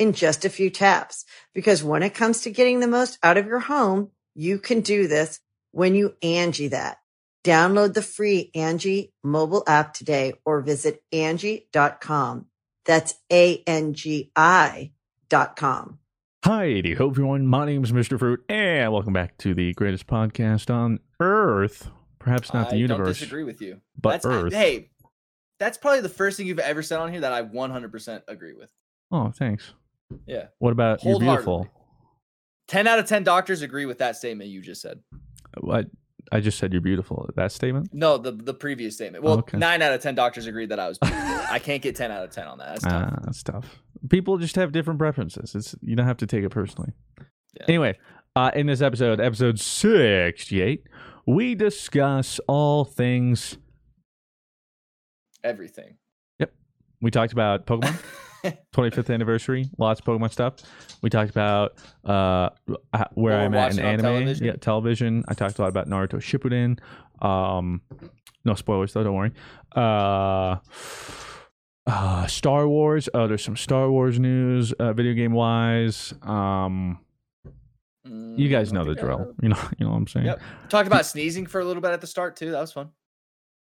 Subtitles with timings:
[0.00, 1.24] in just a few taps.
[1.54, 5.06] Because when it comes to getting the most out of your home, you can do
[5.06, 5.38] this
[5.70, 6.96] when you Angi that.
[7.44, 12.46] Download the free Angi mobile app today or visit Angi.com.
[12.84, 14.92] That's A-N-G-I
[15.28, 15.98] dot com.
[16.44, 17.46] Hi, hope everyone.
[17.46, 18.18] My name is Mr.
[18.18, 21.90] Fruit, and welcome back to the greatest podcast on Earth.
[22.18, 22.98] Perhaps not the I universe.
[22.98, 23.80] don't disagree with you.
[24.00, 24.52] but that's, I- Earth.
[24.54, 24.90] hey,
[25.58, 28.70] that's probably the first thing you've ever said on here that I 100% agree with.
[29.12, 29.74] Oh, thanks.
[30.26, 30.46] Yeah.
[30.58, 31.54] What about you're beautiful?
[31.58, 31.76] Wholeheartedly.
[32.68, 35.00] 10 out of 10 doctors agree with that statement you just said.
[35.58, 35.86] What?
[36.32, 37.28] I just said you're beautiful.
[37.34, 37.90] That statement?
[37.92, 39.24] No, the the previous statement.
[39.24, 39.58] Well, Okay.
[39.58, 41.26] 9 out of 10 doctors agreed that I was beautiful.
[41.50, 42.68] I can't get 10 out of 10 on that.
[42.68, 43.10] That's tough.
[43.12, 43.82] Ah, that's tough.
[44.08, 45.54] People just have different preferences.
[45.54, 46.92] It's you don't have to take it personally.
[47.18, 47.64] Yeah.
[47.66, 47.98] Anyway,
[48.36, 50.84] uh, in this episode, episode sixty-eight,
[51.26, 53.58] we discuss all things.
[55.42, 55.96] Everything.
[56.38, 56.52] Yep.
[57.00, 58.00] We talked about Pokemon,
[58.74, 60.54] 25th anniversary, lots of Pokemon stuff.
[61.02, 61.74] We talked about
[62.04, 62.50] uh,
[63.14, 64.46] where What I'm at in watching on anime, television.
[64.46, 65.24] yeah, television.
[65.28, 66.78] I talked a lot about Naruto Shippuden.
[67.26, 67.82] Um,
[68.44, 69.32] no spoilers though, don't worry.
[69.76, 70.56] Uh,
[71.86, 73.08] uh, Star Wars.
[73.14, 76.14] Oh, there's some Star Wars news, uh, video game wise.
[76.22, 76.98] Um,
[78.04, 79.34] you Mm, guys know the drill.
[79.42, 80.26] You know, you know what I'm saying.
[80.26, 80.40] Yep.
[80.68, 82.50] Talked about sneezing for a little bit at the start too.
[82.52, 82.90] That was fun.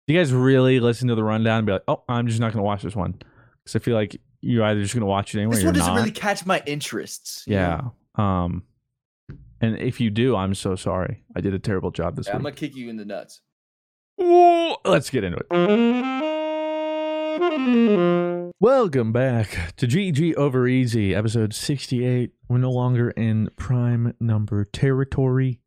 [0.08, 2.48] Do you guys really listen to the rundown and be like, "Oh, I'm just not
[2.52, 5.34] going to watch this one," because I feel like you're either just going to watch
[5.34, 5.56] it anyway.
[5.56, 6.00] This or one you're doesn't not.
[6.02, 7.44] really catch my interests.
[7.48, 7.82] Yeah.
[8.18, 8.24] know?
[8.24, 8.64] Um,
[9.62, 11.24] and if you do, I'm so sorry.
[11.36, 13.42] I did a terrible job this Yeah, I'm gonna kick you in the nuts.
[14.22, 15.48] Ooh, let's get into it.
[18.60, 22.32] Welcome back to GG Over Easy, episode 68.
[22.48, 25.60] We're no longer in prime number territory.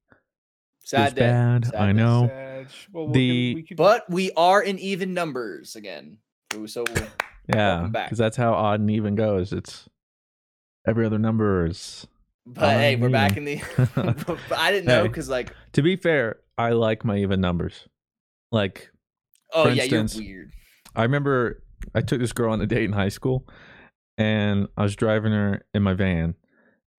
[0.85, 1.21] Sad It's day.
[1.23, 1.65] bad.
[1.67, 2.29] Sad I know.
[2.29, 2.67] Sag.
[2.93, 6.19] Well, The- we could, we could, But we are in even numbers again.
[6.55, 6.85] Ooh, So
[7.49, 9.53] Yeah, because that's how odd and even goes.
[9.53, 9.89] It's
[10.87, 12.07] every other number is.
[12.47, 13.61] But hey, we're back in the.
[14.57, 15.09] I didn't know Hey.
[15.09, 17.89] because like, To be fair, I like my even numbers.
[18.53, 18.91] Like,
[19.53, 20.53] oh yeah, instance, you're weird.
[20.95, 21.63] I remember
[21.95, 23.47] I took this girl on a date in high school,
[24.17, 26.35] and I was driving her in my van,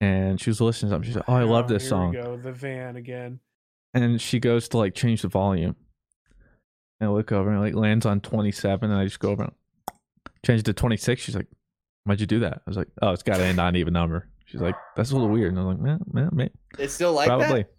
[0.01, 1.09] and she was listening to something.
[1.09, 3.39] She said, "Oh, I love oh, this song," go, the van again.
[3.93, 5.75] and she goes to like change the volume.
[6.99, 9.43] And I look over and like lands on twenty seven, and I just go over
[9.43, 9.53] and
[10.47, 11.21] change it to twenty six.
[11.21, 11.47] She's like,
[12.05, 13.93] "Why'd you do that?" I was like, "Oh, it's got to end on an even
[13.93, 16.49] number." She's like, "That's a little weird," and I was like, "Man, man, man
[16.79, 17.71] It's still like probably." that.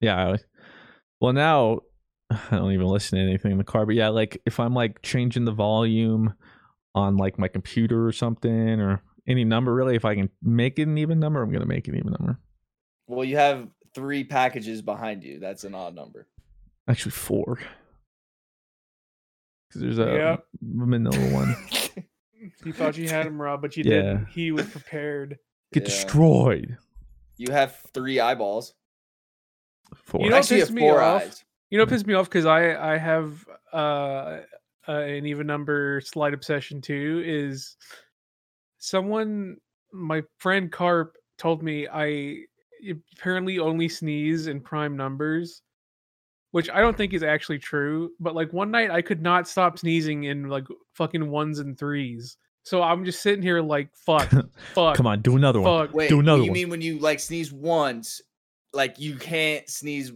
[0.00, 0.32] Yeah.
[0.32, 0.36] I,
[1.20, 1.80] well, now
[2.30, 5.02] I don't even listen to anything in the car, but yeah, like if I'm like
[5.02, 6.34] changing the volume
[6.94, 10.86] on like my computer or something or any number, really, if I can make it
[10.86, 12.38] an even number, I'm gonna make it an even number.
[13.06, 15.40] Well, you have three packages behind you.
[15.40, 16.26] That's an odd number.
[16.88, 17.58] Actually, four.
[19.74, 20.46] Because there's a Yep.
[20.62, 21.54] manila one.
[22.62, 23.90] You thought you had him, Rob, but you Yeah.
[24.02, 24.26] didn't.
[24.26, 25.38] He was prepared.
[25.72, 25.86] Get Yeah.
[25.88, 26.76] destroyed.
[27.38, 28.74] You have three eyeballs.
[29.94, 30.20] Four.
[30.20, 31.22] You know- Actually, you pissed have me four off?
[31.22, 31.44] eyes.
[31.70, 34.40] You know, what pissed me off because I I have uh,
[34.86, 37.22] uh an even number slight obsession too.
[37.24, 37.78] Is
[38.76, 39.56] someone
[39.92, 42.44] my friend Carp told me I
[43.16, 45.62] apparently only sneeze in prime numbers,
[46.54, 48.12] which I don't think is actually true.
[48.20, 50.62] But like one night I could not stop sneezing in like
[50.92, 52.36] fucking ones and threes.
[52.62, 54.30] So I'm just sitting here like fuck,
[54.72, 54.96] fuck.
[54.96, 55.88] Come on, do another one.
[55.88, 55.96] Fuck.
[55.96, 56.56] Wait, Do another you one.
[56.56, 58.20] You mean when you like sneeze once,
[58.72, 60.12] like you can't sneeze.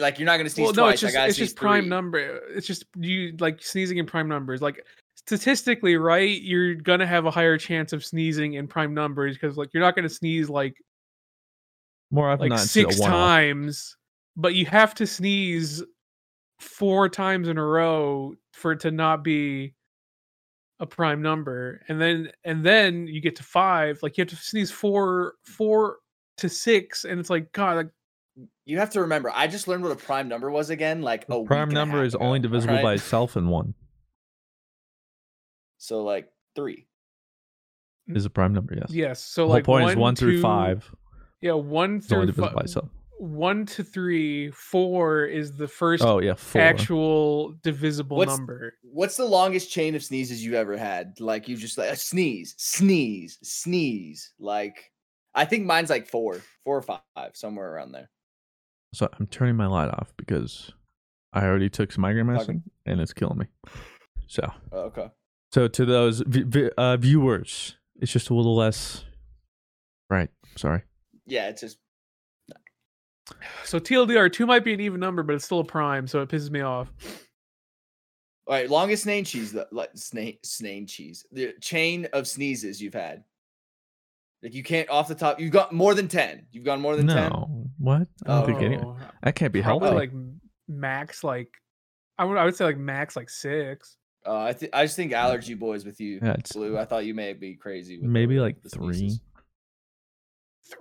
[0.00, 1.90] Like you're not gonna sneeze well, no, it's just it's just prime three.
[1.90, 2.40] number.
[2.56, 4.62] It's just you like sneezing in prime numbers.
[4.62, 4.86] Like
[5.16, 6.40] statistically, right?
[6.40, 9.94] You're gonna have a higher chance of sneezing in prime numbers because like you're not
[9.94, 10.76] gonna sneeze like
[12.10, 13.14] More often like not, it's a six one-off.
[13.14, 13.98] times,
[14.36, 15.82] but you have to sneeze
[16.60, 19.74] four times in a row for it to not be
[20.80, 21.80] a prime number.
[21.88, 25.98] And then and then you get to five, like you have to sneeze four four
[26.38, 27.90] to six, and it's like God, like
[28.64, 29.30] You have to remember.
[29.32, 31.00] I just learned what a prime number was again.
[31.02, 33.74] Like a Prime week and a number is ago, only divisible by itself in one.
[35.78, 36.86] So like three.
[38.08, 38.90] Is a prime number, yes.
[38.90, 39.24] yes.
[39.24, 40.94] The So whole like point one is one through five
[41.40, 42.88] Yeah, one is only through divisible by itself.
[43.18, 46.60] One to three, four is the first Oh yeah, four.
[46.60, 48.74] actual divisible What's- number.
[48.82, 51.20] What's the longest chain of sneezes you've ever had?
[51.20, 54.32] Like you just like a sneeze, sneeze, sneeze.
[54.38, 54.90] Like
[55.34, 57.00] I think mine's like four, four or five,
[57.34, 58.10] somewhere around there.
[58.94, 60.70] So I'm turning my light off because
[61.32, 63.46] I already took some migraine medicine and it's killing me.
[64.28, 65.08] So, Oh, okay.
[65.52, 69.04] so to those v- v- uh, viewers, it's just a little less.
[70.08, 70.30] Right.
[70.56, 70.82] Sorry.
[71.26, 71.78] Yeah, it's just
[73.64, 76.28] So TLDR two might be an even number, but it's still a prime, so it
[76.28, 76.90] pisses me off.
[78.46, 78.68] all right.
[78.68, 83.24] Longest snake cheese, the- like snake, snake cheese, the chain of sneezes you've had.
[84.42, 85.40] Like you can't off the top.
[85.40, 86.46] You've got more than ten.
[86.52, 87.30] You've gone more than ten.
[87.30, 87.66] No.
[87.78, 88.08] What?
[88.26, 88.76] I don't think any.
[88.76, 90.00] Oh, That can't be probably healthy.
[90.00, 90.12] like
[90.68, 91.48] max like
[92.18, 93.96] I would I would say like max like six.
[94.26, 96.76] Uh, I think I just think allergy boys with you, Yeah, Blue.
[96.78, 97.98] I thought you may be crazy.
[97.98, 99.18] With Maybe the- like the three.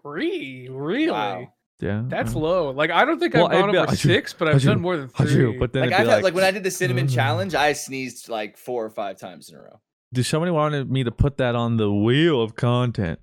[0.01, 1.12] Three, really?
[1.12, 1.54] Wow.
[1.83, 2.03] Yeah.
[2.07, 2.69] That's uh, low.
[2.71, 4.51] Like I don't think Well, I've gone I'd be- over I do- six, but I
[4.51, 5.33] I've do- done more than I three.
[5.33, 7.13] do, but then Like I've be had, like, like when I did the cinnamon "Mm."
[7.13, 9.81] challenge, I sneezed like four or five times in a row.
[10.13, 13.19] Dude, somebody wanted me to put that on the wheel of content.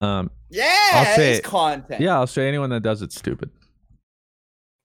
[0.00, 2.00] Um, Yeah, I'll say it's content.
[2.00, 3.50] yeah, I'll say anyone that does it's stupid.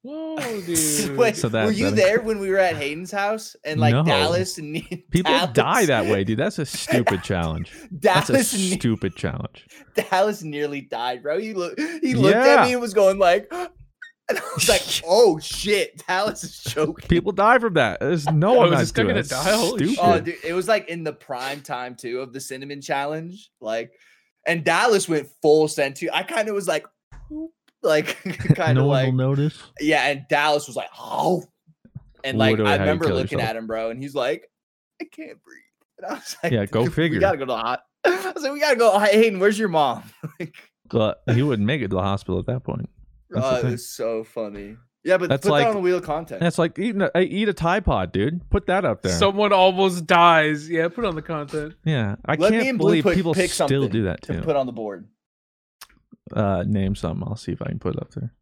[0.04, 1.18] Whoa, dude.
[1.18, 3.94] Wait, So that- were you that- there when we were at Hayden's house and like
[3.94, 4.04] No.
[4.04, 4.74] Dallas and
[5.12, 6.40] People Dallas, die that way, dude.
[6.40, 7.72] That's a stupid challenge.
[7.92, 9.68] That's a Dallas, ne- stupid challenge.
[9.96, 11.40] Dallas nearly died, bro.
[11.40, 15.40] He looked, he looked at me and was going like, and I was like, oh
[15.40, 17.08] shit, Dallas is choking.
[17.10, 18.00] People die from that.
[18.00, 19.30] There's no Oh, one is that's this gonna that.
[19.30, 19.52] die?
[19.58, 19.90] Holy Stupid.
[19.96, 20.00] shit.
[20.04, 23.92] Oh, dude, it was like in the prime time too of the cinnamon challenge, like,
[24.46, 26.10] and Dallas went full send too.
[26.14, 26.86] I kind of was like,
[27.88, 28.18] like,
[28.56, 29.62] kind no of one like, will notice.
[29.80, 31.44] yeah, and Dallas was like, oh,
[32.24, 33.50] and like Literally I remember looking yourself.
[33.50, 34.50] at him, bro, and he's like,
[35.02, 35.58] I can't breathe.
[36.00, 36.90] And I was like, Yeah, go figure.
[36.90, 37.82] "We figure." gotta go to the hot.
[38.06, 39.00] I was like, we gotta go.
[39.00, 40.04] Hey, Hayden, where's your mom?
[40.40, 40.54] like,
[40.90, 42.90] But he wouldn't make it to the hospital at that point.
[43.30, 44.78] That's the oh, it was so funny.
[45.04, 46.42] Yeah, but That's put like- that on the wheel of content.
[46.42, 48.50] And it's like eating a, uh, eat a Tide Pod, dude.
[48.50, 49.14] Put that up there.
[49.18, 50.70] Someone almost dies.
[50.70, 51.76] Yeah, put on the content.
[51.86, 54.42] yeah, I Let can't believe put- people still something do that to too.
[54.42, 55.08] put on the board.
[56.34, 57.24] Uh, name some.
[57.24, 58.34] I'll see if I can put it up there.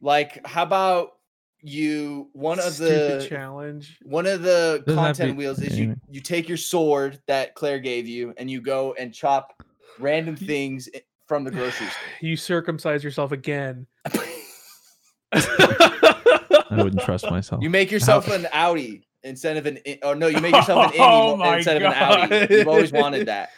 [0.00, 1.12] Like, how about
[1.60, 2.28] you?
[2.32, 3.98] One of Stupid the challenge.
[4.02, 7.20] one of the Doesn't have to content be wheels is you you take your sword
[7.28, 9.62] that Claire gave you and you go and chop
[9.98, 11.86] random things i- from the grocery
[12.20, 13.86] You circumcise yourself again.
[15.32, 17.62] I wouldn't trust myself.
[17.62, 20.92] you make yourself an Audi instead of an i- or no, you make yourself an
[20.92, 22.54] Indy Oh mo- my instead of an Audi.
[22.54, 23.50] You've always wanted that.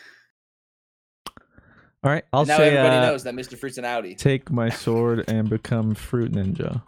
[2.04, 3.56] All right, I'll And now say everybody uh, knows that Mr.
[3.58, 4.14] Fruit's an Audi.
[4.14, 6.82] take my sword and become fruit ninja.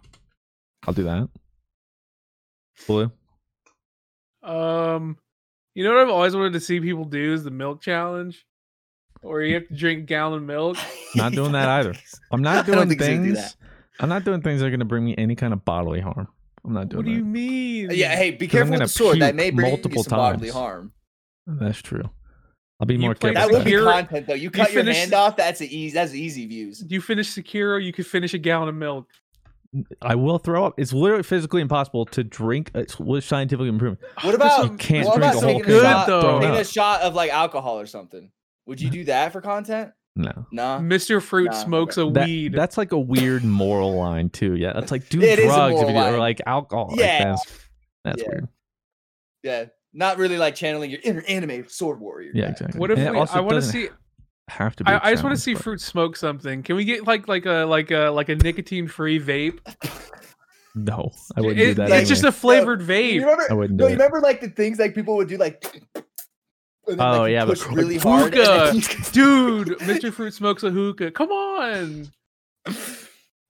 [0.87, 1.29] I'll do that.
[2.87, 3.11] Blue.
[4.43, 5.17] Um,
[5.75, 8.45] you know what I've always wanted to see people do is the milk challenge,
[9.23, 10.77] or you have to drink gallon milk.
[11.17, 11.95] Not doing that either.
[12.31, 13.57] I'm not doing think do things.
[13.99, 16.29] I'm not doing things that are going to bring me any kind of bodily harm.
[16.63, 17.91] I'm not doing What do you mean?
[17.93, 19.21] Yeah, hey, be 'Cause I'm careful with gonna the sword.
[19.21, 20.55] That may bring multiple you some bodily times.
[20.59, 20.93] harm.
[21.47, 22.11] That's true.
[22.79, 23.41] I'll be You more careful.
[23.41, 24.35] That would with be Sekiro- content though.
[24.35, 25.37] You cut your finish- hand off.
[25.37, 25.95] That's a easy.
[25.95, 26.85] That's easy views.
[26.87, 29.07] You finish Sekiro, you could finish a gallon of milk.
[30.03, 30.75] I will throw up.
[30.79, 32.71] It's literally physically impossible to drink.
[32.75, 34.01] Uh, it's with scientific improvement.
[34.25, 36.41] What about You can't what drink about a whole taking thing a shot, without throwing
[36.43, 38.31] taking a shot of like alcohol or something?
[38.67, 39.93] Would you do that for content?
[40.15, 40.47] No.
[40.51, 40.63] No.
[40.81, 41.21] Mr.
[41.23, 42.53] Fruit Nah, smokes a That- weed.
[42.55, 44.55] That's like a weird moral line too.
[44.55, 46.89] Yeah, that's like do It is a drugs if you do, or like alcohol.
[46.91, 47.25] like, Yeah.
[47.25, 47.69] that's
[48.05, 48.29] that's Yeah.
[48.29, 48.49] weird.
[49.43, 49.65] Yeah.
[49.97, 52.31] Not really like channeling your inner anime sword warrior.
[52.35, 52.51] Yeah, guy.
[52.51, 52.79] exactly.
[52.81, 53.89] what if we, I want to see?
[54.49, 54.91] Have to be.
[54.91, 56.63] I, a I just want to see but- Fruit smoke something.
[56.63, 59.59] Can we get like like a like a like a nicotine free vape?
[60.79, 61.91] No, I wouldn't It- do that.
[61.91, 63.21] it's just a flavored You vape.
[63.21, 63.47] remember?
[63.49, 65.65] I wouldn't No, do you remember like the things like people would do like.
[65.95, 66.05] and
[66.87, 68.35] then, Oh, like, yeah, but push like, really hard.
[68.35, 69.11] and then hookah.
[69.13, 70.13] Dude, Mr.
[70.13, 71.13] Fruit smokes a hookah.
[71.13, 72.09] Come on.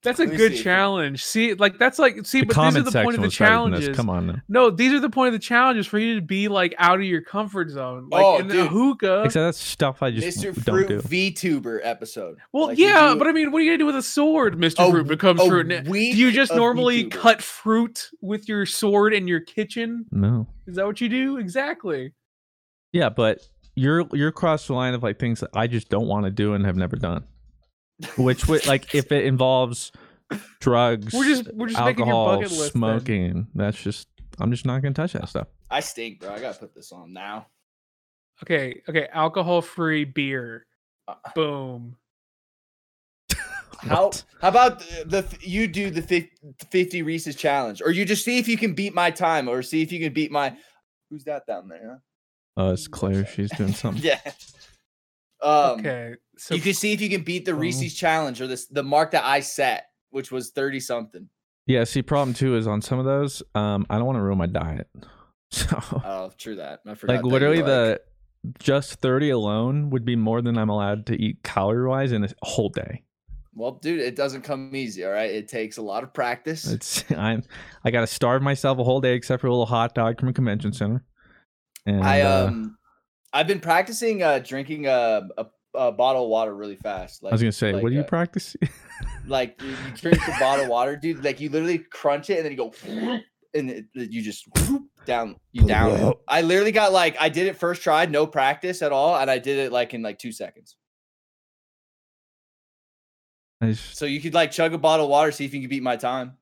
[0.07, 1.25] That's a good see if- challenge.
[1.25, 3.53] See, like that's like see, the but these are the point of the was better
[3.63, 3.87] than this.
[3.87, 3.97] challenges.
[3.97, 4.35] Come on now.
[4.49, 7.05] No, these are the point of the challenges for you to be like out of
[7.05, 8.09] your comfort zone.
[8.11, 9.25] Like Oh, in the hookah.
[9.25, 10.55] Except that's stuff I just Mr.
[10.65, 11.01] don't Fruit do.
[11.03, 12.39] VTuber episode.
[12.53, 14.59] Well, Like, yeah, do- but I mean, what are you gonna do with a sword,
[14.59, 15.69] Mister A- Fruit becomes a fruit?
[15.69, 17.11] Do you just normally VTuber.
[17.11, 20.07] cut fruit with your sword in your kitchen?
[20.11, 20.47] No.
[20.67, 21.37] Is that what you do?
[21.37, 22.13] Exactly.
[22.93, 23.41] Yeah, but
[23.75, 26.55] you're you're across the line of like things that I just don't want to do
[26.55, 27.25] and have never done.
[28.19, 29.93] Which would like if it involves
[30.61, 32.61] drugs, We're just we're just making your alcohol, bucket list.
[32.61, 32.71] then.
[32.73, 33.47] smoking.
[33.55, 35.49] That's just I'm just not gonna touch that stuff.
[35.71, 36.31] I stink, bro.
[36.33, 37.47] I gotta put this on now.
[38.43, 40.67] Okay, okay, alcohol free beer.
[41.09, 41.97] Uh, Boom.
[43.79, 44.11] How
[44.41, 46.29] how about the, the you do the fif-
[46.71, 49.83] 50 Reese's challenge, or you just see if you can beat my time, or see
[49.83, 50.57] if you can beat my.
[51.11, 52.03] Who's that down there?
[52.57, 53.27] Oh, it's Claire.
[53.27, 54.03] She's doing something.
[54.03, 54.19] yeah.
[55.47, 57.57] Um, okay, so you can see if you can beat the Oh.
[57.57, 61.29] Reese's challenge or this the mark that I set, which was 30 something.
[61.67, 61.85] Yeah.
[61.85, 64.47] See, problem too is on some of those, um, I don't want to ruin my
[64.47, 64.89] diet.
[65.53, 66.81] So, Oh, true that.
[66.87, 67.13] I forgot.
[67.15, 68.01] like, that you literally, like- the
[68.59, 72.29] just thirty alone would be more than I'm allowed to eat calorie wise in a
[72.43, 73.05] whole day.
[73.55, 75.05] Well, dude, it doesn't come easy.
[75.05, 76.67] All right, it takes a lot of practice.
[76.67, 77.45] It's I'm
[77.85, 80.29] I got to starve myself a whole day except for a little hot dog from
[80.29, 81.05] a convention center.
[81.87, 82.77] And I uh, um,
[83.37, 87.23] I've been practicing uh drinking a, a, a bottle of water really fast.
[87.23, 88.57] Like, I was gonna say, like, what do you uh, practice?
[89.27, 91.23] like you, you drink the bottle of water, dude.
[91.23, 92.73] Like you literally crunch it and then you go,
[93.55, 94.49] and it, it- you just
[95.05, 96.15] down, you down.
[96.27, 99.39] I literally got like I did it first try, no practice at all, and I
[99.39, 100.77] did it like in like two seconds.
[103.61, 105.69] I just- So you could like chug a bottle of water, see if you can
[105.69, 106.39] beat my time.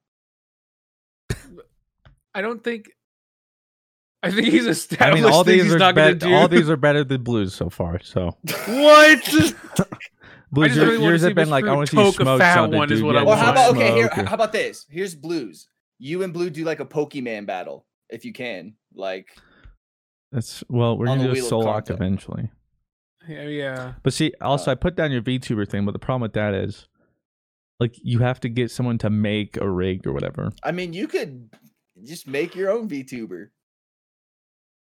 [2.37, 2.91] I don't think.
[4.25, 5.03] I think he's established.
[5.03, 5.25] I established.
[5.25, 6.35] mean, all these are not do.
[6.35, 8.01] all these are better than blues so far.
[8.03, 9.25] So what?
[10.51, 12.41] blues, just your, really yours have been like, I want to see Toke a smoke
[12.41, 13.07] fat something, one is dude.
[13.07, 13.93] what Yeah, I you Or how about okay?
[13.95, 14.87] Here, how about this?
[14.89, 15.69] Here's blues.
[15.99, 18.75] You and blue do like a Pokemon battle if you can.
[18.95, 19.29] Like
[20.33, 22.51] That's well, we're gonna do a wheel of soul lock eventually.
[23.29, 23.93] yeah, yeah.
[24.03, 26.55] But see, also Uh, I put down your VTuber thing, but the problem with that
[26.55, 26.89] is,
[27.81, 30.53] like, you have to get someone to make a rig or whatever.
[30.63, 31.51] I mean, you could
[32.05, 33.49] just make your own VTuber.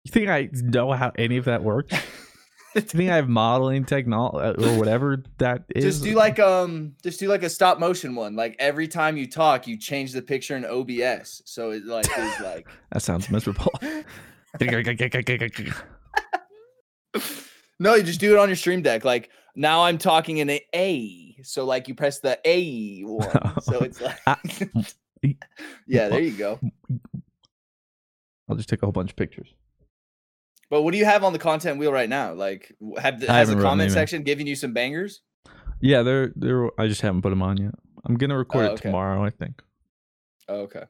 [0.04, 1.94] You think I know how any of that works?
[2.75, 5.85] you think I have modeling technology or whatever that is?
[5.85, 8.35] Just do like um, just do like a stop motion one.
[8.35, 12.40] Like every time you talk, you change the picture in OBS, so it like is
[12.40, 12.66] like.
[12.90, 13.73] that sounds miserable.
[17.82, 19.04] No, you just do it on your stream deck.
[19.04, 23.80] Like now, I'm talking in a A, so like you press the A one, so
[23.80, 24.18] it's like.
[24.25, 24.38] Ah,
[25.87, 26.61] yeah, there you go.
[28.49, 29.52] I'll just take a whole bunch of pictures.
[30.73, 32.33] But what do you have on the content wheel right now?
[32.33, 35.21] Like, have the, I has the comment section giving you some bangers?
[35.83, 36.71] Yeah, they're they're.
[36.81, 37.75] I just haven't put them on yet.
[38.07, 39.61] I'm gonna record Oh, it tomorrow, I think.
[40.49, 40.85] Oh, okay.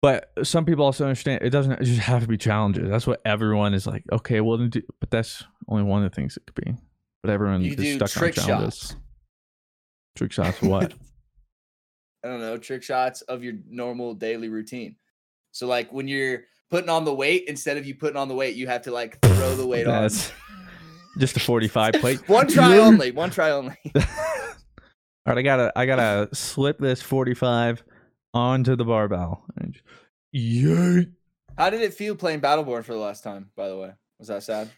[0.00, 2.88] But some people also understand it doesn't just have to be challenges.
[2.88, 4.04] That's what everyone is like.
[4.10, 6.74] Okay, well, then do, but that's only one of the things it could be.
[7.22, 8.78] But everyone You is stuck trick on challenges.
[8.78, 8.96] shots.
[10.16, 10.62] Trick shots.
[10.62, 10.94] What?
[12.24, 14.96] I don't know, trick shots of your normal daily routine.
[15.52, 18.56] So like when you're putting on the weight, instead of you putting on the weight,
[18.56, 20.08] you have to like throw the weight on.
[21.18, 22.28] Just a 45 plate.
[22.28, 23.10] one try only.
[23.10, 23.76] One try only.
[23.96, 24.02] All
[25.34, 27.82] right, I gotta I gotta slip this 45
[28.34, 29.44] onto the barbell.
[29.56, 29.84] And just-
[30.32, 31.06] Yay!
[31.56, 33.50] How did it feel playing Battleborn for the last time?
[33.56, 34.68] By the way, was that sad?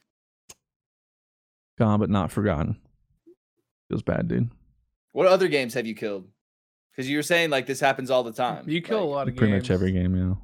[1.78, 2.76] Gone but not forgotten.
[3.88, 4.50] Feels bad, dude.
[5.12, 6.28] What other games have you killed?
[6.92, 8.68] Because you were saying like this happens all the time.
[8.68, 9.64] You kill a lot of Pretty games.
[9.64, 10.34] much every game, yeah.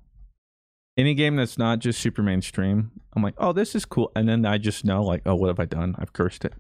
[0.96, 4.46] Any game that's not just super mainstream, I'm like, oh, this is cool, and then
[4.46, 5.96] I just know, like, oh, what have I done?
[5.98, 6.52] I've cursed it.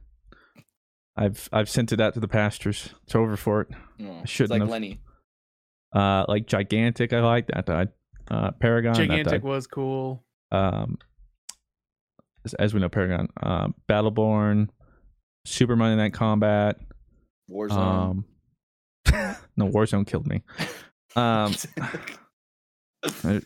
[1.16, 2.88] I've I've sent it out to the pastors.
[3.04, 3.68] It's over for it.
[4.02, 4.68] Oh, it's shouldn't like have.
[4.70, 5.00] Lenny.
[5.94, 7.88] Uh, like gigantic, I like that died.
[8.28, 9.42] Uh, Paragon, Gigantic died.
[9.44, 10.24] was cool.
[10.50, 10.98] um,
[12.44, 14.68] as, as we know, Paragon, uh, Battleborn,
[15.44, 16.78] Super Monday Night Combat.
[17.48, 17.70] Warzone.
[17.72, 18.24] Um,
[19.56, 20.42] no, Warzone killed me.
[21.16, 22.00] Um, there-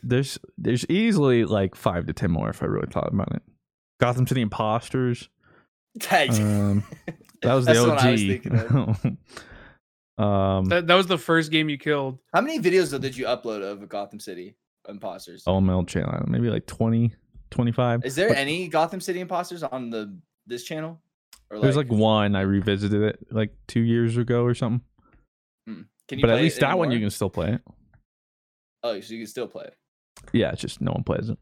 [0.03, 3.43] there's there's easily like five to ten more if I really thought about it.
[4.01, 5.29] Gotham City Impostors.
[6.11, 6.85] That- Um,
[7.43, 9.17] that was the That's the one I was OG.
[10.25, 12.19] um, That, that was the first game you killed.
[12.33, 14.57] How many videos though did you upload of Gotham City
[14.89, 15.45] Impostors?
[15.45, 17.13] OML channel, I don't know, maybe like 20,
[17.51, 18.05] 25.
[18.05, 21.01] Is there But any Gotham City Impostors on the this channel?
[21.51, 24.83] Or There's like one I revisited it like two years ago or something.
[25.67, 25.87] can
[26.19, 27.63] you But at least it that one you can still play it.
[28.83, 29.75] Oh, so you can still play it.
[30.33, 31.39] Yeah, it's just no one plays it.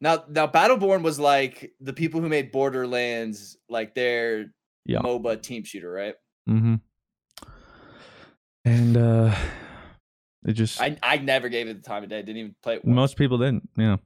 [0.00, 4.52] Now, now, Battleborn was like the people who made Borderlands, like their
[4.84, 5.00] Yeah.
[5.00, 6.14] MOBA team shooter, right?
[6.48, 6.74] Mm-hmm.
[8.64, 9.34] and uh,
[10.46, 12.20] it just I I never gave it the time of day.
[12.22, 12.84] Didn't even play it.
[12.84, 12.94] Once.
[12.94, 13.68] most people didn't.
[13.76, 13.96] Yeah,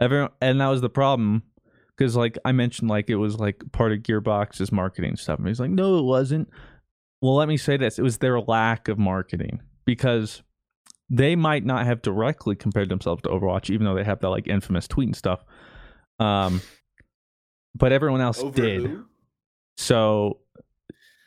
[0.00, 1.42] everyone, and that was the problem
[1.96, 5.38] because like I mentioned, like it was like part of Gearbox's marketing stuff.
[5.38, 6.48] And he's like, no, it wasn't.
[7.20, 10.42] Well, let me say this: it was their lack of marketing because
[11.12, 14.48] they might not have directly compared themselves to Overwatch, even though they have that like
[14.48, 15.44] infamous tweet and stuff.
[16.18, 16.62] Um,
[17.74, 18.82] but everyone else Over did.
[18.82, 19.04] who?
[19.76, 20.38] So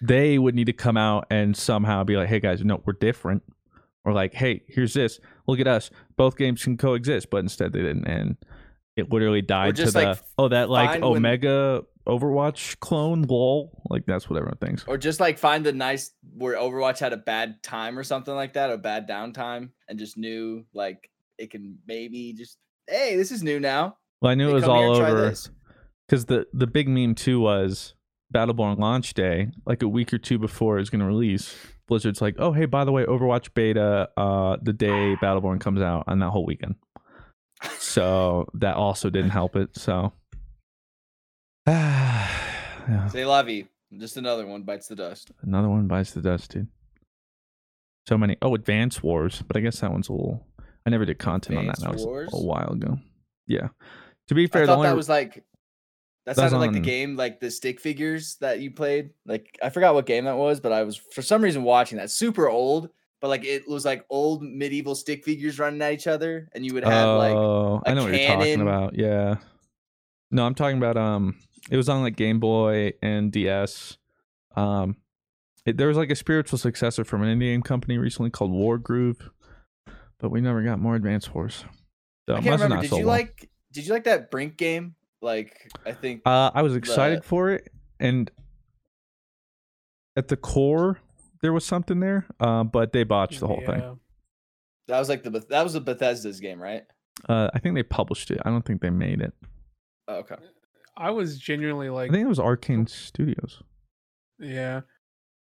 [0.02, 3.44] they would need to come out and somehow be like, "Hey guys, no, we're different."
[4.04, 5.20] Or like, "Hey, here's this.
[5.48, 5.92] Look at us.
[6.18, 8.38] Both games can coexist." But instead, they didn't, and
[8.96, 13.82] it literally died to just, the oh that like Omega Overwatch clone lol.
[13.90, 14.86] Like that's what everyone thinks.
[14.88, 18.54] Or just like find the nice where Overwatch had a bad time or something like
[18.54, 22.58] that, a bad downtime, and just knew like it can maybe just
[22.88, 23.98] hey, this is new now.
[24.22, 25.34] Well, I knew Hey, it was all over
[26.08, 27.94] because the the big meme too was
[28.34, 31.56] Battleborn launch day, like a week or two before it was going to release.
[31.88, 36.06] Blizzard's like, oh hey, by the way, Overwatch beta, uh, the day Battleborn comes out
[36.08, 36.76] on that whole weekend.
[37.80, 39.76] So that also didn't help it.
[39.76, 40.14] So,
[41.68, 43.68] yeah, Say lovey.
[43.98, 45.32] Just another one bites the dust.
[45.42, 46.68] another one bites the dust, dude.
[48.08, 48.38] So many.
[48.42, 50.46] Oh, Advance Wars, but I guess that one's a little.
[50.86, 51.80] I never did content on that.
[51.80, 52.30] That Advance was Wars?
[52.34, 53.00] a while ago.
[53.48, 53.70] Yeah.
[54.28, 55.44] To be fair, I the thought only that was like
[56.26, 59.12] that sounded like the game, like the stick figures that you played.
[59.26, 62.10] Like I forgot what game that was, but I was for some reason watching that.
[62.12, 62.90] Super old,
[63.22, 66.74] but like it was like old medieval stick figures running at each other, and you
[66.74, 68.96] would have like Oh, I know what you're talking about.
[68.98, 69.36] Yeah.
[70.32, 71.36] No, I'm talking about um.
[71.72, 73.98] It was on like Game Boy and DS.
[74.56, 74.98] Um,
[75.66, 79.30] it, there was like a spiritual successor from an indie game company recently called Wargroove,
[80.20, 81.66] but we never got more Advanced Wars.
[82.30, 82.76] So I can't remember.
[82.76, 83.08] not Did you well.
[83.08, 84.96] like did you like that Brink game?
[85.22, 87.70] Like I think Uh, I was excited the- for it,
[88.00, 88.30] and
[90.16, 91.00] at the core
[91.42, 94.00] there was something there, uh, but they botched the whole thing.
[94.88, 96.84] That was like the that was a Bethesda's game, right?
[97.28, 98.40] Uh, I think they published it.
[98.46, 99.34] I don't think they made it.
[100.08, 100.36] Oh, okay.
[100.98, 103.62] I was genuinely like, I think it was Arkane Studios.
[104.40, 104.82] yeah.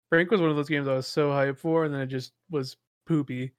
[0.08, 2.32] Frank was one of those games I was so hyped for, and then it just
[2.50, 2.76] was
[3.06, 3.52] poopy.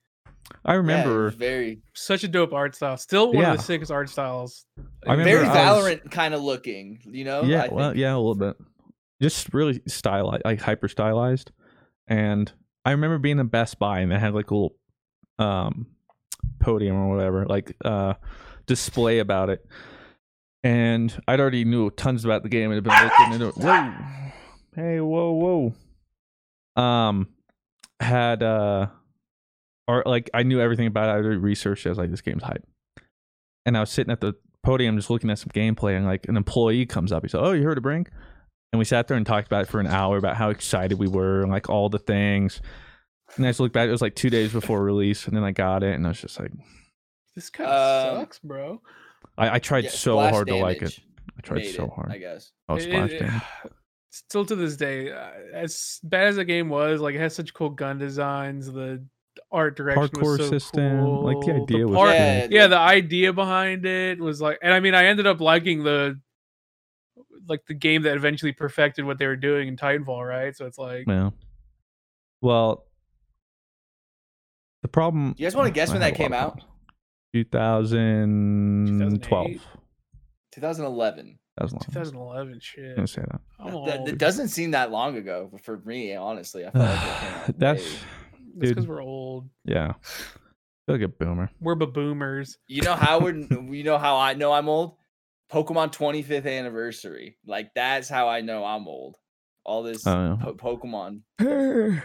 [0.66, 1.26] I remember.
[1.26, 2.98] was very Such a dope art style.
[2.98, 3.52] Still one Yeah.
[3.52, 4.66] of the sickest art styles.
[5.08, 7.44] I very I was- kind of looking, you know?
[7.44, 8.00] yeah, I well, think.
[8.02, 8.58] yeah, a little bit.
[9.22, 11.52] Just really stylized, like hyper stylized.
[12.08, 12.52] And
[12.84, 14.76] I remember being in Best Buy and they had like a little
[15.40, 15.88] um
[16.60, 18.16] podium or whatever, like uh
[18.66, 19.66] display about it.
[20.64, 23.56] And I'd already knew tons about the game and had been looking into it.
[23.56, 23.94] Whoa.
[24.76, 25.32] Hey, whoa,
[26.78, 26.82] whoa.
[26.82, 27.28] Um
[28.00, 28.88] had uh
[29.88, 31.12] or like I knew everything about it.
[31.14, 31.90] I already researched it.
[31.90, 32.66] I was like, this game's hype.
[33.66, 36.38] And I was sitting at the podium just looking at some gameplay and like an
[36.38, 37.24] employee comes up.
[37.24, 38.10] He said, Oh, you heard of Brink?
[38.72, 41.08] And we sat there and talked about it for an hour about how excited we
[41.08, 42.62] were and like all the things.
[43.36, 45.52] And I just looked back, it was like two days before release, and then I
[45.52, 46.52] got it, and I was just like,
[47.36, 48.82] This kind of Um, sucks, bro.
[49.42, 51.00] I, I tried Yeah, so hard to like it.
[51.38, 52.12] I tried so it, hard.
[52.12, 52.52] I guess.
[52.70, 53.42] Oh, It- splash it- damage.
[54.14, 57.54] Still to this day, uh, as bad as the game was, like it has such
[57.54, 58.70] cool gun designs.
[58.70, 59.06] The
[59.54, 61.24] art direction Parkour was so system, cool.
[61.24, 62.16] like, the idea was part- cool.
[62.18, 65.84] Yeah, yeah, the idea behind it was like, and I mean, I ended up liking
[65.84, 66.20] the
[67.48, 70.56] like the game that eventually perfected what they were doing in Titanfall, right?
[70.56, 71.30] So it's like, Yeah.
[72.42, 72.86] Well,
[74.82, 75.36] the problem.
[75.38, 76.64] You guys wanna guess when that came of out?
[77.34, 77.92] Problems.
[77.92, 79.48] 2012.
[79.52, 79.62] 2008?
[80.54, 81.40] 2011.
[81.58, 81.82] That was long.
[81.84, 82.96] I was 2011 shit.
[82.96, 83.42] gonna say that.
[83.60, 86.66] I'm That, that doesn't seem that long ago for me, honestly.
[86.66, 87.84] I felt like it came out That's
[88.58, 88.88] because dude.
[88.88, 89.50] we're old.
[89.66, 89.94] yeah.
[89.94, 91.50] I feel like a boomer.
[91.60, 92.58] We're boomers.
[92.68, 93.36] You know how we're
[93.70, 94.96] you know how I know I'm old?
[95.52, 97.38] Pokemon 25th anniversary.
[97.46, 99.18] Like that's how I know I'm old.
[99.64, 101.22] All this po- Pokemon.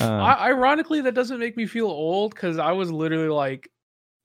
[0.00, 3.70] Uh, I, ironically, that doesn't make me feel old because I was literally like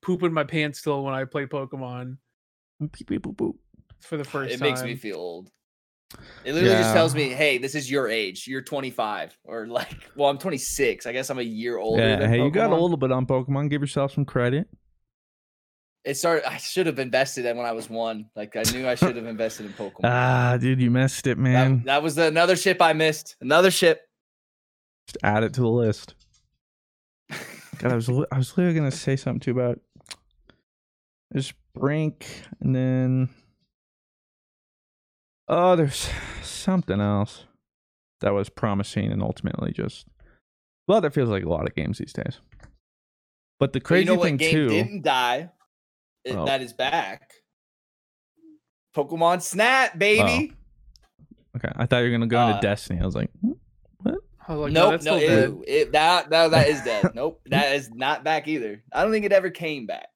[0.01, 2.17] pooping my pants still when I play Pokemon
[2.79, 3.53] beep, beep, boop, boop.
[4.01, 4.69] for the first It time.
[4.69, 5.49] makes me feel old.
[6.43, 8.47] It literally just tells me, "Hey, this is your age.
[8.47, 11.05] You're 25." Or like, well, I'm 26.
[11.05, 12.81] I guess I'm a year older Yeah, than hey, you got a Pokemon.
[12.81, 13.69] little bit on Pokemon.
[13.69, 14.67] Give yourself some credit.
[16.05, 18.29] It started I should have invested in when I was 1.
[18.35, 20.05] Like I knew I should have invested in Pokemon.
[20.05, 21.83] Ah, dude, you missed it, man.
[21.85, 23.35] that, was the, another ship I missed.
[23.41, 24.01] Another ship.
[25.07, 26.15] Just add it to the list.
[27.77, 29.79] God, I was I was literally gonna say something too about
[31.31, 32.25] there's Brink,
[32.59, 33.29] and then
[35.47, 36.09] oh, there's
[36.41, 37.45] something else
[38.21, 40.07] that was promising, and ultimately just
[40.87, 42.39] well, that feels like a lot of games these days.
[43.59, 45.49] But the But crazy you know what thing game too, didn't die?
[46.25, 46.45] It- Oh.
[46.45, 47.31] That is back.
[48.95, 50.53] Pokemon Snap, baby.
[51.55, 52.99] okay, I thought you were gonna go Uh, into Destiny.
[53.01, 53.51] I was like, hmm?
[54.47, 55.49] I was like, no, nope, that's no, still dead.
[55.49, 57.11] ew, it, that, that that is dead.
[57.15, 58.83] nope, that is not back either.
[58.91, 60.07] I don't think it ever came back.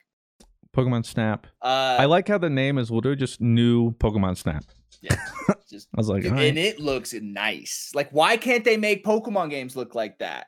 [0.76, 1.48] Pokemon Snap.
[1.62, 4.64] Uh, I like how the name is literally just new Pokemon Snap.
[5.02, 5.16] yeah,
[5.70, 6.50] just I was like, Dude, all right.
[6.50, 7.92] and it looks nice.
[7.94, 10.48] Like, why can't they make Pokemon games look like that?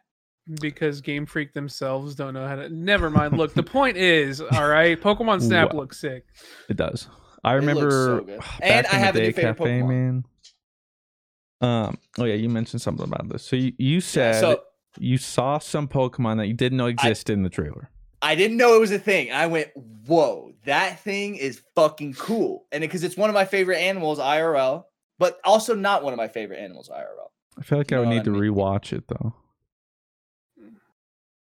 [0.62, 2.70] because Game Freak themselves don't know how to.
[2.70, 3.36] Never mind.
[3.36, 5.80] Look, the point is, all right, Pokemon Snap Wow.
[5.80, 6.26] looks sick.
[6.70, 7.08] It does.
[7.44, 8.40] I It looks remember so good.
[8.60, 9.88] back And in I the have a new favorite Cafe Pokemon.
[9.88, 10.24] Man.
[11.62, 11.98] Um.
[12.20, 13.44] Oh yeah, you mentioned something about this.
[13.44, 14.62] So you, you said so
[15.00, 17.90] you saw some Pokemon that you didn't know existed in the trailer.
[18.26, 19.32] I didn't know it was a thing.
[19.32, 19.70] I went,
[20.08, 24.86] "Whoa, that thing is fucking cool!" And because it's one of my favorite animals IRL,
[25.20, 27.30] but also not one of my favorite animals IRL.
[27.58, 28.52] I feel like I would need what to mean?
[28.52, 29.36] rewatch it though,
[30.60, 30.70] hmm.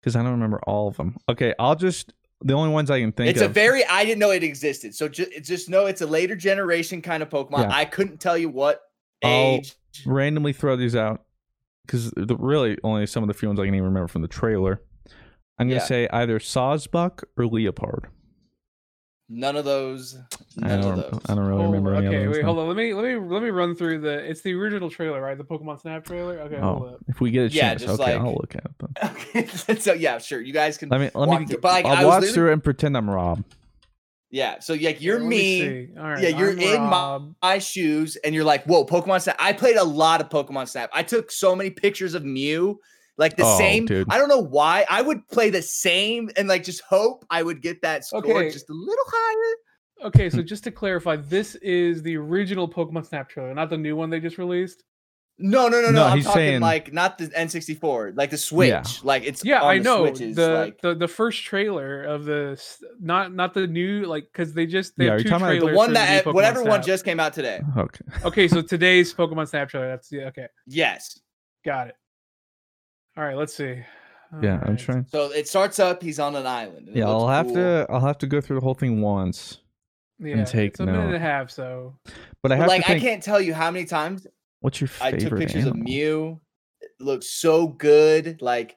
[0.01, 1.15] because I don't remember all of them.
[1.29, 4.31] Okay, I'll just the only ones I can think It's a very I didn't know
[4.31, 4.93] it existed.
[4.93, 7.69] So just just know it's a later generation kind of Pokemon.
[7.69, 7.69] Yeah.
[7.71, 8.81] I couldn't tell you what
[9.23, 9.75] I'll age.
[10.05, 11.23] randomly throw these out
[11.85, 14.27] because the really only some of the few ones I can even remember from the
[14.27, 14.81] trailer.
[15.63, 15.85] I'm gonna Yeah.
[15.85, 18.07] say either Sawsbuck or Leopard.
[19.29, 20.15] None of those.
[20.61, 20.95] I None of don't.
[21.11, 21.21] those.
[21.27, 22.45] I don't really Hold- remember any okay, other wait, now.
[22.47, 22.67] hold on.
[22.67, 24.19] Let me let me let me run through the.
[24.29, 25.37] It's the original trailer, right?
[25.37, 26.39] The Pokemon Snap trailer.
[26.41, 26.99] Okay, oh, hold Oh, up.
[27.07, 28.93] if we get a Yeah, chance, just okay, like- I'll look at them.
[29.33, 29.47] Okay,
[29.79, 30.41] so yeah, sure.
[30.41, 31.45] You guys can Let me let me.
[31.47, 33.43] through- but, like, I I'll watch through and pretend I'm Rob.
[34.29, 35.59] Yeah, so like you're Let me.
[35.59, 35.87] see.
[35.97, 39.35] All right, yeah, you're I'm in my, my shoes, and you're like, "Whoa, Pokemon Snap!"
[39.39, 40.89] I played a lot of Pokemon Snap.
[40.91, 42.79] I took so many pictures of Mew,
[43.17, 43.85] like the Oh, same.
[43.85, 44.07] dude.
[44.09, 44.85] I don't know why.
[44.89, 48.49] I would play the same and like just hope I would get that score Okay.
[48.49, 50.07] just a little higher.
[50.07, 50.45] Okay, so hmm.
[50.47, 54.19] just to clarify, this is the original Pokemon Snap trailer, not the new one they
[54.19, 54.83] just released.
[55.39, 55.91] No, no, no, no.
[55.93, 58.69] No, I'm talking saying- like not the N64, like the Switch.
[58.69, 58.83] Yeah.
[59.03, 62.25] Like it's Yeah, on I the know Switches, the, like the the first trailer of
[62.25, 62.61] the
[62.99, 65.59] not not the new like because they just they Yeah, have two talking about the
[65.59, 67.61] trailers the one for that new uh, Pokemon whatever one just came out today.
[67.77, 68.05] Okay.
[68.25, 69.87] Okay, so today's Pokemon Snap trailer.
[69.87, 70.25] That's yeah.
[70.27, 71.19] Okay, Yes.
[71.65, 71.95] got it.
[73.17, 73.79] All right, let's see.
[74.41, 75.05] Yeah, I'm trying.
[75.11, 76.01] So it starts up.
[76.01, 76.89] He's on an island.
[76.91, 77.55] Yeah, I'll have cool.
[77.55, 77.85] to.
[77.89, 79.59] I'll have to go through the whole thing once.
[80.19, 81.51] Yeah, take it's a minute and a half.
[81.51, 81.95] So
[82.41, 83.03] But I have like to think.
[83.03, 84.25] I can't tell you how many times
[84.61, 85.23] What's your favorite?
[85.23, 85.81] I took pictures animal?
[85.81, 86.41] of Mew.
[86.81, 88.41] It looks so good.
[88.41, 88.75] Like,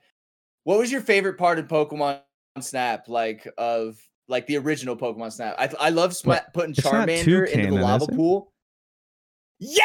[0.64, 2.20] what was your favorite part of Pokemon
[2.60, 3.08] Snap?
[3.08, 3.96] Like of
[4.28, 5.54] like the original Pokemon Snap.
[5.58, 8.52] I I love sma- putting It's not Charmander into the lava pool.
[9.58, 9.82] Yeah.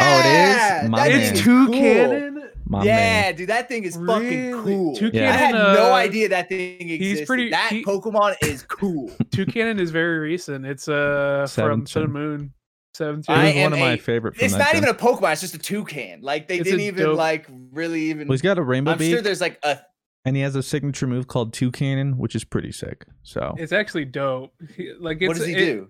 [0.00, 0.88] Oh, it is?
[0.90, 1.34] My That thing man.
[1.34, 1.74] is two cool.
[1.74, 2.33] cannon.
[2.66, 3.36] My yeah, man.
[3.36, 4.96] dude, that thing is fucking cool.
[4.96, 5.28] Toucannon, Yeah.
[5.30, 7.26] I had uh, no idea that thing existed.
[7.26, 9.10] pretty- that he- Pokemon is cool.
[9.30, 10.64] Toucannon is very recent.
[10.64, 12.12] It's uh from Seventh Sun and.
[12.12, 12.52] Moon.
[12.94, 14.36] Seventh It I was am one of my favorite.
[14.36, 14.82] From it's that not gen.
[14.84, 15.32] even a Pokemon.
[15.32, 16.20] It's just a toucan.
[16.22, 18.28] Like they It's didn't even dope- like really even.
[18.28, 19.80] Well, he's got a rainbow I'm beak, sure there's like a
[20.24, 23.04] and he has a signature move called Toucannon, which is pretty sick.
[23.24, 24.54] So It's actually dope.
[24.76, 25.88] He- like it's what does he it- do?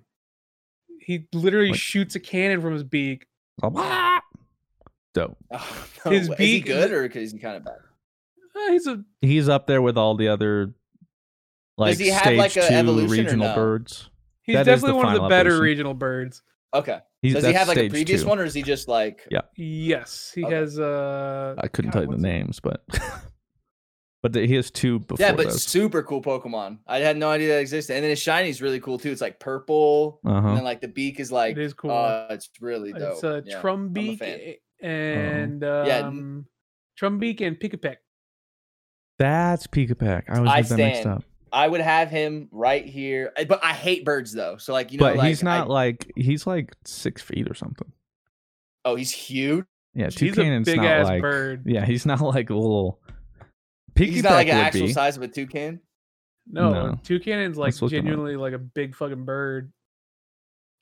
[0.99, 3.27] He literally Like- shoots a cannon from his beak.
[5.15, 5.37] Dope.
[5.53, 6.35] Oh, no His way.
[6.35, 7.79] is he beak- good or is he kind of bad?
[8.55, 10.75] Uh, he's a He's up there with all the other
[11.79, 13.55] like he have, stage like, a two evolution or regional no?
[13.55, 14.11] birds.
[14.43, 15.65] he's That is definitely the one of the final better evolution.
[15.65, 16.43] regional birds.
[16.73, 16.99] Okay.
[17.23, 18.29] He's Does he that's have like a stage previous two.
[18.29, 19.27] one or is he just like?
[19.31, 19.41] Yeah.
[19.57, 20.55] Yes, he Okay.
[20.55, 20.79] has.
[20.79, 22.85] Uh, I couldn't God, tell you the what's- names, but
[24.23, 25.63] but the, he has two before Yeah, but those.
[25.63, 26.79] super cool Pokemon.
[26.87, 27.95] I had no idea that existed.
[27.95, 29.11] And then his shiny's really cool too.
[29.11, 30.55] It's like purple, and Uh-huh.
[30.57, 31.57] then like the beak is like.
[31.57, 31.91] It is cool.
[31.91, 33.15] Uh, it's really dope.
[33.15, 34.39] it's uh, Yeah, I'm a Trumbeak fan.
[34.41, 36.47] a- and Yeah, n- um,
[37.01, 37.97] Trumbeak and Pikipek.
[39.19, 40.25] That's Pikapack.
[40.29, 41.25] I was I get that mixed up.
[41.53, 44.57] I would have him right here, but I hate birds though.
[44.57, 47.55] So like you know, but like, he's not I- like he's like six feet or
[47.55, 47.91] something.
[48.85, 49.65] oh, he's huge.
[49.97, 51.63] Yeah, Two He's a Cannon's big not ass like bird.
[51.67, 53.01] yeah, he's not like a little.
[53.95, 54.93] Pikapack He's not like an actual be.
[54.93, 55.79] size of a toucan.
[56.51, 56.99] No, No.
[57.05, 58.05] Toucannon's like Let's look him up.
[58.07, 59.73] genuinely like a big fucking bird.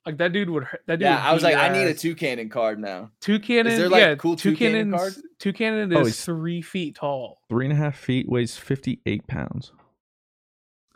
[0.05, 0.63] Like that dude would.
[0.65, 3.11] hurt- That dude Yeah, would I was like, I need a Toucannon card now.
[3.21, 3.63] Toucannon.
[3.77, 5.23] there, like, yeah, cool Toucannon Toucannon's- cards?
[5.39, 7.39] Toucannon Oh, is he's- three feet tall.
[7.49, 9.71] Three and a half feet, weighs fifty eight pounds.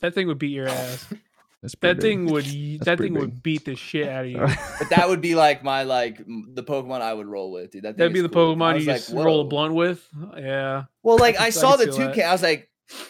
[0.02, 1.06] That thing would beat your ass.
[1.62, 2.02] That's that big.
[2.02, 2.46] thing would.
[2.46, 4.38] That's that pretty thing would beat the shit out of you.
[4.80, 7.84] But that would be like my like the Pokemon I would roll with, dude.
[7.84, 8.56] That that'd be the cool.
[8.56, 10.08] Pokemon was you like, just roll a blunt with.
[10.38, 10.84] Yeah.
[11.02, 12.08] Well, like I I saw can the see that.
[12.10, 12.30] toucan.
[12.30, 12.70] I was like,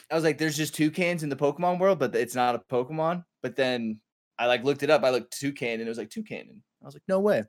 [0.09, 2.59] I was like, there's just two cans in the Pokemon world, but it's not a
[2.59, 3.25] Pokemon.
[3.43, 3.99] But then
[4.39, 5.03] I like looked it up.
[5.03, 6.61] I looked toucan, and it was like toucan.
[6.81, 7.43] I was like, no way.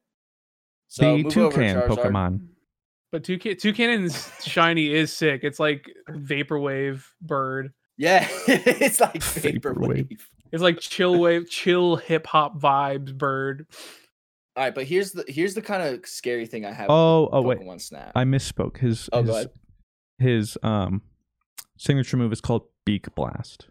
[0.88, 1.88] So the move over, toucan Charizard.
[1.88, 2.46] Pokemon.
[3.11, 5.40] But Toucan Toucannon's shiny is sick.
[5.42, 7.72] It's like vaporwave bird.
[7.96, 9.61] Yeah, it's like Vaporwave.
[9.62, 10.20] vaporwave.
[10.53, 13.66] It's like chill wave, chill hip hop vibes bird.
[14.57, 16.87] All right, but here's the here's the kind of scary thing I have.
[16.90, 18.12] Oh, with oh wait, Pokemon Snap.
[18.14, 18.79] I misspoke.
[18.79, 19.46] His Oh, go his,
[20.18, 21.03] his um
[21.77, 23.68] signature move is called Beak Blast.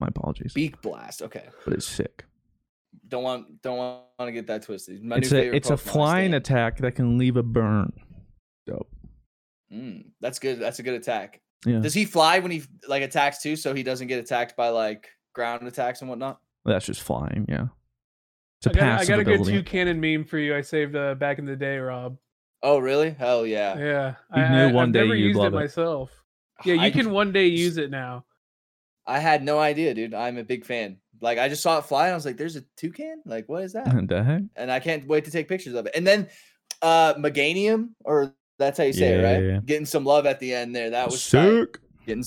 [0.00, 1.22] My apologies, Beak Blast.
[1.22, 2.24] Okay, but it's sick.
[3.08, 5.02] Don't want don't want to get that twisted.
[5.02, 6.34] My it's a it's a Pokemon, I flying stand.
[6.34, 7.92] attack that can leave a burn.
[8.66, 8.90] Dope.
[9.72, 10.58] Mm, that's good.
[10.60, 11.40] That's a good attack.
[11.64, 14.68] Yeah, Does he fly when he like attacks too, so he doesn't get attacked by
[14.68, 16.40] like ground attacks and whatnot?
[16.64, 17.46] that's just flying.
[17.48, 17.66] Yeah,
[18.60, 20.54] it's a I got, I got a good two cannon meme for you.
[20.56, 22.16] I saved uh, back in the day, Rob.
[22.62, 23.10] Oh, really?
[23.10, 23.76] Hell yeah.
[23.78, 25.60] Yeah, You I, knew I, one I've day never you'd used love it it.
[25.60, 26.10] myself.
[26.64, 28.24] Yeah, you I- can one day use it now.
[29.06, 30.14] I had no idea, dude.
[30.14, 30.96] I'm a big fan.
[31.20, 33.22] Like I just saw it fly and I was like, "There's a toucan?
[33.24, 34.42] Like what is that?" the heck?
[34.56, 35.92] and I can't wait to take pictures of it.
[35.94, 36.28] And then
[36.82, 39.42] uh Meganium, or that's how you say it, right?
[39.42, 39.60] yeah, yeah.
[39.64, 40.90] Getting some love at the end there.
[40.90, 41.48] That was tight.
[41.48, 41.78] sick.
[42.06, 42.24] Getting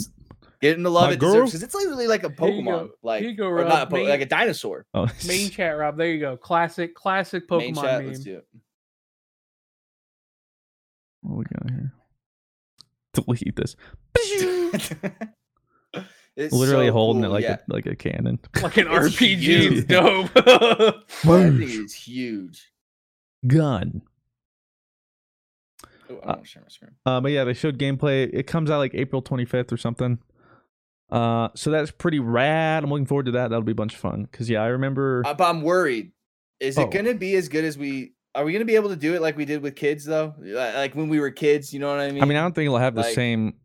[0.61, 1.45] getting the love My it deserves girl.
[1.45, 2.71] because it's literally like a Here you go.
[2.71, 4.85] Pokemon, like go, or not a po- Main- like a dinosaur.
[4.93, 5.97] Oh, Main chat, Rob.
[5.97, 6.35] There you go.
[6.37, 8.07] Classic, classic Pokemon Main chat, meme.
[8.07, 8.47] let's do it.
[11.21, 11.93] what we got here?
[13.13, 13.75] Delete this.
[16.39, 17.57] It's Literally so holding cool, it like yeah.
[17.69, 18.39] a like a cannon.
[18.63, 19.37] Like an It's RPG.
[19.37, 19.73] huge.
[19.79, 20.33] It's dope.
[20.33, 22.71] that thing is huge.
[23.45, 24.01] Gun.
[26.09, 26.91] Oh, I don't Uh, share my screen.
[27.05, 28.29] Uh, but yeah, they showed gameplay.
[28.33, 30.19] It comes out like April 25th or something.
[31.11, 32.83] Uh, so that's pretty rad.
[32.83, 33.49] I'm looking forward to that.
[33.49, 34.27] That'll be a bunch of fun.
[34.31, 35.23] Cause yeah, I remember.
[35.25, 36.11] Uh, but I'm worried.
[36.59, 36.83] Is Oh.
[36.83, 38.13] it gonna be as good as we?
[38.35, 40.35] Are we gonna be able to do it like we did with kids though?
[40.39, 42.21] Like when we were kids, you know what I mean?
[42.21, 43.55] I mean, I don't think it'll have the same.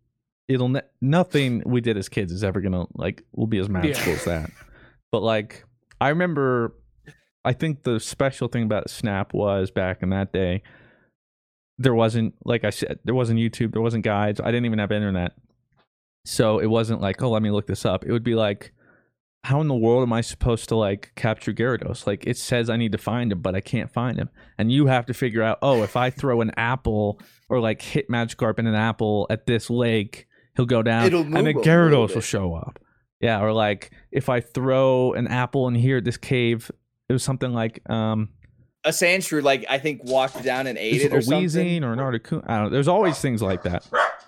[0.48, 4.12] It'll ne- nothing we did as kids is ever gonna like will be as magical
[4.12, 4.50] as that.
[5.10, 5.64] But like,
[6.00, 6.74] I remember.
[7.46, 10.62] I think the special thing about Snap was back in that day.
[11.76, 14.40] There wasn't, like I said, there wasn't YouTube, there wasn't guides.
[14.40, 15.32] I didn't even have internet,
[16.24, 18.06] so it wasn't like, oh, let me look this up.
[18.06, 18.72] It would be like,
[19.42, 22.06] how in the world am I supposed to like capture Gyarados?
[22.06, 24.86] Like it says I need to find him, but I can't find him, and you
[24.86, 28.66] have to figure out, oh, if I throw an apple or like hit Magikarp in
[28.66, 32.54] an apple at this lake, he'll go down, It'll and move then Gyarados will show
[32.54, 32.78] up.
[33.20, 36.70] Yeah, or like if I throw an apple in here at this cave,
[37.08, 38.28] it was something like um
[38.84, 41.44] a Sandshrew, like I think, walked down and ate is it a or something.
[41.44, 42.44] Weezing or an Articuno.
[42.46, 42.70] I don't know.
[42.70, 43.86] There's always things like that.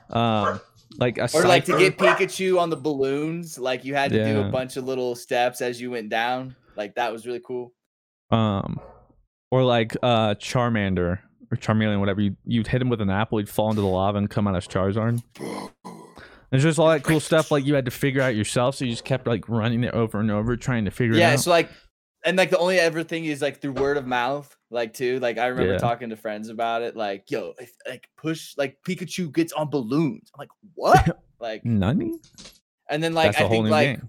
[0.08, 0.60] Um,
[0.98, 4.40] like a or like to get Pikachu on the balloons, like you had to do
[4.40, 6.56] a bunch of little steps as you went down.
[6.74, 7.72] Like that was really cool.
[8.30, 8.80] um,
[9.50, 11.18] or like uh Charmander
[11.50, 12.20] or Charmeleon, whatever.
[12.22, 14.56] You you'd hit him with an apple, he'd fall into the lava and come out
[14.56, 15.22] as Charizard.
[16.50, 18.92] There's just all that cool stuff like you had to figure out yourself, so you
[18.92, 21.30] just kept like running it over and over, trying to figure Yeah, it out.
[21.30, 21.70] Yeah, so like,
[22.24, 25.18] and like the only ever thing is like through word of mouth, like too.
[25.20, 25.78] Like I remember Yeah.
[25.78, 26.96] talking to friends about it.
[26.96, 30.30] Like, yo, if, like push, like Pikachu gets on balloons.
[30.34, 31.20] I'm like, what?
[31.40, 32.18] like, Nani?
[32.88, 34.08] and then like That's I think like game.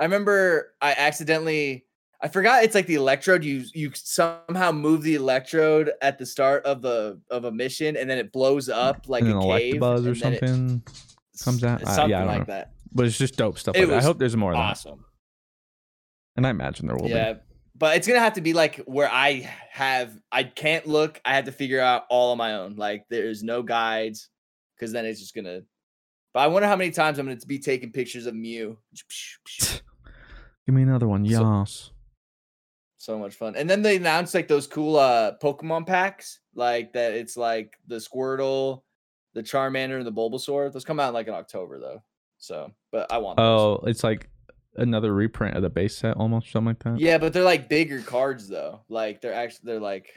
[0.00, 1.84] I remember I accidentally
[2.20, 6.64] I forgot it's like the electrode you you somehow move the electrode at the start
[6.64, 9.98] of the of a mission and then it blows up like and a cave Electabuzz
[9.98, 10.82] or then it- something
[11.44, 11.82] comes out.
[11.82, 12.54] Uh, yeah, I don't like know.
[12.54, 12.72] that.
[12.92, 13.76] But it's just dope stuff.
[13.76, 13.98] It Like that.
[13.98, 14.70] I hope there's more of that.
[14.70, 15.04] Awesome.
[16.36, 17.34] And I imagine there will Yeah.
[17.76, 21.20] But it's gonna have to be like where I have I can't look.
[21.24, 22.74] I have to figure out all on my own.
[22.76, 24.28] Like there's no guides
[24.76, 25.60] because then it's just gonna.
[26.34, 28.78] But I wonder how many times I'm gonna be taking pictures of Mew.
[30.66, 31.24] Give me another one.
[31.30, 31.92] So-
[32.96, 33.54] So much fun.
[33.56, 37.96] And then they announced like those cool uh Pokemon packs, like that it's like the
[37.96, 38.82] Squirtle,
[39.34, 40.72] the Charmander, and the Bulbasaur.
[40.72, 42.02] Those come out like in October though.
[42.38, 43.44] So, but I want those.
[43.60, 44.28] Oh, it's like
[44.76, 47.00] another reprint of the base set, almost something like that.
[47.00, 48.80] Yeah, but they're like bigger cards though.
[48.88, 50.08] Like they're actually they're like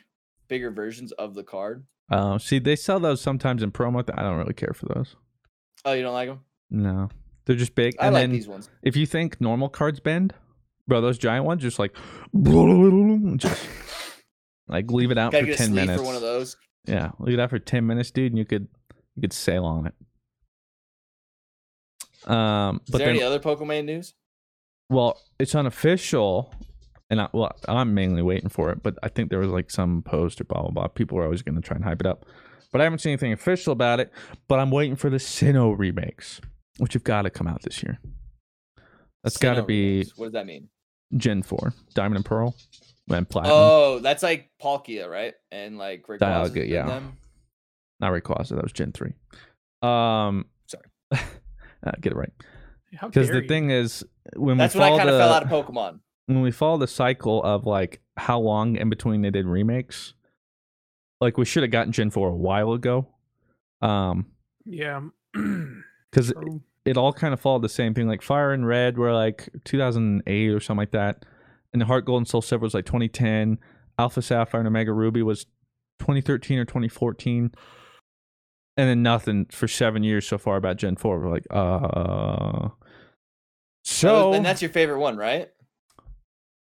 [0.48, 1.86] bigger versions of the card.
[2.12, 4.04] Uh, see, they sell those sometimes in promo.
[4.16, 5.16] I don't really care for those.
[5.86, 6.42] Oh, you don't like them?
[6.70, 7.10] No,
[7.46, 7.96] they're just big.
[8.00, 8.70] I and like then these ones.
[8.84, 10.34] if you think normal cards bend,
[10.88, 11.96] bro, those giant ones just like
[13.38, 13.68] just
[14.68, 16.00] like leave it out Gotta for get ten minutes.
[16.00, 16.56] for one of those.
[16.86, 18.68] Yeah, leave it out for ten minutes, dude, and you could
[19.16, 19.94] you could sail on it.
[22.30, 24.14] Um, Is but there then any other Pokemon news?
[24.90, 26.54] Well, it's unofficial,
[27.10, 28.84] and I, well, I'm mainly waiting for it.
[28.84, 30.88] But I think there was like some post or blah blah blah.
[30.88, 32.26] People are always going to try and hype it up,
[32.72, 34.12] but I haven't seen anything official about it.
[34.48, 36.42] But I'm waiting for the Sinnoh remakes,
[36.78, 38.00] which have got to come out this year.
[39.24, 40.18] That's got to be remakes.
[40.18, 40.70] What does that mean?
[41.18, 42.56] Gen Four, Diamond and Pearl,
[43.10, 43.56] and Platinum.
[43.58, 45.34] Oh, that's like Palkia, right?
[45.52, 46.86] And like Dialga, yeah.
[46.86, 47.18] them?
[48.02, 49.14] Not Rayquaza, that was Gen Three.
[49.82, 50.86] Um, Sorry.
[52.02, 52.34] get it right.
[52.92, 53.48] Because the you.
[53.48, 54.04] thing is,
[54.36, 56.00] when That's we when I follow kind of the, fell out of Pokemon.
[56.26, 60.14] when we follow the cycle of like how long in between they did remakes,
[61.22, 63.08] like we should have gotten Gen 4 a while ago.
[63.82, 64.28] Um,
[64.66, 65.02] Yeah.
[65.34, 66.62] because True.
[66.84, 68.08] it all kind of followed the same thing.
[68.08, 71.24] Like Fire and Red were like 2008 or something like that,
[71.72, 73.60] and the Heart Gold and Soul Silver was like 2010.
[74.00, 75.46] Alpha Sapphire and Omega Ruby was
[76.00, 77.52] 2013 or 2014,
[78.78, 81.20] and then nothing for seven years so far about Gen 4.
[81.20, 82.70] We're like, uh.
[83.84, 85.50] So and that's your favorite one, right?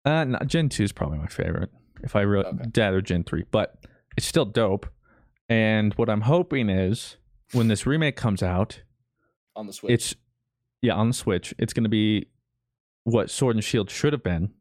[0.04, 1.70] Uh, no, Gen two is probably my favorite.
[2.02, 2.64] If I really, Okay.
[2.70, 3.76] Dad or Gen three, but
[4.16, 4.86] it's still dope.
[5.48, 7.16] And what I'm hoping is
[7.52, 8.80] when this remake comes out,
[9.54, 9.92] on the Switch.
[9.92, 10.14] it's
[10.80, 11.54] yeah on the Switch.
[11.58, 12.28] It's going to be
[13.04, 14.52] what Sword and Shield should have been.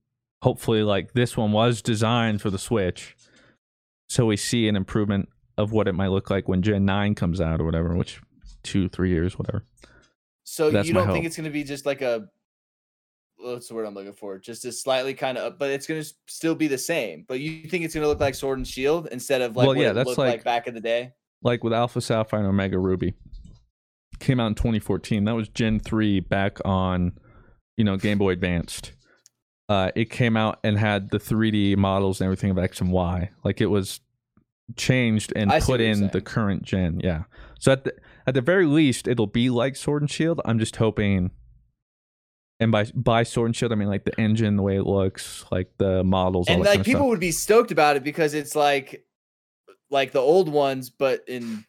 [0.43, 3.15] Hopefully, like this one was designed for the Switch,
[4.09, 7.39] so we see an improvement of what it might look like when Gen Nine comes
[7.41, 8.21] out or whatever, which
[8.63, 9.63] two three years whatever.
[10.43, 11.25] so that's you don't think hope.
[11.25, 12.27] it's going to be just like a
[13.37, 14.37] what's the word I'm looking for?
[14.37, 17.25] Just a slightly kind of, but it's going to still be the same.
[17.27, 19.75] But you think it's going to look like Sword and Shield instead of like Well,
[19.75, 21.13] what yeah, it that's looked like, like- back in the day?
[21.43, 23.15] like with Alpha Sapphire and Omega Ruby.
[24.19, 25.23] Came out in 2014.
[25.25, 27.13] That was Gen 3 back on,
[27.77, 28.91] you know, Game Boy Advanced.
[29.67, 33.31] Uh, it came out and had the 3D models and everything of X and Y.
[33.43, 34.01] Like it was
[34.77, 36.99] changed and I put in the current gen.
[37.03, 37.23] Yeah.
[37.59, 37.93] So at the
[38.27, 40.41] at the very least, it'll be like Sword and Shield.
[40.45, 41.31] I'm just hoping.
[42.59, 45.45] And by by Sword and Shield, I mean like the engine, the way it looks,
[45.51, 47.09] like the models, all and that like kind of people stuff.
[47.09, 49.05] would be stoked about it because it's like
[49.89, 51.65] like the old ones but in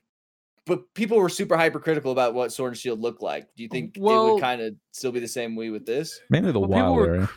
[0.64, 3.96] but people were super hypercritical about what sword and shield looked like do you think
[3.96, 6.94] it would kind of still be the same way with this Mainly the Well, people
[6.94, 7.30] were area.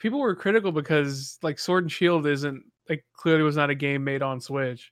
[0.00, 4.02] people were critical because like Sword and Shield isn't like clearly was not a game
[4.02, 4.90] made on Switch.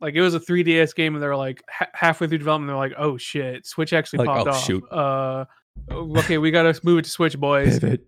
[0.00, 2.94] Like it was a 3DS game, and they're like ha- halfway through development, they're like,
[2.96, 4.84] "Oh shit, Switch actually Like, popped oh, off." shoot.
[4.92, 5.44] Uh,
[5.90, 7.78] okay, we gotta move it to Switch, boys.
[7.80, 8.06] Pivot.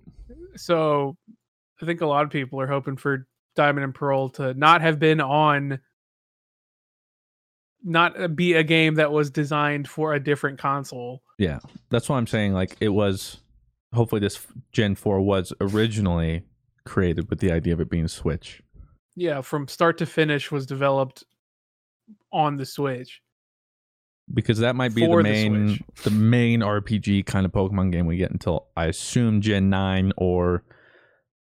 [0.57, 1.17] So,
[1.81, 3.27] I think a lot of people are hoping for
[3.57, 5.81] Diamond and Pearl to not have been on,
[7.83, 11.23] not uh, be a game that was designed for a different console.
[11.39, 13.39] Yeah, that's why I'm saying like it was.
[13.93, 16.45] Hopefully, this Gen Four was originally
[16.85, 18.63] created with the idea of it being Switch.
[19.17, 21.25] Yeah, from start to finish was developed
[22.33, 23.21] on the Switch.
[24.33, 28.07] because that might be the For the main the, main RPG kind of Pokemon game
[28.07, 30.63] we get until I assume Gen nine or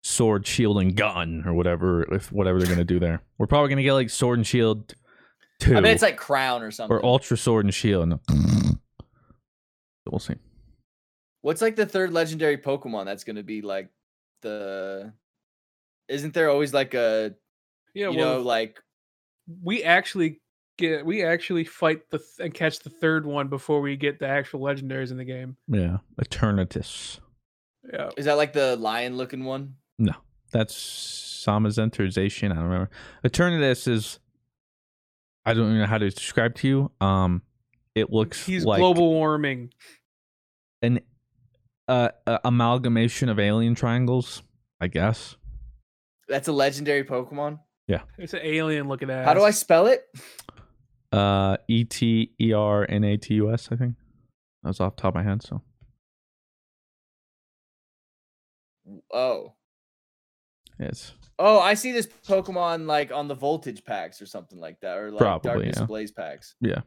[0.02, 3.22] Sword, Shield, and Gun or whatever if whatever they're gonna do there.
[3.38, 4.94] We're probably gonna get like Sword and Shield
[5.58, 8.12] two i bet it's like crown or something or Ultra Sword and Shield.
[8.12, 8.78] And
[10.06, 10.34] we'll see.
[11.40, 13.88] what's like the third legendary pokemon that's going to be like
[14.42, 15.12] the
[16.08, 17.34] isn't there always like a
[17.94, 18.80] Yeah, you well, know like
[19.62, 20.40] we actually
[20.76, 24.26] get we actually fight the th- and catch the third one before we get the
[24.28, 25.56] actual legendaries in the game.
[25.68, 27.18] Yeah, Eternatus.
[27.92, 30.14] Yeah, is that like the lion looking one No,
[30.52, 30.74] that's
[31.46, 32.50] Samazentrization.
[32.50, 32.90] I don't remember.
[33.24, 34.18] Eternatus is.
[35.44, 36.90] I don't even know how to describe to you.
[37.00, 37.42] Um,
[37.94, 39.70] it looks he's like global warming.
[40.82, 41.00] an
[41.88, 44.42] uh, uh, amalgamation of alien triangles,
[44.80, 45.36] I guess.
[46.28, 49.24] that's a legendary pokemon Yeah, It's an alien looking at.
[49.24, 50.04] how do i spell it
[51.16, 53.68] Uh, E T E R N A T U S.
[53.72, 53.94] I think
[54.62, 55.42] that was off the top of my head.
[55.42, 55.62] So
[59.12, 59.52] oh
[60.78, 61.14] Yes.
[61.38, 65.10] Oh, I see this Pokemon like on the voltage packs or something like that, or
[65.10, 65.86] like Probably, darkness yeah.
[65.86, 66.54] blaze packs.
[66.60, 66.80] yeah.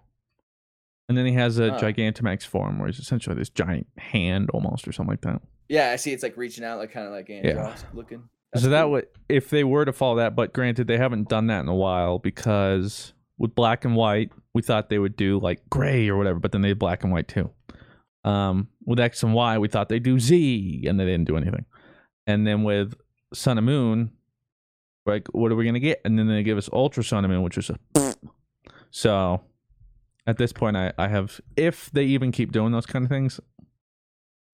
[1.07, 1.79] And then he has a Huh.
[1.79, 5.41] Gigantamax form where he's essentially this giant hand almost or something like that.
[5.67, 8.29] Yeah, I see it's like reaching out, like kind of like Andross looking.
[8.53, 11.47] That's so that would if they were to follow that, but granted they haven't done
[11.47, 15.67] that in a while because with black and white we thought they would do like
[15.69, 17.49] gray or whatever, but then they did black and white too.
[18.25, 21.65] Um, with X and Y we thought they'd do Z and they didn't do anything.
[22.27, 22.93] And then with
[23.33, 24.11] Sun and Moon,
[25.05, 26.01] like what are we gonna get?
[26.05, 27.79] And then they give us Ultra Sun and Moon, which was a
[28.91, 29.41] so
[30.27, 33.39] at this point I, I have if they even keep doing those kind of things,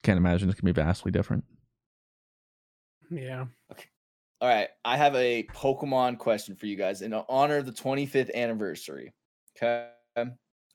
[0.04, 1.44] can't imagine it's gonna be vastly different.
[3.10, 3.46] Yeah,
[4.42, 8.34] All right, I have a Pokemon question for you guys in honor of the 25th
[8.34, 9.14] anniversary.
[9.58, 9.90] Okay.
[10.18, 10.22] I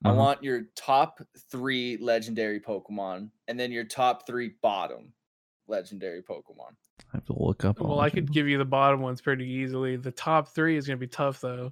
[0.09, 0.15] Uh-huh.
[0.15, 1.19] want your top
[1.51, 5.13] three legendary Pokemon and then your top three bottom
[5.67, 6.71] legendary Pokemon.
[7.01, 7.79] I have to look up.
[7.79, 8.33] well, I could them.
[8.33, 9.95] give you the bottom ones pretty easily.
[9.97, 11.71] The top three is gonna be tough though.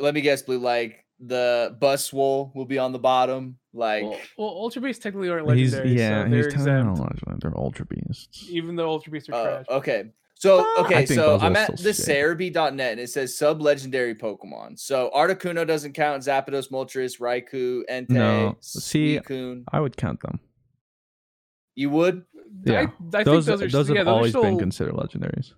[0.00, 0.58] Let me guess, Blue.
[0.58, 3.56] Like the Buzzwole will be on the bottom.
[3.72, 7.00] Like, Well, well Ultra Beasts technically aren't He's, legendary, yeah, so they're he's exempt.
[7.00, 8.46] me they're ultra beasts.
[8.50, 9.66] Even though Ultra Beasts are uh, trash.
[9.70, 10.10] okay.
[10.34, 11.90] So Ah, okay, think so I'm at still the.
[11.92, 14.76] Serebii.net and it says sub legendary Pokemon.
[14.78, 16.24] So Articuno doesn't count.
[16.24, 19.62] Zapdos, Moltres, Raikou, Entei, No, see, Suicune.
[19.72, 20.40] I would count them.
[21.76, 22.24] You would?
[22.64, 22.80] Yeah,
[23.14, 24.94] I, I those think those are those yeah, have those are always still, been considered
[24.94, 25.52] legendaries.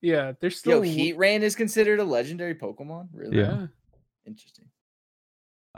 [0.00, 3.08] Yeah, they're still Heat Rain is considered a legendary Pokemon.
[3.12, 3.36] Really?
[3.38, 3.66] Yeah.
[4.26, 4.64] Interesting.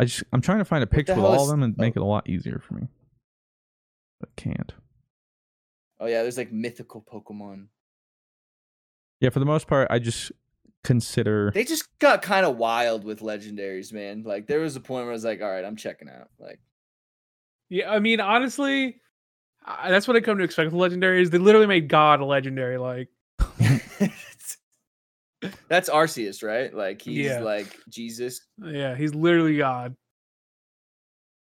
[0.02, 1.80] I just I'm trying to find a picture with all is- of them and oh.
[1.80, 2.00] make oh.
[2.00, 2.88] it a lot easier for me.
[4.18, 4.72] But can't.
[6.00, 7.66] Oh yeah, there's like mythical Pokemon.
[9.20, 10.32] Yeah, for the most part, I just
[10.82, 11.52] consider.
[11.54, 14.24] They just got kind of wild with legendaries, man.
[14.24, 16.30] Like there was a point where I was like, all right, I'm checking out.
[16.40, 16.58] Like
[17.68, 19.00] Yeah, I mean, honestly,
[19.64, 21.30] I, that's what I come to expect with legendaries.
[21.30, 22.78] They literally made God a legendary.
[22.78, 23.08] Like,
[25.68, 26.72] That's Arceus, right?
[26.72, 27.40] Like he's Yeah.
[27.40, 28.40] like Jesus.
[28.58, 29.96] Yeah, he's literally God.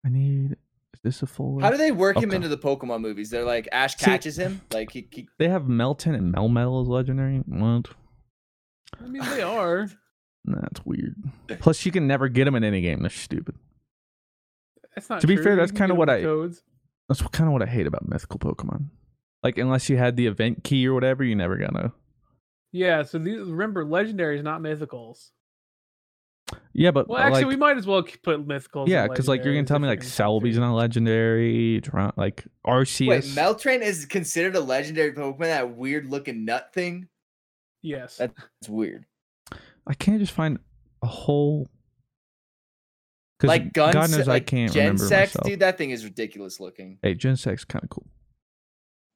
[0.06, 0.54] I need.
[0.94, 1.60] Is this a full?
[1.60, 3.30] How do they work him into the Pokemon movies?
[3.30, 6.88] They're like Ash See- catches him, like he, he They have Meltan and Melmetal as
[6.88, 7.38] legendary.
[7.46, 7.88] What?
[9.00, 9.90] I mean, they are.
[10.46, 11.16] That's weird.
[11.60, 13.04] Plus, you can never get them in any game.
[13.04, 13.56] That's stupid.
[14.96, 15.44] That's not To be true.
[15.44, 16.64] fair, that's kinda what I- Codes.
[17.08, 18.90] That's kind of what I hate about mythical Pokemon.
[19.44, 21.94] Like, unless you had the event key or whatever, you never gonna.
[22.72, 25.30] Yeah, so these remember legendaries, not mythicals.
[26.74, 28.88] Yeah, but Well, actually, like, we might as well put mythicals.
[28.88, 31.82] yeah, because like you're gonna tell me like gonna Celebi's not legendary,
[32.18, 33.08] like Arceus.
[33.08, 33.24] wait.
[33.24, 35.40] Meltrain is considered a legendary Pokemon.
[35.42, 37.08] That weird looking nut thing.
[37.82, 38.18] Yes.
[38.18, 39.06] That's weird.
[39.88, 40.60] I can't just find
[41.02, 41.68] a whole.
[43.44, 45.48] Like gun, God knows I can't remember Genesect, myself.
[45.48, 45.60] dude.
[45.62, 47.00] That thing is ridiculous looking.
[47.02, 48.06] Hey, Genesect's kind of cool.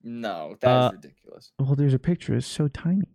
[0.02, 1.52] No, that is Uh, ridiculous.
[1.60, 2.34] Well, there's a picture.
[2.36, 3.08] It's so tiny.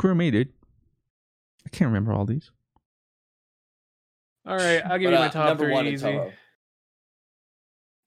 [0.00, 0.48] Screw me, dude.
[1.66, 2.50] I can't remember all these.
[4.46, 6.06] All right, I'll give But, you my uh, top number three one easy.
[6.16, 6.32] All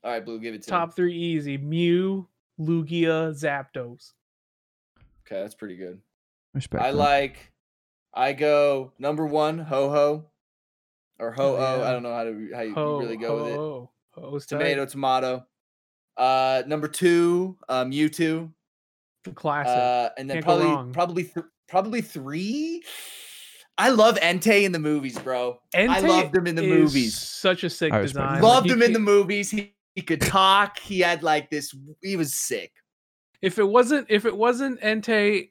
[0.03, 0.75] right, Blue, give it to me.
[0.75, 2.27] Top three easy: Mew,
[2.59, 4.13] Lugia, Zapdos.
[5.27, 5.99] Okay, that's pretty good.
[6.55, 6.83] Respect.
[6.83, 6.99] I bro.
[6.99, 7.51] like.
[8.11, 10.25] I go number one, Ho Ho,
[11.19, 11.77] or Ho Oh.
[11.79, 11.87] yeah.
[11.89, 13.55] I don't know how to how you, you Ho, really go with it.
[13.55, 14.29] ho, ho.
[14.31, 14.57] Ho's tight.
[14.57, 15.45] Tomato, tomato.
[16.17, 18.51] Uh, number two, uh, Mewtwo.
[19.25, 19.77] The classic.
[19.77, 20.91] Uh, and then Can't go probably wrong.
[20.91, 22.83] probably th- probably three.
[23.79, 25.59] I love Entei in the movies, bro.
[25.75, 27.17] I loved him in the movies.
[27.17, 28.35] Such a sick design.
[28.35, 28.43] that.
[28.43, 29.49] Loved Like, him in the movies.
[29.49, 30.77] He, he could talk.
[30.79, 31.73] He had like this.
[32.03, 32.71] He was sick.
[33.41, 35.49] If it wasn't, if it wasn't Entei,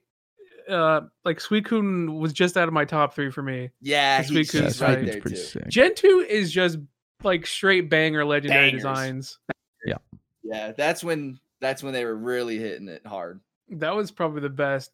[0.70, 3.70] uh, like Suicune was just out of my top three for me.
[3.80, 4.98] Yeah, His he, weakness he's is right.
[4.98, 5.42] Suicune's there pretty too.
[5.42, 5.68] sick.
[5.68, 6.78] Gen two is just
[7.24, 8.78] like straight banger legendary Bangers.
[8.82, 9.38] designs.
[9.84, 9.96] Yeah,
[10.44, 13.40] yeah, that's when that's when they were really hitting it hard.
[13.70, 14.92] That was probably the best.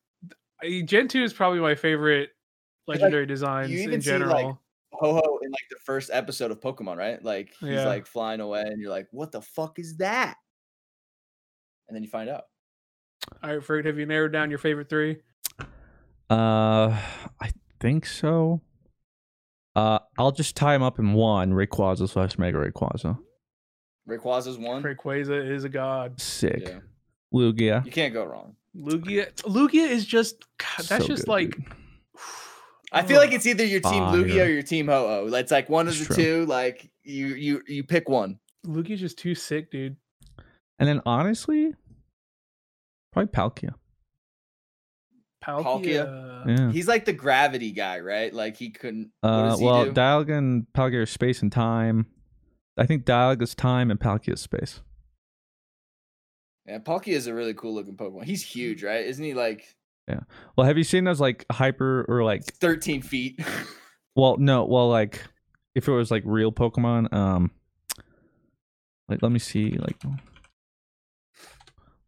[0.63, 2.31] I- Gen two is probably my favorite
[2.87, 4.61] like, legendary designs even in see, like, general.
[4.93, 7.23] Ho Ho in like the first episode of Pokemon, right?
[7.23, 7.87] Like he's Yeah.
[7.87, 10.37] like flying away, and you're like, "What the fuck is that?"
[11.89, 12.45] And then you find out.
[13.43, 15.19] All right, Fruit, have you narrowed down your favorite three?
[16.31, 16.99] Uh,
[17.41, 17.51] I
[17.81, 18.63] think so.
[19.77, 23.19] Uh, I'll just tie him up in one Rayquaza slash Mega Rayquaza.
[24.09, 24.83] Rayquaza's one.
[24.83, 26.21] Rayquaza is a god.
[26.21, 26.63] Sick.
[26.67, 26.79] Yeah,
[27.33, 27.85] Lugia.
[27.85, 28.57] you can't go wrong.
[28.79, 31.57] Lugia, Lugia is just God, that's So just good, like.
[31.57, 31.65] dude.
[32.91, 34.17] I feel like it's either your team Fire.
[34.17, 35.35] Lugia or your team Ho Oh.
[35.35, 36.25] It's like one of It's the true.
[36.25, 36.47] two.
[36.47, 38.39] Like you, you, you pick one.
[38.67, 39.97] Lugia's just too sick, dude.
[40.79, 41.75] And then honestly,
[43.13, 43.75] probably Palkia.
[45.45, 46.47] Palkia.
[46.47, 46.73] Yeah.
[46.73, 48.33] He's like the gravity guy, right?
[48.33, 49.11] Like he couldn't.
[49.23, 49.93] Uh, does he well, do?
[49.93, 52.07] Dialga and Palkia are space and time.
[52.77, 54.81] I think Dialga's time and Palkia's space.
[56.69, 58.25] Yeah, Palkia is a really cool looking Pokemon.
[58.25, 59.05] He's huge, right?
[59.07, 59.75] Isn't he like
[60.09, 60.21] Yeah.
[60.57, 63.41] Well, have you seen those like hyper or like 13 feet?
[64.17, 65.23] Well, no, well, like
[65.77, 67.53] if it was like real Pokemon, um,
[69.09, 70.13] like let me see, like let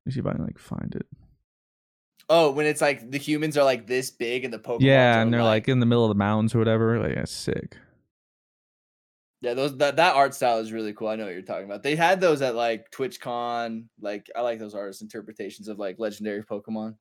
[0.04, 1.06] me see if I can like find it.
[2.28, 4.80] oh, when it's like the humans are like this big and the Pokemon.
[4.80, 6.98] yeah, and they're like in the middle of the mountains or whatever.
[6.98, 7.76] Like that's sick.
[9.43, 11.09] Yeah, those that, that art style is really cool.
[11.09, 11.82] I know what you're talking about.
[11.82, 13.84] They had those at like TwitchCon.
[14.01, 16.97] Like I like those artist interpretations of like legendary Pokemon.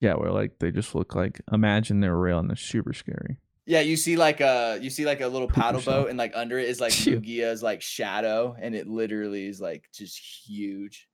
[0.00, 3.36] Yeah, where like they just look like imagine they're real and they're super scary.
[3.66, 6.04] Yeah, you see like a you see like a little Poop paddle yourself.
[6.04, 6.92] boat and like under it is like.
[6.92, 11.06] Lugia's like shadow and it literally is like just huge.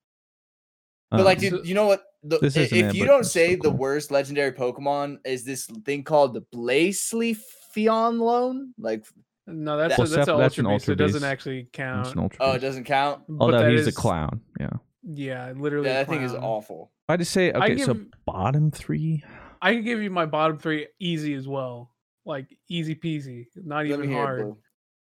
[1.11, 2.05] But like, Um, dude, you know what?
[2.23, 6.35] The, if it, you don't say still the worst legendary Pokemon is this thing called
[6.35, 9.05] the Blacephalon, like
[9.47, 10.89] No, that's Well, a, that's, Seth, an that's ultra an beast.
[10.89, 12.13] It doesn't actually count.
[12.13, 13.23] an ultra oh, it doesn't count.
[13.39, 14.41] Although that he's a clown.
[14.59, 14.71] Yeah.
[15.07, 15.89] Yeah, literally.
[15.89, 16.91] Yeah, a that thing is awful.
[17.09, 17.77] I just say okay.
[17.79, 19.23] so bottom three.
[19.61, 21.91] I can give you my bottom three easy as well.
[22.25, 24.41] Like easy peasy, not Let even hear it, hard.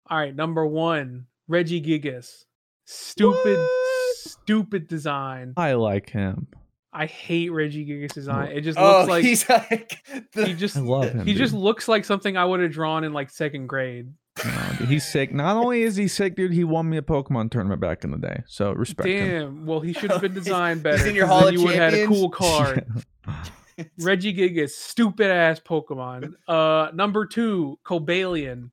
[0.08, 2.44] All right, number one, Regigigas.
[2.84, 4.16] Stupid, What?
[4.16, 5.54] stupid design.
[5.56, 6.46] I like him.
[6.92, 8.52] I hate Regigigas design.
[8.52, 11.26] It just Oh, looks like he's like the, he just I love him.
[11.26, 14.12] he just looks like something I would have drawn in like second grade.
[14.45, 15.32] No, dude, he's sick.
[15.34, 18.18] Not only is he sick, dude, he won me a Pokemon tournament back in the
[18.18, 18.43] day.
[18.47, 19.28] So respect him.
[19.28, 19.66] Damn.
[19.66, 21.07] Well, he should have been He's- designed he's better.
[21.07, 22.86] in your 'cause Hall then of you would have had a cool card.
[24.01, 26.32] Regigigas, stupid ass Pokemon.
[26.47, 28.70] Uh, number two, Cobalion.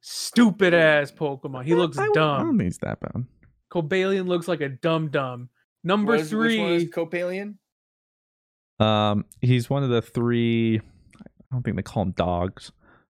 [0.00, 1.64] Stupid ass Pokemon.
[1.64, 2.58] He looks I, wouldn't- I don't dumb.
[2.58, 3.26] think he's that bad.
[3.72, 5.50] Cobalion looks like a dumb dumb.
[5.84, 7.54] Number What is- Which one is three, Cobalion?
[8.84, 10.78] Um, he's one of the three.
[10.78, 11.22] I
[11.52, 12.72] don't think they call him dogs.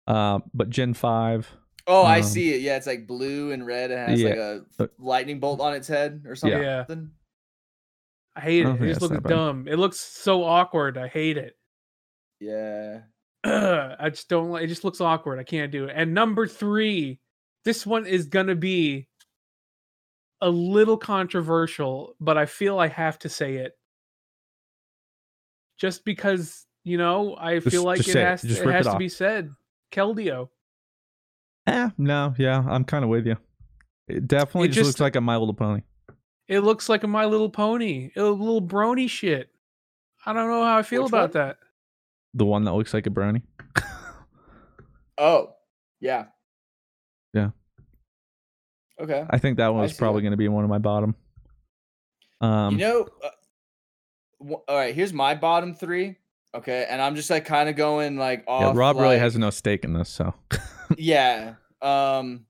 [0.06, 1.48] Uh, but Gen five.
[1.86, 2.60] Oh, I Um, see it.
[2.60, 3.90] Yeah, it's like blue and red.
[3.90, 4.64] It has like a
[4.98, 6.60] lightning bolt on its head or something.
[6.60, 6.84] Yeah.
[8.36, 8.64] I hate it.
[8.64, 9.28] don't It just looks that bad.
[9.30, 9.68] dumb.
[9.68, 10.96] It looks so awkward.
[10.96, 11.56] I hate it.
[12.40, 13.02] Yeah.
[13.44, 14.64] I just don't like.
[14.64, 15.38] It just looks awkward.
[15.40, 15.92] I can't do it.
[15.96, 17.18] And number three,
[17.64, 19.08] this one is gonna be
[20.40, 23.76] a little controversial, but I feel I have to say it,
[25.78, 28.26] just because you know I Just- feel like it say it.
[28.26, 29.50] has it rip it has to be said.
[29.92, 30.48] Keldeo.
[31.66, 33.36] Eh, no, yeah, I'm kind of with you.
[34.08, 35.82] It definitely It just, just- looks like a My Little Pony.
[36.48, 39.48] It looks like a My Little Pony, a little brony shit.
[40.26, 41.46] I don't know how I feel Which about one?
[41.46, 41.56] that.
[42.34, 43.42] The one that looks like a brownie.
[45.18, 45.54] Oh,
[46.00, 46.24] yeah.
[47.34, 47.50] Yeah.
[49.00, 49.24] Okay.
[49.28, 51.14] I think that one I was probably going to be one of my bottom.
[52.40, 53.28] Um, you know, uh,
[54.40, 54.94] wh- all right.
[54.94, 56.16] Here's my bottom three.
[56.54, 58.60] Okay, and I'm just like kind of going like off.
[58.62, 60.34] yeah, Rob really has no stake in this, so
[60.98, 61.54] yeah.
[61.80, 62.44] Um,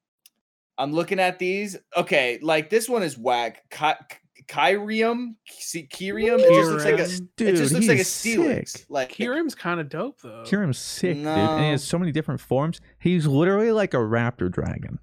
[0.76, 1.76] I'm looking at these.
[1.96, 3.62] Okay, like this one is whack.
[3.70, 4.16] Ky-
[4.48, 6.38] Kyurem, Ki- Kyurem.
[6.40, 6.96] It just looks like a.
[6.98, 7.05] Kyurem.
[7.05, 8.68] it just Dude, looks like a he's Steelix.
[8.70, 8.86] sick.
[8.88, 10.42] Like Kyurem's kind of dope though.
[10.46, 12.80] Kyurem's sick, dude, and he has so many different forms.
[12.98, 14.98] He's literally like a raptor dragon.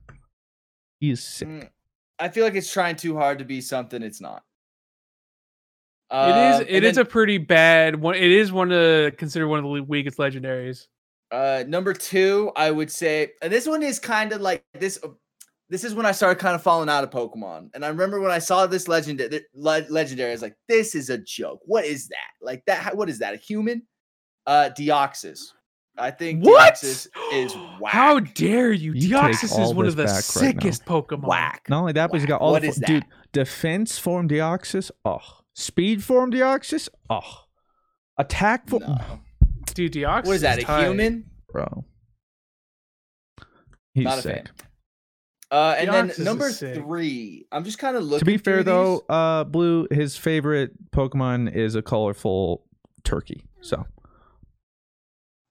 [0.99, 1.47] He is sick.
[1.47, 1.69] Mm,
[2.19, 4.43] I feel like it's trying too hard to be something it's not.
[6.11, 6.59] It Um, is.
[6.61, 8.15] It and is then, a pretty bad one.
[8.15, 10.87] It is one to consider one of the weakest legendaries.
[11.31, 12.51] uh number two.
[12.55, 14.97] I would say, and this one is kind of like this.
[15.03, 15.09] uh,
[15.69, 18.31] This is when I started kind of falling out of Pokemon, and I remember when
[18.31, 21.59] I saw this legendary, legendary, I was like, "This is a joke.
[21.65, 22.31] What is that?
[22.41, 22.97] Like that?
[22.97, 23.35] What is that?
[23.35, 23.83] A human?"
[24.47, 25.51] Uh, Deoxys.
[25.95, 26.73] I think What?
[26.73, 27.93] Deoxys is whack.
[27.93, 28.93] How dare you?
[28.93, 31.27] You Deoxys is one of the back right sickest Pokemon.
[31.27, 31.67] whack?
[31.69, 33.05] Not only that, but he's got all What the is fo- dude.
[33.33, 34.89] Defense form Deoxys.
[35.05, 35.19] Oh,
[35.55, 36.89] speed form Deoxys.
[37.09, 37.45] Oh,
[38.17, 39.19] attack form, No.
[39.73, 40.25] Dude, Deoxys.
[40.25, 40.59] What is that?
[40.59, 40.85] A tight.
[40.85, 41.25] human?
[41.51, 41.85] bro.
[43.93, 44.35] He's Not a sick.
[44.35, 44.49] fan.
[45.51, 48.19] Uh, and Deoxys then number three, I'm just kind of looking.
[48.19, 49.01] To be fair through though, these.
[49.09, 52.65] uh, Blue, his favorite Pokemon is a colorful
[53.03, 53.45] turkey.
[53.61, 53.85] So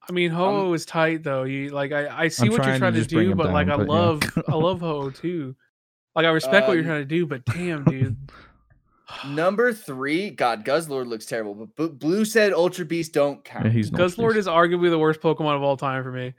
[0.09, 1.43] I mean, Ho is tight though.
[1.43, 3.39] You like, I, I see I'm what trying you're trying to, just bring do, him
[3.39, 3.99] but like, down, I but yeah.
[3.99, 5.57] love, I love Ho too.
[6.15, 8.17] Like, I respect what you're trying to do, but damn, dude.
[9.27, 13.65] number three, God, Guzzlord looks terrible, but B- Blue said Ultra Beast don't count.
[13.67, 14.37] yeah, he's Guzzlord excuse.
[14.37, 16.35] is arguably the worst Pokemon of all time for me.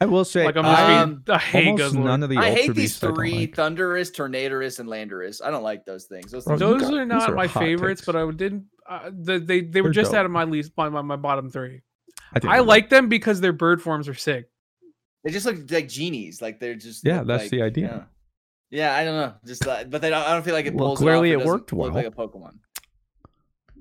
[0.00, 2.04] I will say, Like, I'm just I, Um, being, I hate Guzzlord.
[2.04, 3.54] none of the I Ultra hate these Beasts I three: like.
[3.56, 5.40] Thunderous, Tornadorous, and Landorous.
[5.42, 6.30] I don't like those things.
[6.32, 8.06] Those Bro, things Those got- are not are my favorites, takes.
[8.06, 8.64] but I didn't.
[8.88, 10.18] Uh, they, they they were They're just dope.
[10.20, 11.82] out of my least my, my, my bottom three.
[12.34, 14.48] I, I like them because their bird forms are sick.
[15.24, 16.40] they just look like genies.
[16.42, 17.86] Like they're just Yeah, that's like- the idea.
[17.86, 18.02] Yeah.
[18.70, 19.34] Yeah, I don't know.
[19.44, 21.40] Just like, but they don't, I don't feel like it Well, clearly it, it off
[21.40, 21.92] or doesn't worked well.
[21.92, 22.58] like a Pokemon.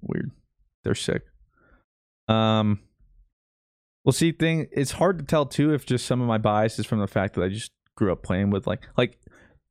[0.02, 0.32] weird.
[0.84, 1.24] They're sick.
[2.28, 2.80] Um,
[4.04, 6.86] well, see, thing it's hard to tell too if just some of my bias is
[6.86, 9.20] from the fact that I just grew up playing with like like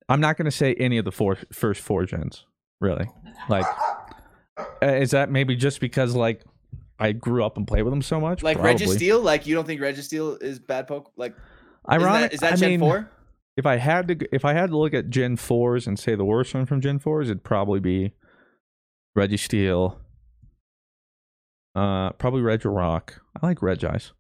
[0.09, 2.45] I'm not gonna say any of the four first four gens
[2.81, 3.07] really.
[3.49, 3.64] Like,
[4.59, 6.43] uh, is that maybe just because like
[6.99, 8.43] I grew up and played with them so much?
[8.43, 8.75] Like Probably.
[8.87, 11.11] Registeel, like you don't think Registeel is bad Poke?
[11.16, 11.35] Like
[11.89, 12.33] Ironic.
[12.35, 13.11] Is that, is that I Gen mean, four?
[13.59, 16.25] If I had to, if I had to look at Gen fours and say the
[16.25, 18.13] worst one from Gen fours, it'd probably be
[19.19, 19.97] Registeel.
[21.75, 23.19] Uh, probably Regirock.
[23.43, 24.13] I like Regice.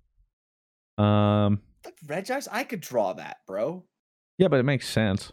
[0.98, 1.62] Um,
[2.04, 3.84] Regice, I could draw that, bro.
[4.38, 5.32] yeah, but it makes sense.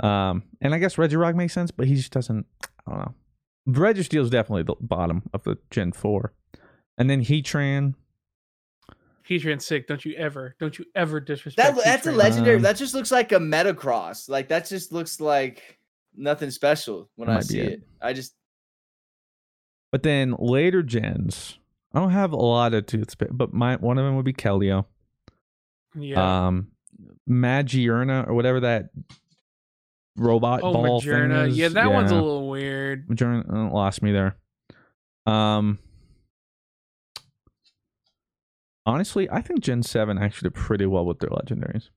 [0.00, 2.46] Um, and I guess Regirock makes sense, but he just doesn't.
[2.84, 3.14] I don't know.
[3.68, 6.32] Registeel is definitely the bottom of the Gen four,
[6.98, 7.94] and then Heatran.
[9.24, 9.86] Heatran's sick.
[9.86, 11.76] Don't you ever, don't you ever disrespect.
[11.76, 12.56] That that's a legendary.
[12.56, 14.28] Um, that just looks like a Metagross.
[14.28, 15.78] Like that just looks like
[16.14, 17.72] nothing special when I see it.
[17.72, 17.82] it.
[18.02, 18.34] I just
[19.90, 21.58] But then later gens,
[21.94, 24.84] I don't have a lot of toothpaste, but my one of them would be Keldeo.
[25.98, 26.46] Yeah.
[26.46, 26.68] um
[27.28, 28.90] Magearna or whatever that
[30.16, 31.44] robot oh, ball Magearna.
[31.44, 31.58] thing is.
[31.58, 33.08] Yeah, that one's a little weird.
[33.08, 34.36] Magearna uh, lost me there.
[35.26, 35.78] Um
[38.86, 41.88] Honestly, I think Gen 7 actually did pretty well with their legendaries.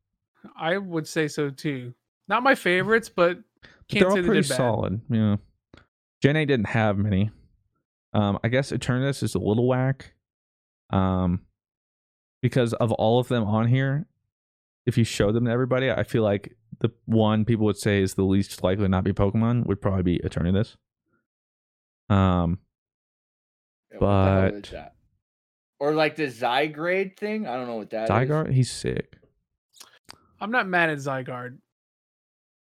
[0.57, 1.93] I would say so too.
[2.27, 3.39] Not my favorites, but
[3.89, 4.55] can't They're all say they pretty did bad.
[4.57, 5.01] solid.
[5.09, 5.35] Yeah.
[6.21, 7.31] Gen 8 didn't have many.
[8.13, 10.13] Um, I guess Eternatus is a little whack.
[10.89, 11.41] Um,
[12.41, 14.07] because of all of them on here,
[14.85, 18.13] if you show them to everybody, I feel like the one people would say is
[18.13, 20.75] the least likely to not be Pokemon would probably be Eternatus.
[22.09, 22.59] Um,
[23.91, 24.93] Yeah, what the hell is But- that?
[25.79, 27.47] Or like the Zygarde thing.
[27.47, 28.09] I don't know what that is.
[28.09, 29.17] Zygarde, he's sick.
[30.39, 31.57] I'm not mad at Zygarde.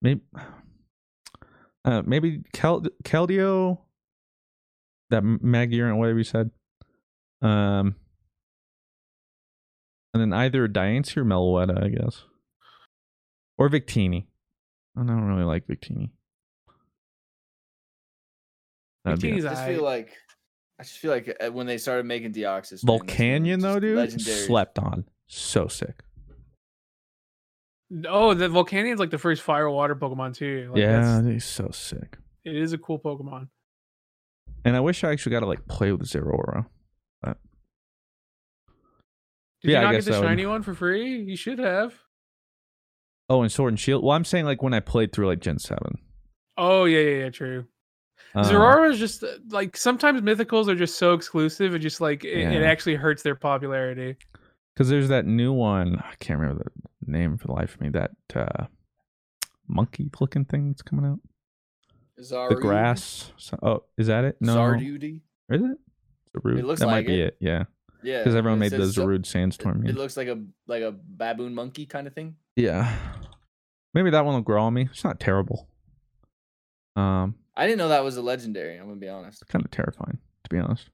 [0.02, 0.22] Maybe,
[1.86, 3.80] uh, maybe Kel- Keldeo,
[5.10, 6.52] that Magyar and whatever you said.
[7.42, 7.96] Um,
[10.14, 12.24] and then either Diancie or Meloetta, I guess,
[13.58, 14.26] or Victini.
[14.96, 16.10] I don't really like Victini.
[19.06, 20.12] That'd be I just feel like
[20.80, 23.98] I just feel like uh, when they started making Deoxys, man, Volcanion though, dude.
[23.98, 24.38] legendary.
[24.38, 25.06] Slept on.
[25.28, 26.04] So sick.
[28.08, 30.70] Oh, the Volcanion's like the first fire water Pokemon too.
[30.72, 32.18] Like, yeah, that's- he's so sick.
[32.46, 33.48] it is a cool Pokemon.
[34.66, 36.66] And I wish I actually got to like play with Zeraora.
[39.64, 41.22] Did Yeah, you not guess get the that would- shiny one for free?
[41.22, 41.96] You should have.
[43.30, 44.04] Oh, and Sword and Shield.
[44.04, 45.98] Well, I'm saying like when I played through like Gen Seven.
[46.58, 47.66] Oh yeah, yeah, yeah, true.
[48.38, 51.74] Um, Zeraora is just uh, like sometimes mythicals are just so exclusive.
[51.74, 54.16] It just like it, it actually hurts their popularity.
[54.74, 55.96] Because there's that new one.
[55.98, 56.72] I can't remember
[57.04, 57.90] the name for the life of me.
[57.90, 58.66] That uh,
[59.68, 61.20] monkey looking thing that's coming out.
[62.18, 63.32] The grass.
[63.38, 64.38] So- oh, is that it?
[64.40, 64.56] No.
[64.56, 65.22] Zardude?
[65.50, 65.78] Is it?
[66.36, 66.60] Zarude.
[66.60, 67.28] It looks that might like be it.
[67.28, 67.38] it.
[67.40, 67.64] Yeah.
[68.04, 69.84] Yeah, Because everyone made the says so- Zarude Sandstorm.
[69.86, 72.36] It, it looks like a like a baboon monkey kind of thing.
[72.56, 72.96] yeah.
[73.94, 74.88] Maybe that one will grow on me.
[74.92, 75.68] It's not terrible.
[76.96, 78.78] Um, I didn't know that was a legendary.
[78.78, 79.46] I'm gonna be honest.
[79.48, 80.90] kind of terrifying to be honest.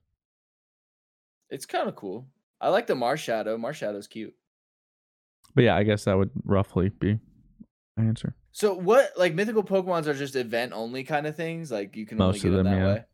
[1.50, 2.26] It's kind of cool.
[2.60, 3.58] I like the Marshadow.
[3.58, 4.34] Marshadow's cute.
[5.54, 7.20] But yeah, I guess that would roughly be
[7.96, 8.34] my answer.
[8.52, 11.70] So what like mythical Pokemons are just event only kind of things?
[11.70, 12.94] Like you can Most only of them them, that yeah.
[12.94, 13.04] way.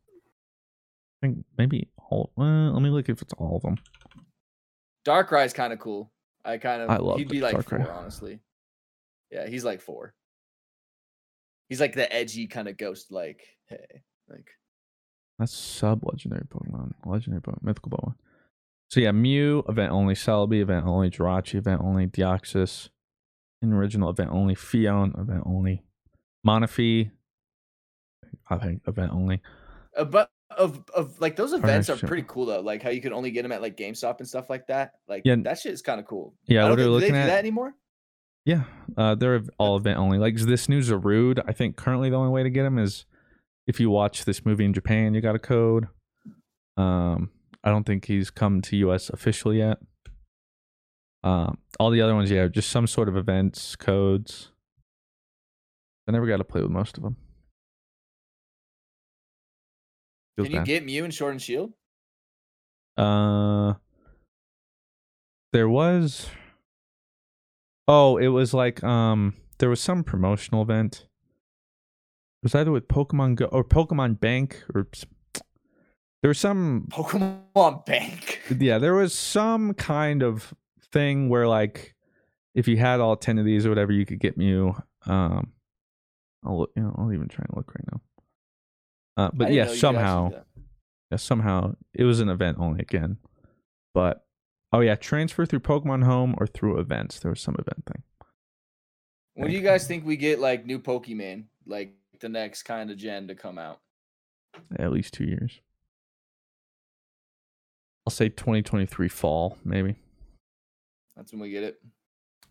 [1.22, 2.30] I think maybe all.
[2.36, 3.76] Well, let me look if it's all of them.
[5.04, 6.12] Darkrai's kind of cool.
[6.44, 7.84] I kind of I love he'd be like Darkrai.
[7.84, 8.40] four, honestly.
[9.30, 10.14] Yeah, he's like four.
[11.70, 14.02] He's like the edgy kind of ghost like hey.
[14.28, 14.46] Like
[15.38, 16.92] That's sub legendary Pokemon.
[17.06, 17.62] Legendary Pokemon.
[17.62, 18.14] Mythical Pokemon.
[18.90, 20.14] So yeah, Mew, event only.
[20.14, 21.10] Celebi, event only.
[21.10, 22.06] Jirachi, event only.
[22.08, 22.90] Deoxys,
[23.62, 24.54] in original, event only.
[24.54, 25.82] Phione, event only.
[26.46, 27.10] Manaphy,
[28.48, 29.40] I think, event only.
[29.96, 32.60] uh, but of of like those events are pretty cool though.
[32.60, 34.92] Like how you can only get them at like GameStop and stuff like that.
[35.08, 35.36] Like Yeah.
[35.44, 36.34] that shit is kind of cool.
[36.46, 37.24] Yeah, what are we think, do looking they at?
[37.24, 37.74] do that anymore?
[38.50, 38.64] Yeah,
[38.96, 40.18] uh, they're all event only.
[40.18, 43.04] Like this News new Zarude, I think currently the only way to get them is
[43.68, 45.86] if you watch this movie in Japan, you got a code.
[46.76, 47.30] Um,
[47.62, 49.78] I don't think he's come to US officially yet.
[51.22, 54.50] Um, all the other ones, yeah, just some sort of events, codes.
[56.08, 57.18] I never got to play with most of them.
[60.34, 60.66] Feels Can you bad.
[60.66, 61.72] get Mew and Sword and Shield?
[62.96, 63.74] Uh,
[65.52, 66.26] there was.
[67.92, 71.08] Oh, it was like um, there was some promotional event.
[72.40, 74.86] It was either with Pokemon Go or Pokemon Bank or
[76.22, 78.42] there was some Pokemon Bank.
[78.58, 80.54] yeah there was some kind of
[80.92, 81.96] thing where like
[82.54, 84.74] if you had all 10 of these or whatever you could get Mew
[85.06, 85.52] um
[86.44, 89.54] I'll look, you know, I'll even try and look right now uh but yeah know
[89.54, 90.30] you could actually somehow
[91.10, 93.18] yeah, somehow it was an event only again.
[93.94, 94.24] But
[94.72, 97.18] oh yeah, transfer through Pokemon Home or through events.
[97.20, 98.02] There was some event thing.
[99.34, 102.96] When do you guys think we get like new Pokemon, like the next kind of
[102.98, 103.80] gen to come out?
[104.78, 105.60] At least two years.
[108.06, 109.94] I'll say 2023 fall, maybe.
[111.16, 111.80] That's when we get it,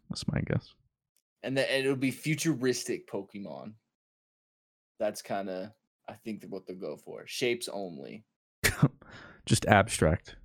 [0.10, 0.74] That's my guess.
[1.44, 3.74] and then and it'll be futuristic Pokemon.
[5.00, 5.72] That's kind of
[6.08, 7.24] I think what they'll go for.
[7.26, 8.26] Shapes only.
[9.46, 10.36] Just abstract.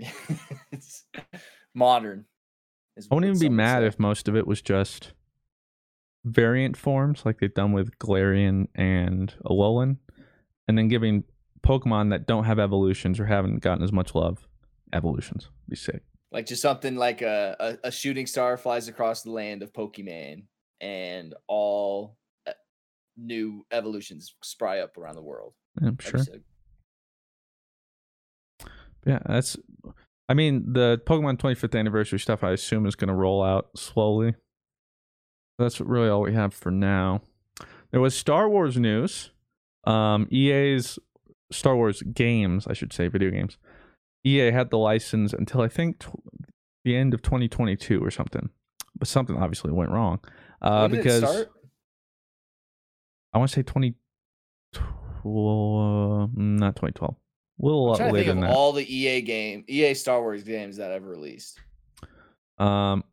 [0.72, 1.04] it's
[1.74, 2.24] modern.
[2.98, 3.86] I wouldn't even be mad say.
[3.86, 5.12] if most of it was just
[6.24, 9.96] variant forms like they've done with Galarian and Alolan,
[10.68, 11.24] and then giving
[11.66, 14.46] Pokemon that don't have evolutions or haven't gotten as much love
[14.92, 15.48] evolutions.
[15.68, 16.02] Be sick.
[16.32, 20.44] like just something like a, a a shooting star flies across the land of Pokemon,
[20.80, 22.52] and all uh,
[23.16, 25.54] new evolutions spry up around the world.
[25.80, 26.18] Yeah, That'd sure.
[26.24, 26.42] sick.
[29.06, 29.56] Yeah, that's.
[30.28, 32.44] I mean, the Pokemon 25th anniversary stuff.
[32.44, 34.34] I assume is going to roll out slowly.
[35.58, 37.22] That's really all we have for now.
[37.90, 39.32] There was Star Wars news.
[39.84, 40.98] Um, EA's
[41.50, 43.58] Star Wars games, I should say, video games.
[44.24, 46.14] EA had the license until I think tw-
[46.84, 48.50] the end of 2022 or something,
[48.98, 50.20] but something obviously went wrong.
[50.62, 51.50] Uh, When did it because start?
[53.32, 57.19] I want to say 2012, mm, not 2012, a
[57.60, 58.56] little I'm later think than of that.
[58.56, 61.58] all the EA game, EA Star Wars games that ever released.
[62.58, 63.04] Um,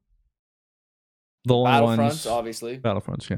[1.45, 2.77] the Battlefronts, ones, obviously.
[2.77, 3.37] Battlefronts, yeah.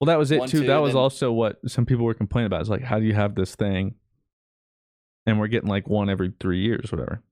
[0.00, 0.60] Well, that was it One, too.
[0.60, 2.60] two, that was then- also what some people were complaining about.
[2.60, 3.94] It's like, how do you have this thing,
[5.26, 7.22] and we're getting like one every three years, whatever.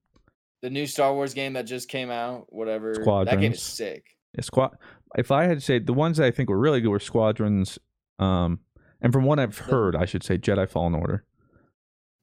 [0.63, 2.95] The new Star Wars game that just came out, whatever.
[2.95, 3.63] That game is Squadrons.
[3.63, 4.05] sick.
[4.35, 4.77] Yeah, squad.
[5.17, 7.79] If I had to say the ones that I think were really good were Squadrons,
[8.19, 8.61] um,
[9.01, 11.25] and from what I've heard, I should say Jedi Fallen Order,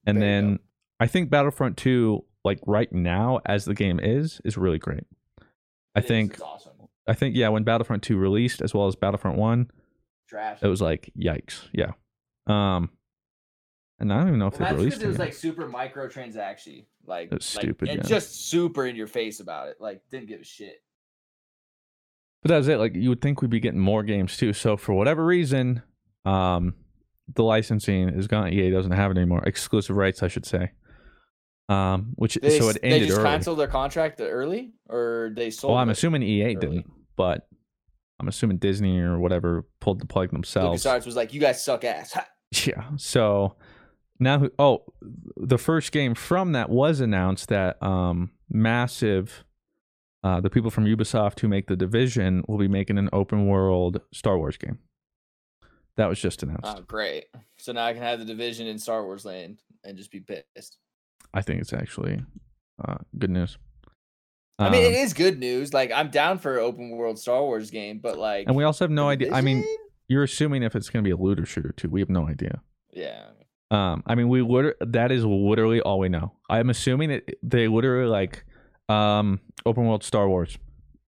[0.06, 0.60] and There then.
[0.99, 5.04] I think Battlefront Two, like right now as the game is, is really great.
[5.95, 6.72] I It think awesome.
[7.08, 9.72] I think yeah, when Battlefront 2 released as well as Battlefront 1,
[10.30, 10.60] Trash.
[10.62, 11.68] it was like yikes.
[11.74, 11.91] Yeah.
[12.47, 12.91] Um
[13.99, 17.30] and I don't even know if Well, they released it was like super microtransaction, like,
[17.30, 18.08] That's like, stupid, and yeah.
[18.08, 19.78] just super in your face about it.
[19.80, 20.82] Like, didn't give a shit.
[22.41, 22.78] But that was it.
[22.78, 24.54] Like you would think we'd be getting more games too.
[24.54, 25.84] So for whatever reason,
[26.26, 26.74] um,
[27.34, 28.51] the licensing is gone.
[28.51, 29.43] EA doesn't have it anymore.
[29.45, 30.72] Exclusive rights, I should say.
[31.69, 33.24] Um, which They, so it they just early.
[33.24, 35.72] canceled their contract early, or they sold.
[35.72, 36.55] Well, I'm assuming EA early.
[36.55, 37.47] didn't, but
[38.19, 40.84] I'm assuming Disney or whatever pulled the plug themselves.
[40.84, 42.26] LucasArts was like, "You guys suck ass." Ha!
[42.67, 42.84] Yeah.
[42.97, 43.55] So
[44.19, 44.84] now, oh,
[45.38, 49.45] the first game from that was announced that um, massive.
[50.24, 54.01] Uh, the people from Ubisoft who make the Division will be making an open world
[54.13, 54.78] Star Wars game.
[56.02, 56.64] That was just announced.
[56.66, 57.26] Oh, great!
[57.58, 60.78] So now I can have the division in Star Wars Land and just be pissed.
[61.34, 62.22] I think it's actually
[62.84, 63.58] uh, good news.
[64.60, 65.74] I mean, Um, it is good news.
[65.74, 68.84] Like, I'm down for an open world Star Wars game, but like, and we also
[68.86, 69.34] have no the idea.
[69.34, 69.64] I mean,
[70.08, 71.89] you're assuming if it's going to be a looter shooter too.
[71.89, 72.62] We have no idea.
[72.91, 73.28] yeah,
[73.72, 76.34] Um, I mean, we liter- that is literally all we know.
[76.49, 78.43] I'm assuming that they literally like
[78.89, 80.58] um, open world Star Wars.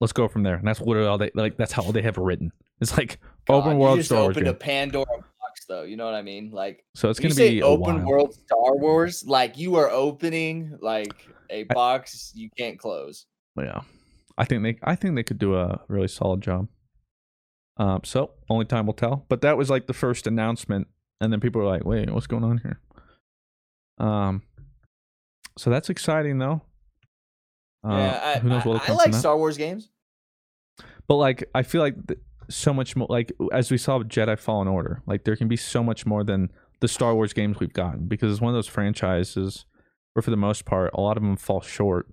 [0.01, 1.57] Let's go from there, and that's literally all they like.
[1.57, 2.53] That's how they have written.
[2.83, 4.37] It's like God, open you world just Star Wars.
[4.37, 4.55] opened a.
[4.55, 5.83] Pandora box, though.
[5.85, 6.51] You know what I mean?
[6.51, 9.77] Like, So it's when going you to say be open world Star Wars, like you
[9.77, 13.27] are opening like a box you can't close.
[13.57, 13.83] Yeah,
[14.37, 14.79] I think they.
[14.83, 16.69] I think they could do a really solid job.
[17.77, 19.25] Um, so only time will tell.
[19.29, 20.89] But that was like the first announcement,
[21.21, 22.81] and then people were like, "Wait, what's going on here?"
[23.99, 24.43] Um,
[25.57, 26.63] so that's exciting though.
[27.85, 29.15] Uh, yeah, I, who knows I, what will I like.
[29.15, 29.89] Star Wars games.
[31.09, 32.21] But like, I feel like th-
[32.55, 33.07] so much more.
[33.11, 36.25] Like as we saw with Jedi Fallen Order, like there can be so much more
[36.25, 36.51] than
[36.81, 39.67] the Star Wars games we've gotten because it's one of those franchises
[40.13, 42.09] where, for the most part, a lot of them fall short.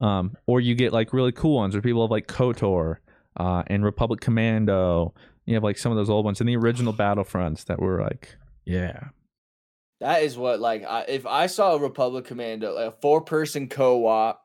[0.00, 2.96] Um, or you get like really cool ones where people have like Kotor
[3.36, 5.14] uh, and Republic Commando.
[5.46, 8.36] You have like some of those old ones and the original Battlefronts that were like,
[8.64, 9.08] yeah,
[10.00, 13.68] That is what like I, if I saw a Republic Commando, like a four person
[13.68, 14.42] co op,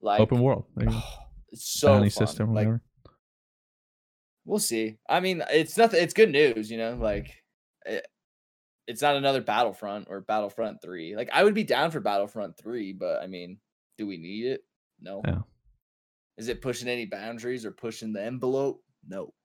[0.00, 1.00] like open world, There you
[1.52, 2.26] it's so bounty fun.
[2.26, 2.82] system, or like whatever.
[4.50, 4.98] We'll see.
[5.08, 6.02] I mean, it's nothing.
[6.02, 6.98] It's good news, you know.
[7.00, 7.30] Like
[7.86, 8.04] it,
[8.88, 11.14] it's not another Battlefront or Battlefront Three.
[11.16, 13.58] Like I would be down for Battlefront Three, but I mean,
[13.96, 14.62] do we need it?
[15.00, 15.22] No.
[15.24, 15.42] Yeah.
[16.36, 18.82] Is it pushing any boundaries or pushing the envelope?
[19.06, 19.32] No.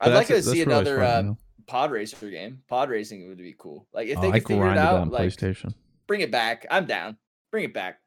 [0.00, 1.34] I'd like to see another uh,
[1.66, 2.62] pod racer game.
[2.68, 3.86] Pod racing would be cool.
[3.92, 5.74] Like if Oh, they I could figure it out, on like PlayStation.
[6.06, 6.66] bring it back.
[6.70, 7.16] I'm down.
[7.50, 7.98] Bring it back.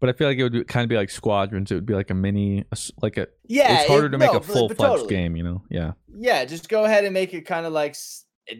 [0.00, 1.70] But I feel like it would be, kind of be like Squadrons.
[1.70, 2.64] It would be like a mini,
[3.00, 3.28] like a.
[3.44, 5.08] Yeah, it's harder it- to make no, a full fledged totally.
[5.08, 5.36] game.
[5.36, 5.62] You know?
[5.70, 5.92] Yeah.
[6.14, 7.96] Yeah, just go ahead and make it kind of like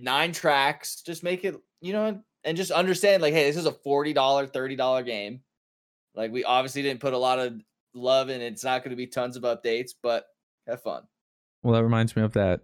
[0.01, 1.03] nine tracks.
[1.03, 4.47] Just make it, you know, and just understand like, hey, this is a forty dollar,
[4.47, 5.41] thirty dollar game.
[6.15, 7.55] Like we obviously didn't put a lot of
[7.95, 8.53] love in it.
[8.53, 10.25] It's not going to be tons of updates, but
[10.67, 11.03] have fun.
[11.65, 12.61] Well, that reminds me of that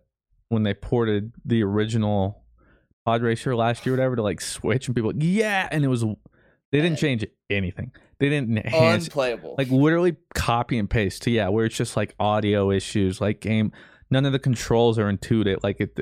[0.50, 2.44] when they ported the original
[3.06, 6.04] Pod Racer last year, or whatever, to like Switch, and people, yeah, and it was
[6.70, 7.92] they didn't change anything.
[8.18, 9.54] They didn't enhance Unplayable.
[9.56, 13.72] like literally copy and paste to yeah, where it's just like audio issues, like game.
[14.10, 15.60] None of the controls are intuitive.
[15.62, 15.98] Like it,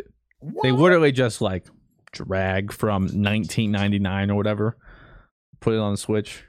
[0.62, 1.66] they literally just like
[2.11, 4.76] drag from 1999 or whatever,
[5.61, 6.44] put it on the Switch.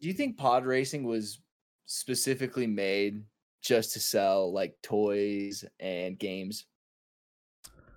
[0.00, 1.40] Do you think pod racing was
[1.86, 3.22] specifically made
[3.62, 6.66] just to sell like toys and games?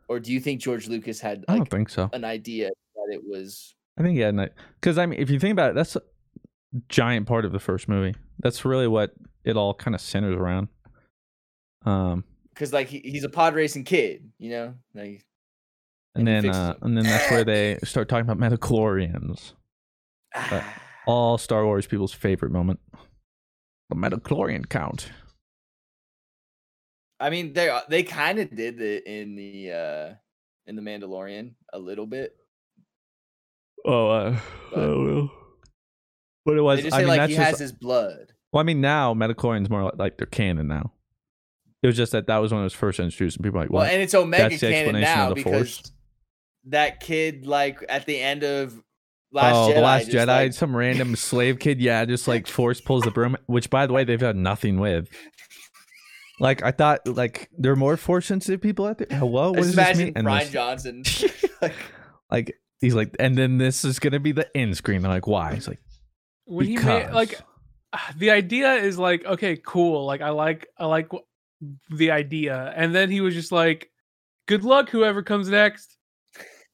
[0.07, 2.09] Or do you think George Lucas had I don't think so.
[2.13, 4.31] an idea that it was I think yeah,
[4.79, 6.01] because I mean, if you think about it, that's a
[6.89, 8.17] giant part of the first movie.
[8.39, 9.13] That's really what
[9.45, 10.67] it all kind of centers around.
[11.85, 14.73] Um, because like he, he's a pod racing kid, you know?
[14.93, 15.25] Like
[16.15, 19.53] and he then uh, and then that's where they start talking about midi-chlorians.
[21.07, 22.79] All Star Wars people's favorite moment.
[23.89, 25.09] The midi-chlorian count.
[27.25, 30.13] I mean, they uh, they kind of did it in the uh
[30.67, 32.35] in the Mandalorian a little bit.
[33.83, 34.39] Oh, uh,
[34.71, 35.31] But- oh,
[36.45, 36.77] But it was.
[36.77, 38.33] They just I say mean, like that's he just, has his blood.
[38.53, 40.93] Well, I mean, now midi-chlorian's more like, like they're canon now.
[41.81, 43.71] It was just that that was when it was first introduced, and people were like,
[43.71, 45.91] Well, "What?" and it's Omega canon now because Force.
[46.65, 48.79] that kid, like at the end of
[49.31, 52.79] Last oh, Jedi, the Last Jedi, like- some random slave kid, yeah, just like force
[52.79, 55.09] pulls the broom, which by the way they've done nothing with.
[56.39, 59.07] Like I thought, like there are more force sensitive people out there.
[59.09, 60.13] Hello, what does this imagine mean?
[60.15, 61.03] And Rian this- Johnson.
[61.61, 61.73] like,
[62.31, 65.01] like he's like, and then this is gonna be the end screen.
[65.01, 65.53] They're like, why?
[65.53, 65.79] He's like,
[66.45, 67.39] when he made like
[67.93, 71.25] ah, the idea is like okay cool like i like i like wh-
[71.95, 73.89] the idea and then he was just like
[74.47, 75.97] good luck whoever comes next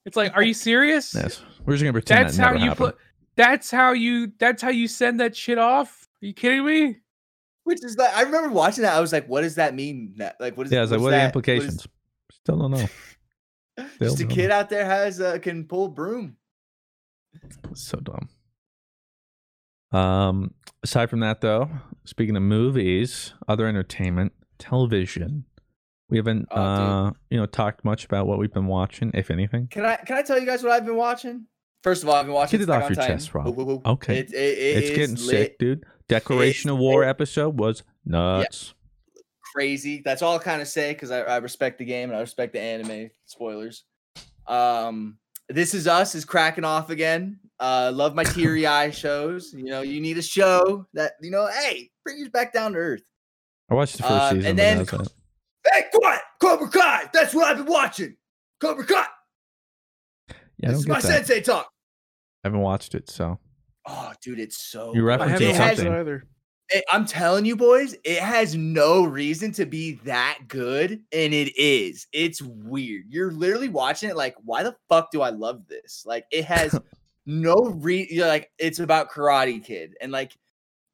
[0.05, 2.69] it's like are you serious yes, we're just gonna pretend that's that how never you
[2.71, 2.87] happened.
[2.93, 2.97] put
[3.37, 6.97] that's how you that's how you send that shit off are you kidding me
[7.63, 8.95] which is like I remember watching that.
[8.95, 10.15] I was like, what does that mean?
[10.39, 11.17] Like what is yeah, I was like, what are the?
[11.17, 11.87] What is- implications?
[12.31, 12.87] Still don't know.
[13.95, 14.55] Still Just a kid know.
[14.55, 16.37] out there has uh, can pull broom.
[17.73, 18.29] So dumb.
[19.91, 20.53] Um,
[20.83, 21.69] aside from that, though,
[22.05, 25.45] speaking of movies, other entertainment, television,
[26.09, 29.67] we haven't, Oh, uh, you know, talked much about what we've been watching, if anything.
[29.67, 31.45] Can I can I tell you guys what I've been watching?
[31.83, 32.59] First of all, I've been watching.
[32.59, 33.17] Get it Attack off your Titan.
[33.17, 33.45] chest, Rob.
[33.47, 33.81] Woo, woo, woo.
[33.85, 34.19] Okay.
[34.19, 35.83] It, it, it it's getting lit, sick, dude.
[36.11, 38.73] Declaration of War episode was nuts.
[39.53, 40.01] crazy.
[40.03, 42.51] That's all I kind of say because I, I respect the game and I respect
[42.53, 43.09] the anime.
[43.25, 43.85] Spoilers.
[44.47, 45.17] Um,
[45.49, 47.39] This Is Us is cracking off again.
[47.59, 49.53] Uh, love my teary eye shows.
[49.53, 52.77] You know, you need a show that you know, hey, bring you back down to
[52.77, 53.03] earth.
[53.69, 54.85] I watched the first Uh, season, and then-.
[54.85, 57.03] Hey, quiet, Cobra Kai.
[57.13, 58.17] That's what I've been watching.
[58.59, 59.05] Cobra Kai.
[60.57, 61.03] Yeah, this is my that.
[61.25, 61.69] sensei talk.
[62.43, 63.37] I haven't watched it, so
[63.85, 64.93] Oh, dude, it's so.
[64.93, 65.21] You're good.
[65.21, 65.93] i referencing haven't It has- it something.
[65.93, 66.23] either
[66.69, 71.53] it- I'm telling you, boys, it has no reason to be that good, and it
[71.59, 72.07] is.
[72.13, 73.03] It's weird.
[73.09, 76.03] You're literally watching it like, why the fuck do I love this?
[76.05, 76.79] Like, it has
[77.25, 78.07] no re.
[78.09, 80.31] You're like, it's about Karate Kid, and like,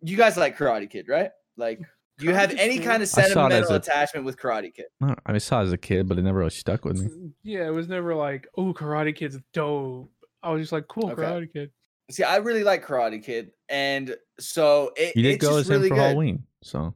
[0.02, 1.32] you guys like Karate Kid, right?
[1.58, 1.80] Like,
[2.20, 4.74] Do you have any kind of I saw it as sentimental a- attachment with Karate
[4.74, 4.86] Kid?
[5.04, 7.32] I don't- I saw it as a kid, but it never really stuck with me.
[7.44, 10.12] Yeah, it was never like, oh, Karate Kid's dope.
[10.42, 11.22] I was just like, cool, Okay.
[11.22, 11.72] Karate Kid.
[12.10, 15.70] See, I really like Karate Kid, and so it, You did it's go just as
[15.70, 16.02] him really for good.
[16.02, 16.94] Halloween, so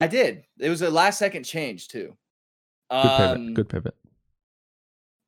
[0.00, 0.44] I did.
[0.58, 2.16] It was a last second change too.
[2.90, 3.36] good pivot.
[3.36, 3.94] Um, Good pivot.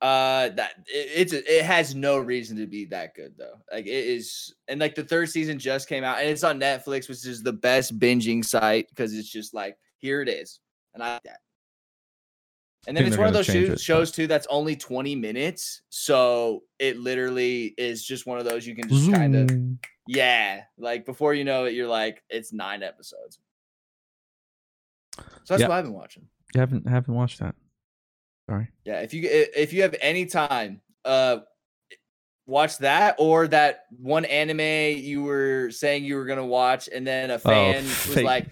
[0.00, 3.55] Uh, that it, it's it has no reason to be that good though.
[3.72, 7.09] Like it is, and like the third season just came out, and it's on Netflix,
[7.09, 10.59] which is the best binging site because it's just like here it is,
[10.94, 11.38] and I like that.
[12.87, 16.64] And then it's one of those shows, it, shows too that's only twenty minutes, so
[16.80, 19.51] it literally is just one of those you can just kind of
[20.09, 23.39] yeah, like before you know it, you're like it's nine episodes.
[25.16, 25.68] So that's Yeah.
[25.68, 26.26] what I've been watching.
[26.55, 27.55] You haven't haven't watched that.
[28.51, 28.68] Sorry.
[28.85, 31.39] Yeah, if you if you have any time, uh,
[32.47, 37.30] watch that or that one anime you were saying you were gonna watch, and then
[37.30, 38.49] a fan was like,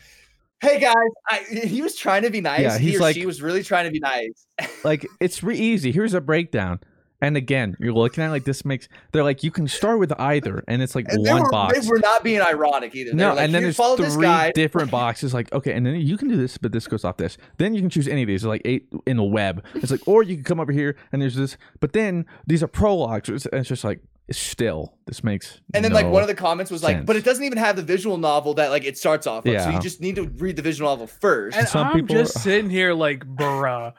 [0.61, 0.95] "Hey guys,"
[1.29, 2.77] I, he was trying to be nice.
[2.79, 4.47] he he's or like- she was really trying to be nice.
[4.85, 5.93] like it's re- easy.
[5.93, 6.81] Here's a breakdown.
[7.23, 10.11] And again, you're looking at it like this makes they're like you can start with
[10.19, 11.79] either, and it's like And one were, box.
[11.79, 13.11] They were not being ironic either.
[13.11, 14.53] They no, like, and then there's follow this three guy.
[14.53, 15.35] different boxes.
[15.35, 17.37] Like, okay, and then you can do this, but this goes off this.
[17.59, 18.41] Then you can choose any of these.
[18.41, 19.63] There's like eight in the web.
[19.75, 21.59] It's like, or you can come over here and there's this.
[21.81, 23.29] But then these are prologues.
[23.29, 24.01] And it's just like,
[24.33, 25.61] still, this makes.
[25.75, 27.83] And then like one of the comments was like, "But it doesn't even have the
[27.83, 29.61] visual novel that like it starts off with.
[29.63, 31.57] So you just need to read the visual novel first.
[31.57, 33.93] And Some I'm people just are- sitting here like, bruh.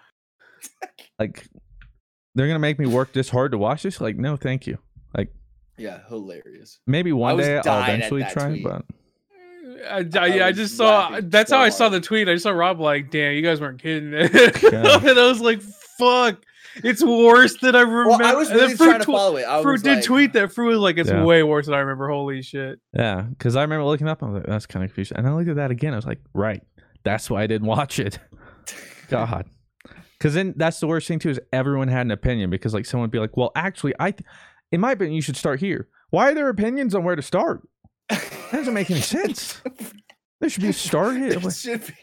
[1.20, 1.48] like
[2.36, 4.00] they're gonna make me work this hard to watch this.
[4.00, 4.78] Like, no, thank you.
[5.16, 5.30] Like
[5.78, 6.80] yeah, hilarious.
[6.88, 8.64] maybe one was day I'll eventually try, tweet.
[8.64, 8.86] but
[9.90, 11.20] I, I, I yeah, I just saw.
[11.22, 12.30] That's so how I saw the tweet.
[12.30, 14.30] I saw Rob like, "Damn, you guys weren't kidding." and
[15.20, 16.38] I was like, "Fuck,
[16.76, 19.46] it's worse than I remember." Well, I was really Fruit trying to tw- follow it.
[19.46, 20.52] I Fruit was did like, tweet that.
[20.54, 21.24] Fruit was like, "It's Yeah.
[21.24, 22.80] way worse than I remember." Holy shit!
[22.94, 24.22] yeah, because I remember looking up.
[24.24, 25.18] I was like, that's kind of confusing.
[25.18, 25.94] And I looked at that again.
[25.94, 26.62] I was like, right,
[27.04, 28.20] that's why I didn't watch it.
[29.10, 29.46] God.
[30.18, 33.06] Because then that's the worst thing too is everyone had an opinion because like someone
[33.06, 34.28] would be like, well, actually, I, th-
[34.72, 35.88] in my opinion, you should start here.
[36.12, 37.68] Why are there opinions on where to start?
[38.10, 39.62] That doesn't make any sense.
[40.40, 41.32] There should be a start here.
[41.34, 41.94] It should be-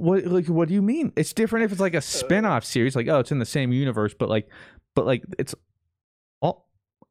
[0.00, 1.12] What like what do you mean?
[1.16, 4.14] It's different if it's like a spin-off series, like oh, it's in the same universe,
[4.18, 4.48] but like,
[4.94, 5.54] but like it's
[6.40, 6.68] all.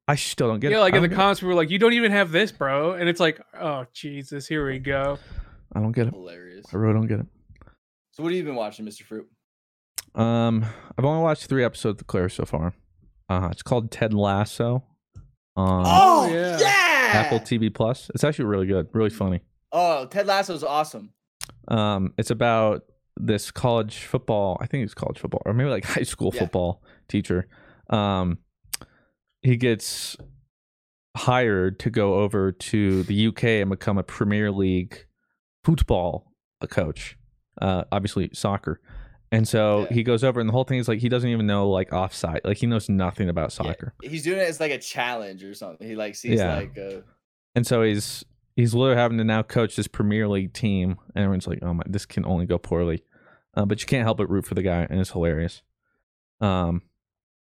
[0.08, 0.76] I still don't get it.
[0.76, 1.22] yeah, like I in the don't get it.
[1.22, 4.48] comments, we were like, "You don't even have this, bro," and it's like, "Oh Jesus,
[4.48, 5.20] here we go."
[5.74, 6.14] I don't get it.
[6.14, 6.66] hilarious.
[6.74, 7.28] I really don't get it.
[8.14, 9.04] So what have you been watching, Mr.
[9.04, 9.28] Fruit?
[10.16, 10.66] Um,
[10.98, 12.74] I've only watched three episodes of Claire so far.
[13.30, 14.84] Uh, it's called Ted Lasso.
[15.56, 16.58] On Oh, yeah.
[17.14, 18.10] Apple TV Plus.
[18.16, 19.42] It's actually really good, really funny.
[19.72, 21.14] Oh, Ted Lasso is awesome.
[21.70, 22.84] Um, it's about
[23.16, 24.58] this college football.
[24.60, 26.42] I think it's college football, or maybe like high school Yeah.
[26.42, 27.48] football teacher.
[27.90, 28.40] Um,
[29.42, 30.18] he gets
[31.18, 35.06] hired to go over to the UK and become a Premier League
[35.64, 36.34] football
[36.70, 37.18] coach.
[37.62, 38.80] Uh, obviously soccer.
[39.32, 39.96] And so Yeah.
[39.96, 42.42] he goes over, and the whole thing is like he doesn't even know like offside.
[42.44, 43.94] Like he knows nothing about Yeah, soccer.
[44.02, 45.88] He's doing it as like a challenge or something.
[45.88, 46.56] He like sees Yeah.
[46.56, 47.02] like uh
[47.56, 48.24] And so he's
[48.60, 51.84] he's literally having to now coach this Premier League team, and everyone's like, "Oh my,
[51.88, 53.04] this can only go poorly."
[53.56, 55.62] Uh, but you can't help but root for the guy, and it's hilarious.
[56.42, 56.84] Um,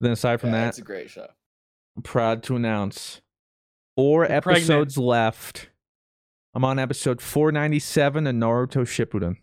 [0.00, 1.28] then aside from yeah, that, it's a great show.
[1.96, 3.20] I'm proud to announce
[3.96, 4.56] four You're pregnant.
[4.64, 5.68] episodes left.
[6.54, 9.36] I'm on episode 497 of Naruto Shippuden.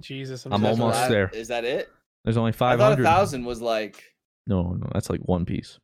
[0.00, 1.08] Jesus, I'm, I'm so almost sorry.
[1.08, 1.40] that- there.
[1.40, 1.88] Is that it?
[2.24, 2.82] There's only 500.
[2.82, 4.02] I thought a thousand was like.
[4.46, 5.78] No, no, that's like One Piece.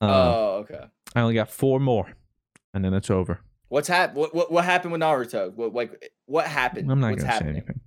[0.00, 0.84] Uh, oh, okay.
[1.14, 2.12] I only got four more,
[2.74, 3.40] and then it's over.
[3.68, 5.52] What's hap- what, what what happened with Naruto?
[5.54, 6.90] What like what happened?
[6.90, 7.54] I'm not What's gonna happening?
[7.54, 7.80] say anything.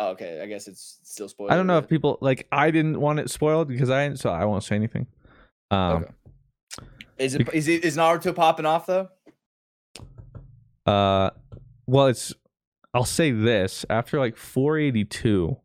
[0.00, 1.50] Oh, okay, I guess it's still spoiled.
[1.50, 2.46] I don't know if people like.
[2.52, 5.06] I didn't want it spoiled because I so I won't say anything.
[5.70, 6.12] Um, Okay.
[7.18, 9.08] Is it is it is Naruto popping off though?
[10.86, 11.30] Uh,
[11.86, 12.32] well, it's.
[12.94, 15.56] I'll say this: after like 482,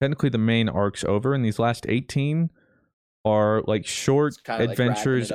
[0.00, 2.50] technically the main arc's over, and these last 18
[3.24, 5.32] are like short kinda like adventures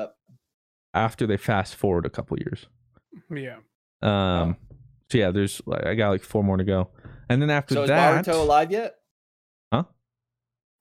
[0.94, 2.68] after they fast forward a couple years.
[3.34, 3.58] Yeah.
[4.02, 4.58] Um,
[5.10, 6.90] so yeah, there's I got like four more to go,
[7.30, 8.96] and then after So is that, Boruto alive yet?
[9.72, 9.84] Huh?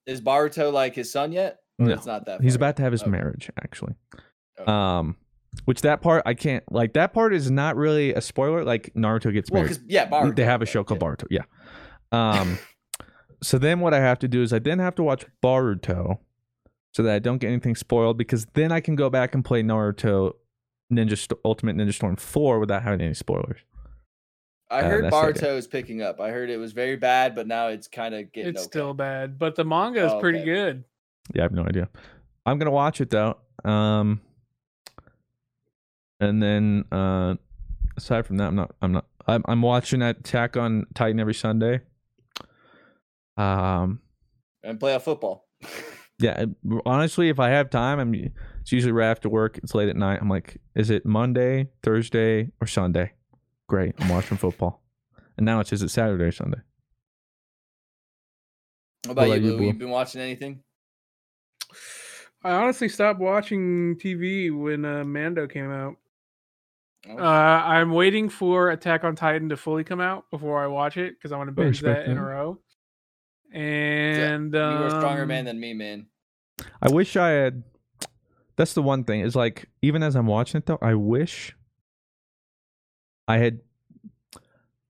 [0.07, 1.59] Is Boruto like his son yet?
[1.79, 1.95] Or No.
[1.95, 2.41] it's not that.
[2.43, 3.11] he's far about to have his Okay.
[3.11, 3.95] marriage actually.
[4.61, 4.71] Okay.
[4.71, 5.17] Um,
[5.67, 6.95] which that part I can't like.
[6.95, 8.65] That part is not really a spoiler.
[8.65, 9.75] Like Naruto gets Well, married.
[9.77, 10.35] because yeah, Boruto.
[10.37, 11.27] they have a show called Boruto.
[11.31, 11.43] Yeah.
[12.11, 12.59] Um.
[13.43, 16.19] so then what I have to do is I then have to watch Boruto,
[16.95, 18.17] so that I don't get anything spoiled.
[18.19, 20.33] Because then I can go back and play Naruto,
[20.93, 23.61] Ninja St- Ultimate Ninja Storm four without having any spoilers.
[24.71, 25.47] I Uh, heard that's the.
[25.47, 26.21] Boruto is picking up.
[26.21, 28.51] I heard it was very bad, but now it's kind of getting.
[28.51, 28.69] It's okay.
[28.69, 30.47] still bad, but the manga is Oh, pretty okay.
[30.47, 30.85] good.
[31.35, 31.89] Yeah, I have no idea.
[32.47, 33.37] I'm gonna watch it though.
[33.65, 34.21] Um.
[36.21, 37.35] And then, uh,
[37.97, 38.75] aside from that, I'm not.
[38.81, 41.81] I'm not I'm I'm watching that Attack on Titan every Sunday.
[43.37, 44.01] Um,
[44.63, 45.49] and play off football.
[46.19, 46.45] yeah.
[46.87, 48.15] Honestly, if I have time, I'm.
[48.63, 49.59] It's usually right after work.
[49.59, 50.21] It's late at night.
[50.23, 53.13] I'm like, is it Monday, Thursday, or Sunday?
[53.69, 53.95] Great.
[53.99, 54.83] I'm watching football.
[55.37, 56.61] And now it's is it Saturday or Sunday?
[59.07, 59.57] What about What you, about you, Blue?
[59.59, 59.67] Blue?
[59.67, 60.63] You been watching anything?
[62.45, 65.97] I honestly stopped watching TV when uh, Mando came out.
[67.09, 67.17] Oh.
[67.19, 71.15] Uh, I'm waiting for Attack on Titan to fully come out before I watch it
[71.19, 72.27] because I want to binge respect that in a that.
[72.27, 72.59] row.
[73.53, 76.07] Yeah, And you are a stronger um, man than me, man.
[76.81, 77.65] I wish I had.
[78.63, 81.57] That's the one thing is like even as I'm watching it though, I wish
[83.27, 83.59] I had.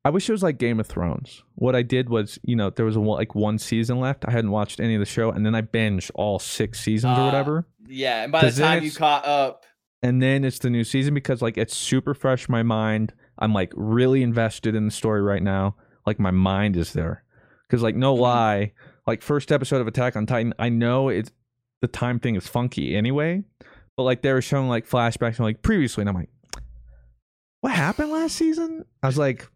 [0.04, 1.42] I wish it was like Game of Thrones.
[1.54, 4.24] What I did was, you know, there was a, like one season left.
[4.28, 7.22] I hadn't watched any of the show, and then I binged all six seasons or
[7.22, 7.24] Ah.
[7.26, 7.66] whatever.
[7.86, 9.64] Yeah, and by the time you caught up,
[10.02, 13.14] And then it's the new season because like it's super fresh in my mind.
[13.38, 15.76] I'm like really invested in the story right now.
[16.04, 17.24] Like my mind is there.
[17.70, 18.20] Cause like no Mhm.
[18.20, 18.72] lie,
[19.06, 21.30] like first episode of Attack on Titan, I know it's
[21.82, 23.42] the time thing is funky anyway.
[23.96, 26.30] But like they were showing like flashbacks and like previously, and I'm like,
[27.60, 28.86] what happened last season?
[29.02, 29.46] I was like,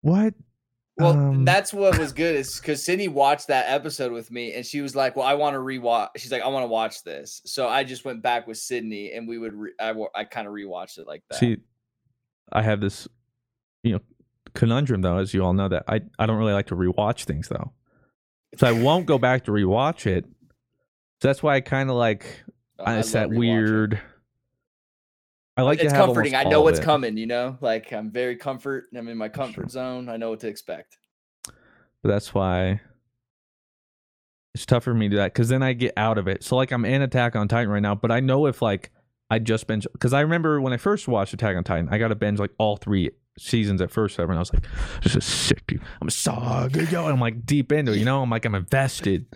[0.00, 0.32] what?
[0.96, 4.64] well, Um, that's what was good is because Sydney watched that episode with me, and
[4.64, 7.42] she was like, "Well, I want to rewatch." She's like, "I want to watch this,"
[7.44, 9.52] so I just went back with Sydney, and we would.
[9.52, 11.38] Re- I, I kind of rewatched it like that.
[11.38, 11.58] See,
[12.50, 13.06] I have this,
[13.82, 14.00] you know,
[14.54, 17.48] conundrum though, as you all know that I I don't really like to rewatch things
[17.48, 17.72] though,
[18.56, 20.24] so I won't go back to rewatch it.
[21.20, 22.44] So that's why I kind of like
[22.78, 24.00] Uh, I I it's love that weird.
[25.56, 26.36] I like it's to have comforting.
[26.36, 27.16] I know what's coming.
[27.16, 28.84] You know, like I'm very comfort.
[28.96, 30.08] I'm in my comfort zone.
[30.08, 30.96] I know what to expect.
[32.02, 32.80] But that's why
[34.54, 36.44] it's tough for me to do that because then I get out of it.
[36.44, 38.92] So like I'm in Attack on Titan right now, but I know if like
[39.30, 42.08] I just binge because I remember when I first watched Attack on Titan, I got
[42.08, 44.64] to binge like all three seasons at first ever, and I was like,
[45.02, 45.82] "This is sick, dude.
[46.00, 48.22] I'm so good, yo." And I'm like deep into it, you know.
[48.22, 49.26] I'm like I'm invested,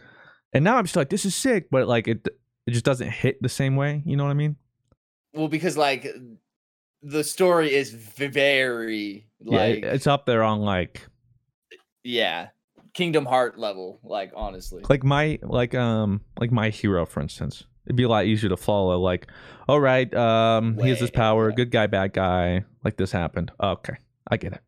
[0.52, 2.26] and now I'm just like, "This is sick," but like it,
[2.66, 4.02] it just doesn't hit the same way.
[4.04, 4.56] You know what I mean?
[5.34, 6.06] Well, because like
[7.02, 11.06] the story is very like it- it's up there on like
[12.04, 12.48] yeah,
[12.94, 14.00] Kingdom Heart level.
[14.02, 18.26] Like honestly, like my like um like my hero for instance it'd be a lot
[18.26, 19.26] easier to follow like
[19.68, 21.56] all right um he has this power yeah.
[21.56, 23.96] good guy bad guy like this happened okay
[24.28, 24.60] i get it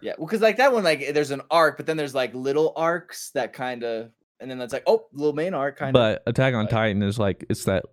[0.00, 0.14] yeah.
[0.18, 3.30] Well, because like that one, like there's an arc, but then there's like little arcs
[3.34, 4.10] that kind of,
[4.40, 6.00] and then that's like oh, little main arc kind of.
[6.00, 7.84] but attack on like- titan is like it's that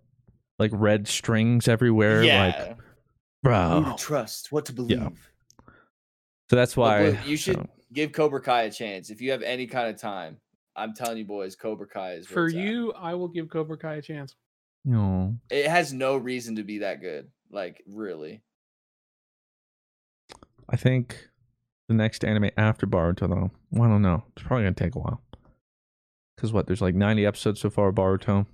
[0.59, 2.75] like red strings everywhere yeah, like who
[3.43, 4.97] bro to trust, what to believe.
[4.99, 5.09] Yeah.
[6.49, 9.41] so that's why Blue, you should so- give Cobra Kai a chance if you have
[9.43, 10.37] any kind of time.
[10.75, 12.61] I'm telling you, boys, Cobra Kai is For it's at.
[12.61, 14.35] you, I will give Cobra Kai a chance.
[14.85, 17.29] No, It has no reason to be that good.
[17.51, 18.41] Like really.
[20.69, 21.29] i think
[21.87, 24.99] the next anime after boruto though well, i don't know it's probably gonna take a
[24.99, 25.21] while
[26.37, 28.45] because what there's like 90 episodes so far of boruto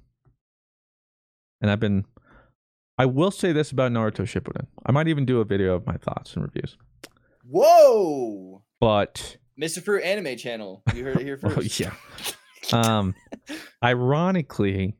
[1.62, 2.06] and i've been
[2.98, 5.98] i will say this about naruto shippuden i might even do a video of my
[5.98, 6.78] thoughts and reviews
[7.46, 9.84] Whoa, but Mr.
[9.84, 10.82] Fruit Anime Channel.
[10.96, 11.78] You heard it here Oh, first.
[11.80, 11.92] yeah.
[12.72, 13.14] um
[13.84, 14.96] ironically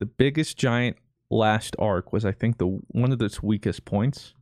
[0.00, 0.96] the biggest giant
[1.30, 4.32] last arc was i think the one of its weakest points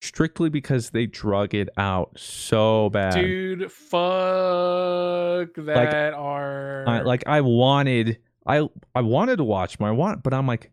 [0.00, 7.40] strictly because they drug it out so bad Dude, fuck that are I, like i
[7.40, 10.70] wanted i i wanted to watch more i want but i'm like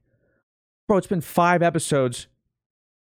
[0.88, 2.28] bro it's been five episodes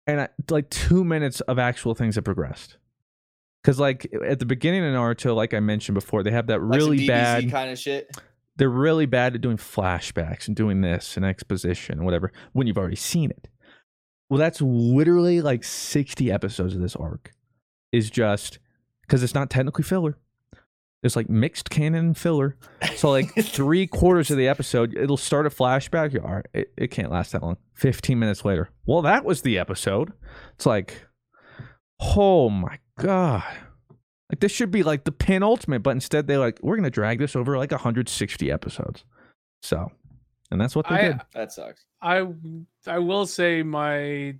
[0.07, 2.78] and I, like two minutes of actual things have progressed
[3.61, 6.80] because like at the beginning of naruto like i mentioned before they have that Like
[6.80, 8.15] really DBZ bad kind of shit.
[8.56, 12.77] they're really bad at doing flashbacks and doing this and exposition and whatever when you've
[12.77, 13.47] already seen it.
[14.30, 17.31] Well, that's literally like 60 episodes of this arc
[17.91, 18.60] is just
[19.02, 20.18] because it's not technically filler.
[21.03, 22.57] It's like mixed canon and filler.
[22.95, 26.14] So like three quarters of the episode, it'll start a flashback.
[26.14, 27.57] You're, All right, it, it can't last that long.
[27.76, 28.69] 15 minutes later.
[28.88, 30.14] Well, that was the episode.
[30.56, 31.06] It's like,
[32.02, 33.43] oh my God.
[34.31, 37.35] Like this should be like the penultimate, but instead they like we're gonna drag this
[37.35, 39.03] over like 160 episodes.
[39.61, 39.91] So,
[40.51, 41.22] and that's what they I- did.
[41.34, 41.85] That sucks.
[42.01, 42.27] I
[42.88, 44.35] I will say my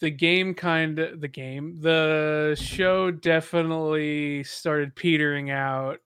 [0.00, 6.00] the game kind of the game the show definitely started petering out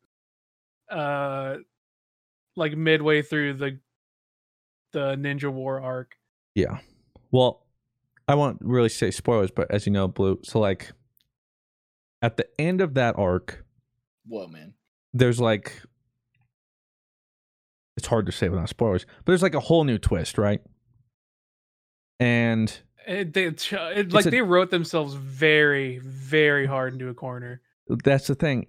[0.90, 1.56] uh
[2.56, 3.78] like midway through the
[4.92, 6.16] the ninja war arc
[6.54, 6.78] Yeah.
[7.32, 7.64] Well,
[8.28, 10.38] I won't really say spoilers, but as you know, Blue.
[10.44, 10.92] So like,
[12.22, 13.64] at the end of that arc,
[14.26, 14.74] Whoa, man.
[15.14, 15.80] there's like,
[18.00, 20.60] it's hard to say without spoilers, but there's like a whole new twist, right?
[22.18, 27.60] And It, they, it, like a- they wrote themselves very, very hard into a corner.
[28.04, 28.66] That's the thing.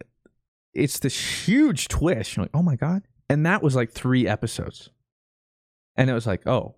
[0.74, 2.36] It's this huge twist.
[2.36, 4.90] You're like, oh my god, and that was like three episodes,
[5.96, 6.76] and it was like, oh,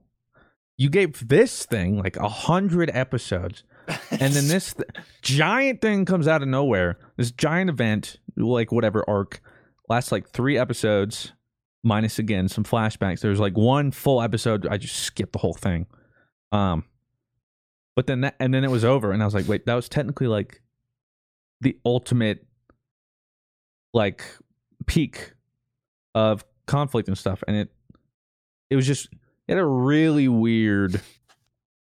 [0.77, 3.63] you gave this thing like a hundred episodes,
[4.09, 4.89] and then this th-
[5.21, 6.97] giant thing comes out of nowhere.
[7.17, 9.41] This giant event, like whatever arc,
[9.89, 11.33] lasts like three episodes,
[11.83, 13.19] minus again some flashbacks.
[13.19, 14.67] There's like one full episode.
[14.67, 15.85] I just skipped the whole thing.
[16.51, 16.85] Um,
[17.95, 19.89] but then that, and then it was over, and I was like, wait, that was
[19.89, 20.61] technically like
[21.61, 22.45] the ultimate
[23.93, 24.23] like
[24.87, 25.33] peak
[26.15, 27.69] of conflict and stuff, and it
[28.69, 29.07] it was just
[29.47, 31.01] it had a really weird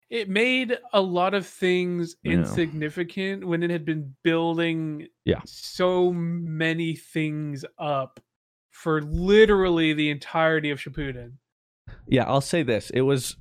[0.10, 2.34] It made a lot of things Yeah.
[2.34, 5.42] insignificant when it had been building Yeah.
[5.46, 8.20] so many things up
[8.74, 11.34] for literally the entirety of Shippuden.
[12.08, 12.90] yeah i'll say this.
[12.90, 13.38] It was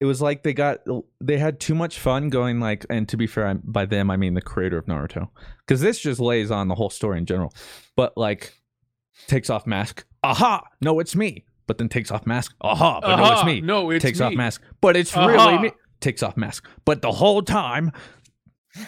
[0.00, 0.78] it was like they got
[1.20, 4.16] they had too much fun going like and to be fair I, by them i
[4.18, 5.28] mean the creator of naruto.
[5.66, 7.52] Because this just lays on the whole story in general.
[7.96, 8.54] But like
[9.26, 10.04] takes off mask.
[10.22, 10.62] Aha!
[10.80, 11.44] No it's me.
[11.66, 12.54] But then takes off mask.
[12.60, 13.00] Aha!
[13.00, 13.60] But no it's me.
[13.60, 14.62] No, it's takes off mask.
[14.80, 15.26] But it's Aha.
[15.26, 15.72] really me.
[16.00, 16.68] Takes off mask.
[16.84, 17.90] But the whole time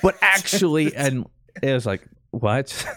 [0.03, 1.27] but actually and
[1.63, 2.87] it was like what?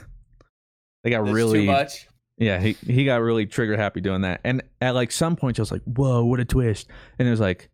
[1.03, 2.07] They got There's really too much.
[2.41, 4.41] Yeah, he, he got really trigger happy doing that.
[4.43, 6.87] And at like some points, I was like, "Whoa, what a twist!"
[7.19, 7.69] And it was like,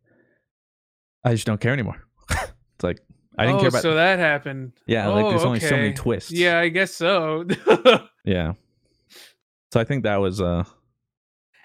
[1.23, 2.03] I just don't care anymore.
[2.30, 2.99] it's like
[3.38, 3.81] I didn't oh, care about.
[3.81, 4.73] so that happened.
[4.85, 6.31] Yeah, like, there's Oh, only so many twists.
[6.31, 7.45] Yeah, I guess so.
[8.26, 8.53] yeah.
[9.72, 10.65] So I think that was uh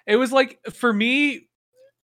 [0.07, 1.49] it was like for me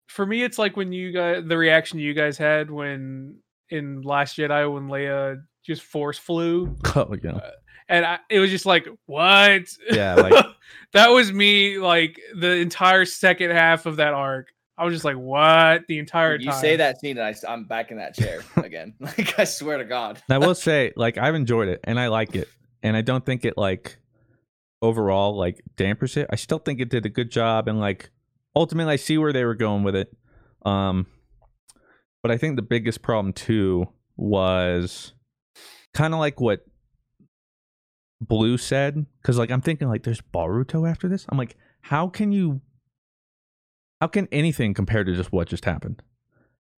[0.07, 3.37] for me it's like when you guys the reaction you guys had when
[3.69, 7.39] in last jedi when leia just force flew oh yeah
[7.89, 10.45] and I, it was just like what Yeah, like-
[10.93, 14.47] that was me like the entire second half of that arc
[14.77, 17.65] i was just like what the entire You time say that scene, and I, I'm
[17.65, 18.93] back in that chair again.
[18.99, 20.21] like I swear to God.
[20.29, 22.47] I will say, like, I've enjoyed it and I like it.
[22.81, 23.97] And I don't think it like
[24.81, 26.27] overall like dampers it.
[26.29, 28.09] I still think it did a good job and like
[28.55, 30.15] ultimately I see where they were going with it.
[30.65, 31.07] Um
[32.23, 35.11] but I think the biggest problem too was
[35.93, 36.65] kind of like what
[38.21, 41.25] Blue said cuz like I'm thinking like there's Boruto after this.
[41.29, 42.61] I'm like how can you
[44.01, 46.01] how can anything compare to just what just happened?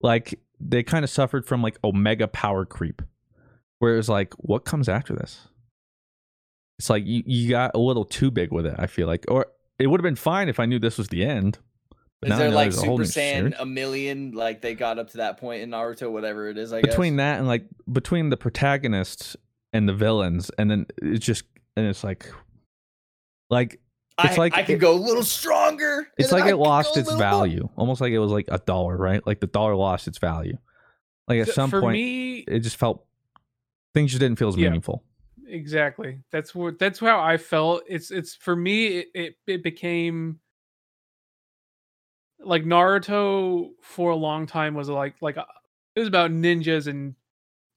[0.02, 3.02] Like they kind of suffered from like omega power creep
[3.80, 5.48] where it was like what comes after this
[6.78, 9.48] it's like you, you got a little too big with it i feel like or
[9.80, 11.58] it would have been fine if i knew this was the end
[12.22, 13.20] but Is there like there's a whole Super.
[13.20, 14.34] Saiyan a million?
[14.34, 16.72] Like they got up to that point in Naruto, whatever it is.
[16.72, 17.18] I between guess.
[17.18, 19.36] that and like between the protagonists
[19.74, 21.44] and the villains and then it's just
[21.76, 22.32] and it's like
[23.50, 23.80] like
[24.24, 26.08] it's I, like I could it- go a little stronger.
[26.18, 27.20] it's like I it lost its little more.
[27.30, 30.58] value almost like it was like a dollar right like the dollar lost its value
[31.28, 33.06] like at Th- some point me it just felt
[33.94, 34.68] things just didn't feel as Yeah.
[34.70, 35.04] meaningful
[35.48, 40.40] exactly that's what that's how i felt it's it's for me it, it it became
[42.44, 45.46] like naruto for a long time was like like uh,
[45.96, 47.16] it was about ninjas and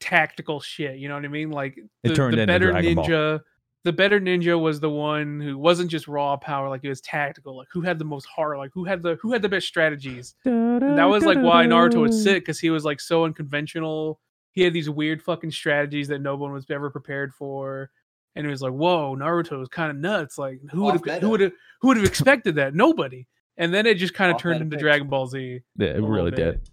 [0.01, 2.95] tactical shit you know what i mean like It the, turned the into better Dragon
[2.97, 3.05] Ball.
[3.07, 3.41] ninja
[3.85, 7.57] the better ninja was the one who wasn't just raw power like it was tactical
[7.57, 10.35] like who had the most heart like who had the who had the best strategies
[10.45, 14.21] and that was like why Naruto was sick because he was like so unconventional.
[14.53, 17.91] He had these weird fucking strategies that no one was ever prepared for,
[18.37, 20.39] and it was like, whoa, Naruto is kind of nuts.
[20.39, 22.75] Like who would have who would have who would have expected that?
[22.75, 23.27] Nobody.
[23.57, 24.83] And then it just kind of turned into picks.
[24.83, 25.61] Dragon Ball Z.
[25.79, 26.37] Yeah, it really bit.
[26.37, 26.71] did.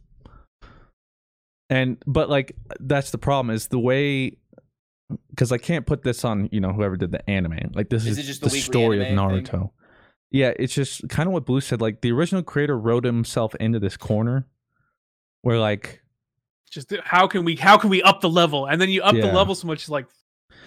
[1.71, 4.37] And but like that's the problem is the way
[5.29, 7.71] because I can't put this on you know whoever did the anime.
[7.73, 9.47] Like this Is is, just the, the story of Naruto.
[9.49, 9.69] thing?
[10.31, 11.81] Yeah, it's just kind of what Blue said.
[11.81, 14.47] Like the original creator wrote himself into this corner
[15.43, 16.01] where like
[16.69, 18.65] Just how can we how can we up the level?
[18.65, 20.07] And then you up the level so much like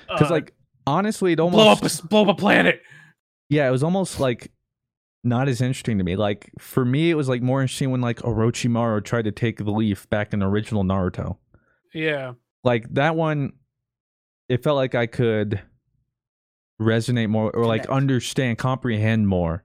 [0.09, 0.55] because uh, like
[0.86, 2.81] honestly it blow almost up a s- blow up a planet.
[3.51, 4.51] yeah it was almost like
[5.25, 6.17] not as interesting to me.
[6.17, 9.71] Like for me it was like more interesting when like Orochimaru tried to take the
[9.71, 11.39] leaf back in the original Naruto.
[11.93, 12.33] Yeah.
[12.65, 13.53] like that one
[14.49, 15.63] it felt like i could
[16.83, 17.97] resonate more or like Connect.
[17.97, 19.65] understand comprehend more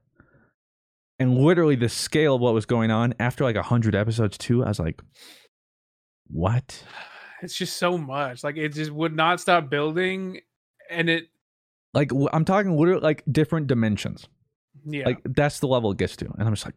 [1.17, 4.67] and literally the scale of what was going on after like 100 episodes too i
[4.67, 5.01] was like
[6.27, 6.83] what
[7.41, 8.43] It's just so much.
[8.43, 10.41] Like it just would not stop building
[10.89, 11.29] and it
[11.93, 14.27] like I'm talking literally like different dimensions
[14.85, 15.05] yeah.
[15.05, 16.75] like that's the level it gets to and i'm just like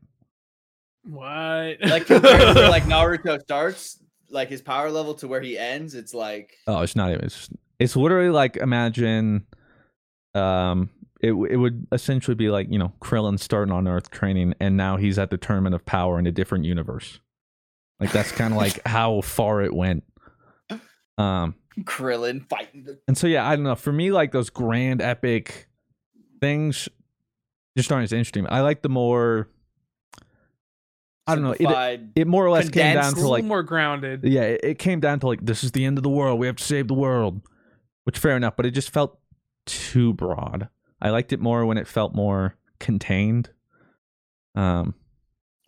[1.05, 1.79] what?
[1.81, 4.01] Like compared to like Naruto starts,
[4.31, 7.51] like his power level to where he ends, it's like oh it's not even it's,
[7.79, 9.47] it's literally like imagine
[10.35, 14.77] um it, it would essentially be like you know krillin starting on earth training and
[14.77, 17.21] now he's at the tournament of power in a different universe
[18.01, 20.05] Like that's kind of like how far it went.
[21.19, 23.75] Um, Krillin fighting the and so yeah, I don't know.
[23.75, 25.69] For me, like those grand epic
[26.41, 26.89] things
[27.77, 28.47] just aren't as interesting.
[28.49, 29.49] I like the more.
[31.27, 31.55] I don't know.
[31.59, 34.25] It, it more or less came down to like more grounded.
[34.25, 36.41] yeah, it, it came down to like this is the end of the world.
[36.41, 37.41] We have to save the world,
[38.05, 38.57] which fair enough.
[38.57, 39.19] But it just felt
[39.67, 40.69] too broad.
[41.01, 43.51] I liked it more when it felt more contained.
[44.55, 44.95] Um,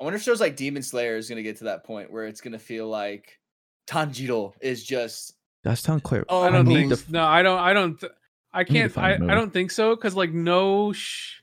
[0.00, 2.40] I wonder if shows like Demon Slayer is gonna get to that point where it's
[2.40, 3.38] gonna feel like
[3.86, 6.24] Tanjiro is just that's sound clear.
[6.28, 7.06] Oh, I don't need think.
[7.06, 7.58] to- no, I don't.
[7.58, 7.98] I don't.
[7.98, 8.12] th-
[8.52, 8.92] I can't.
[8.92, 9.32] find I, a movie.
[9.32, 10.92] I don't think so because like no.
[10.92, 11.40] Sh-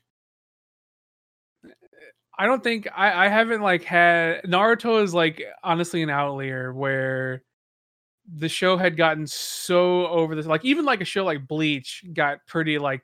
[2.38, 3.26] I don't think I.
[3.26, 7.42] I haven't like had Naruto is like honestly an outlier where
[8.36, 10.46] the show had gotten so over this.
[10.46, 13.02] Like even like a show like Bleach got pretty like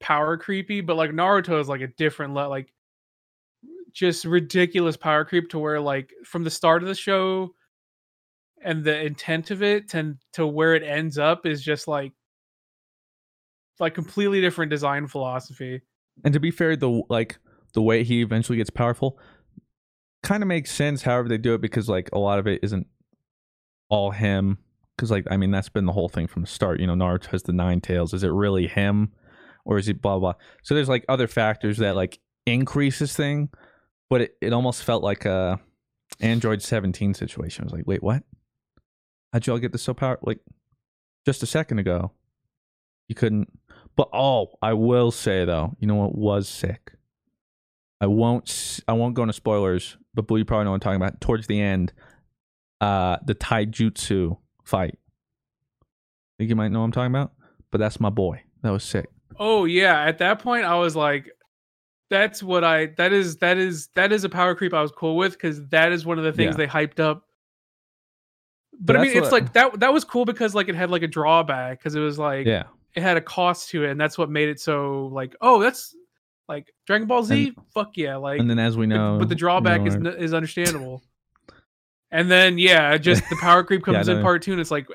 [0.00, 2.72] power creepy, but like Naruto is like a different le- like
[3.92, 7.50] just ridiculous power creep to where like from the start of the show
[8.62, 12.12] and the intent of it to to where it ends up is just like
[13.80, 15.80] like completely different design philosophy.
[16.24, 17.38] And to be fair, the like
[17.72, 19.18] the way he eventually gets powerful
[20.22, 21.02] kind of makes sense.
[21.02, 22.86] However, they do it because like a lot of it isn't
[23.88, 24.58] all him.
[24.96, 26.80] Because like I mean, that's been the whole thing from the start.
[26.80, 28.12] You know, Naruto has the nine tails.
[28.12, 29.12] Is it really him,
[29.64, 30.34] or is he blah blah?
[30.62, 33.48] So there's like other factors that like increase this thing,
[34.10, 35.58] but it, it almost felt like a
[36.20, 37.62] Android 17 situation.
[37.62, 38.24] I was like, wait, what?
[39.32, 40.18] How'd y'all get this so power?
[40.22, 40.40] Like
[41.24, 42.12] just a second ago,
[43.08, 43.48] you couldn't.
[43.96, 46.92] But oh, I will say though, you know what was sick?
[48.00, 48.80] I won't.
[48.88, 51.20] I won't go into spoilers, but you probably know what I'm talking about.
[51.20, 51.92] Towards the end,
[52.80, 54.98] uh, the taijutsu fight.
[55.82, 55.84] I
[56.38, 57.32] think you might know what I'm talking about.
[57.70, 58.42] But that's my boy.
[58.62, 59.08] That was sick.
[59.38, 61.30] Oh yeah, at that point I was like
[62.10, 65.16] that's what I that is that is that is a power creep I was cool
[65.16, 66.56] with cuz that is one of the things Yeah.
[66.56, 67.24] they hyped up.
[68.72, 70.90] But But, I mean it's what- like that that was cool because like it had
[70.90, 72.64] like a drawback cuz it was like Yeah.
[72.94, 75.94] it had a cost to it and that's what made it so like oh that's
[76.50, 79.38] like Dragon Ball Z fuck yeah like And then as we know, but, the you
[79.38, 81.02] drawback know, is is understandable.
[82.10, 84.88] And then yeah, just the power creep Yeah, comes in part 2 and it's like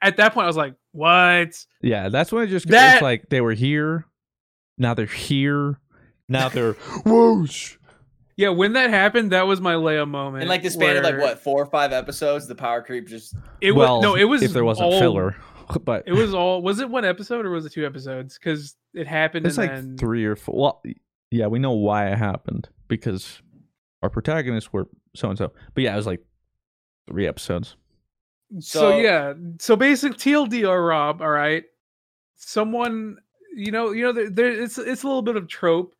[0.00, 1.64] at that point I was like what?
[1.82, 4.06] Yeah, that's when it just That- it's like they were here,
[4.78, 5.78] now they're here,
[6.28, 6.72] now they're
[7.04, 7.76] whoosh.
[8.36, 10.42] Yeah, when that happened, that was my Leia moment.
[10.42, 13.36] And like the span of like what four or five episodes, the power creep just
[13.60, 15.36] It well, was no, it was if there wasn't all, filler,
[15.84, 16.62] but It was all.
[16.62, 18.38] Was it one episode or was it two episodes?
[18.38, 19.46] Because it happened.
[19.46, 20.54] it's and like then, three or four.
[20.56, 20.82] Well,
[21.30, 23.40] yeah, we know why it happened because
[24.02, 25.52] our protagonists were so and so.
[25.74, 26.24] But yeah, it was like
[27.08, 27.76] three episodes.
[28.60, 31.22] So, So- yeah, so basic TLDR, Rob.
[31.22, 31.64] All right,
[32.36, 33.16] someone
[33.54, 35.94] you know, you know, there, there it's it's a little bit of trope.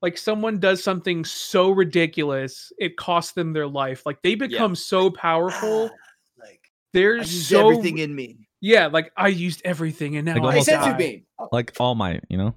[0.00, 4.06] Like someone does something so ridiculous, it costs them their life.
[4.06, 5.90] Like they become so powerful.
[6.38, 6.60] like
[6.92, 8.47] They're so everything in me.
[8.60, 8.86] Yeah.
[8.86, 10.96] Like I used everything, and now Like I almost Hey, senzu die.
[10.96, 11.22] bean.
[11.52, 12.54] Like All my, you know.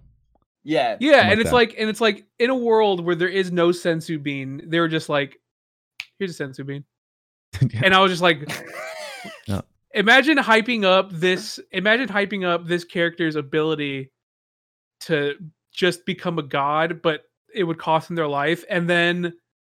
[0.64, 0.98] Yeah.
[1.00, 1.56] Yeah, Something and like it's that.
[1.56, 4.88] like and it's like in a world where there is no senzu bean, they were
[4.88, 5.38] just like,
[6.20, 6.84] here's a senzu bean.
[7.74, 7.82] Yeah.
[7.84, 8.50] And I was just like
[9.48, 9.62] Yeah.
[9.94, 14.12] imagine hyping up this imagine hyping up this character's ability
[15.02, 15.36] to
[15.74, 17.24] just become a god, but
[17.54, 18.64] it would cost them their life.
[18.70, 19.34] And then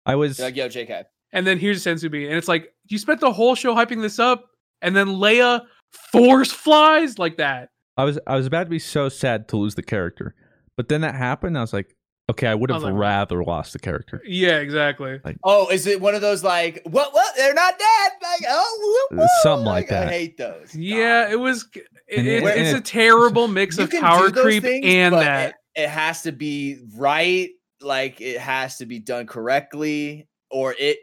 [0.06, 1.04] I was You're like, yo, JK.
[1.32, 2.28] and then here's a senzu bean.
[2.28, 4.44] And it's like you spent the whole show hyping this up,
[4.82, 5.62] and then Leia
[6.12, 7.70] force flies like that.
[7.96, 10.34] I was I was about to be so sad to lose the character,
[10.76, 11.56] but then that happened.
[11.56, 11.94] I was like,
[12.30, 14.20] okay, I would have was like, rather lost the character.
[14.26, 15.20] Yeah, exactly.
[15.44, 17.12] Oh, is it one of those like what?
[17.14, 17.36] What?
[17.36, 18.12] They're not dead.
[18.22, 19.28] Like oh, whoop, whoop.
[19.42, 20.08] Something like I that.
[20.08, 20.74] I hate those.
[20.74, 21.68] Yeah, it was.
[22.08, 25.48] It, it- it- it's and a terrible mix of power creep things, and but that.
[25.76, 27.50] It, it has to be right.
[27.80, 30.98] Like it has to be done correctly, or it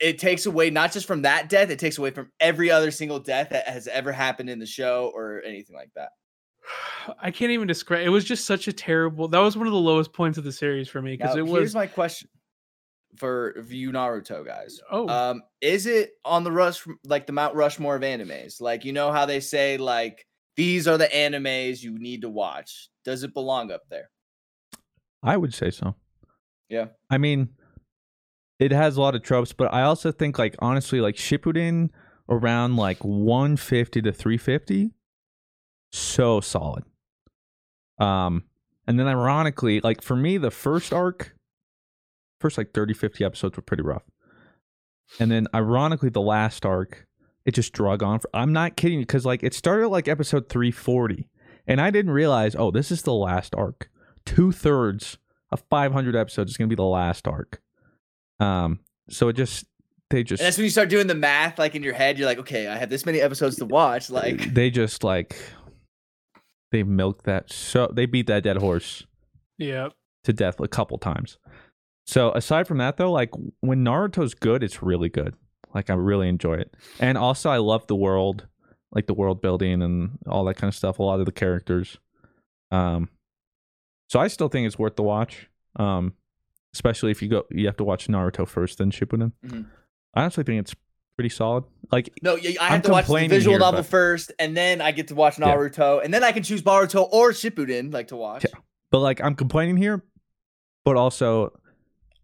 [0.00, 1.70] it takes away not just from that death.
[1.70, 5.10] It takes away from every other single death that has ever happened in the show
[5.14, 6.10] or anything like that.
[7.20, 8.06] I can't even describe.
[8.06, 9.28] It was just such a terrible.
[9.28, 11.46] That was one of the lowest points of the series for me because Now, it
[11.46, 11.74] here's was.
[11.74, 12.28] my question
[13.16, 14.80] for you Naruto guys.
[14.90, 15.08] Oh.
[15.08, 18.60] Um, is it on the rush like the Mount Rushmore of animes?
[18.60, 20.26] Like you know how they say like
[20.56, 22.88] these are the animes you need to watch.
[23.04, 24.10] Does it belong up there?
[25.22, 25.96] I would say so.
[26.68, 26.86] Yeah.
[27.10, 27.48] I mean,
[28.58, 31.90] it has a lot of tropes, but I also think like honestly, like Shippuden
[32.28, 34.90] around like 150 to 350,
[35.92, 36.84] so solid.
[37.98, 38.44] Um,
[38.86, 41.36] and then ironically, like for me, the first arc,
[42.40, 44.04] first like 30, 50 episodes were pretty rough.
[45.18, 47.06] And then ironically, the last arc,
[47.44, 48.18] it just drug on.
[48.18, 51.28] For, I'm not kidding because like it started like episode 340,
[51.66, 53.88] and I didn't realize, oh, this is the last arc.
[54.24, 55.18] Two thirds
[55.50, 57.62] of 500 episodes is going to be the last arc.
[58.40, 59.64] Um, so it just
[60.10, 62.18] they just And that's when you start doing the math, like in your head.
[62.18, 64.10] You're like, okay, I have this many episodes to watch.
[64.10, 65.36] Like, they just like
[66.72, 69.04] they milked that so they beat that dead horse
[69.58, 69.88] Yeah.
[70.24, 71.38] to death a couple times.
[72.06, 75.34] So aside from that though, like when Naruto's good, it's really good.
[75.74, 76.74] Like I really enjoy it.
[77.00, 78.46] And also I love the world,
[78.92, 81.98] like the world building and all that kind of stuff, a lot of the characters.
[82.70, 83.08] Um
[84.08, 85.48] so I still think it's worth the watch.
[85.76, 86.14] Um
[86.74, 89.32] especially if you go you have to watch Naruto first then Shippuden.
[89.46, 89.66] Mhm.
[90.14, 90.74] I honestly think it's
[91.16, 91.64] pretty solid.
[91.90, 94.56] Like no, yeah, I I'm have to watch the visual here, novel but- first, and
[94.56, 95.54] then I get to watch Yeah.
[95.54, 98.44] Naruto, and then I can choose Boruto or Shippuden, like to watch.
[98.44, 98.58] Yeah.
[98.90, 100.04] but like I'm complaining here,
[100.84, 101.52] but also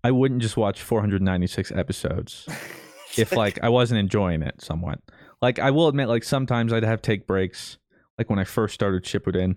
[0.02, 2.46] I wouldn't just watch 496 episodes
[3.18, 5.00] if like I wasn't enjoying it somewhat.
[5.42, 7.78] Like I will admit, like sometimes I'd have take breaks,
[8.18, 9.56] like when I first started Shippuden,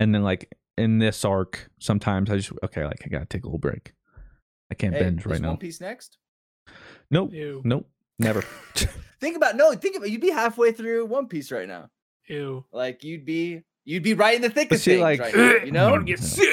[0.00, 3.46] and then like in this arc, sometimes I just okay, like I gotta take a
[3.46, 3.92] little break.
[4.70, 5.48] I can't Hey, binge right now.
[5.48, 6.18] One Piece next.
[7.10, 7.62] Nope, Ew.
[7.64, 7.88] nope,
[8.18, 8.42] never.
[9.20, 9.72] Think about no.
[9.74, 11.90] Think about you'd be halfway through One Piece right now.
[12.28, 12.64] Ew.
[12.72, 15.34] Like you'd be you'd be right in the thick But of see, things like, right
[15.34, 16.02] now, you know.
[16.02, 16.46] get sick.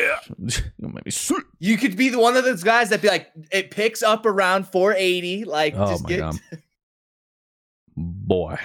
[0.78, 1.44] You'll make me sick.
[1.60, 4.68] You could be the one of those guys that be like, it picks up around
[4.68, 5.44] 480.
[5.44, 6.36] Like, Oh just my get god,
[7.98, 8.58] boy.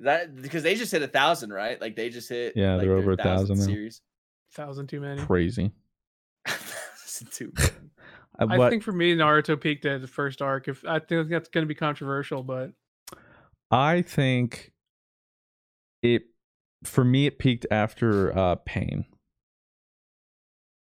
[0.00, 1.80] that because they just hit a thousand, right?
[1.80, 2.54] Like they just hit.
[2.56, 3.56] Yeah, like, they're over a thousand.
[3.56, 4.00] Series.
[4.52, 5.20] Thousand too many.
[5.22, 5.72] Crazy.
[6.46, 7.52] Thousand too.
[7.58, 7.66] Uh,
[8.38, 10.68] I but think for me, Naruto peaked at the first arc.
[10.68, 12.72] If I think that's going to be controversial, but
[13.70, 14.72] I think
[16.02, 16.22] it
[16.84, 19.06] for me it peaked after uh Pain.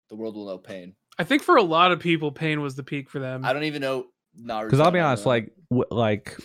[0.09, 0.95] the world will know pain.
[1.19, 3.45] I think for a lot of people, Pain was the peak for them.
[3.45, 4.07] I don't even know
[4.39, 4.65] Naruto.
[4.65, 6.39] Because I'll be honest, like w- like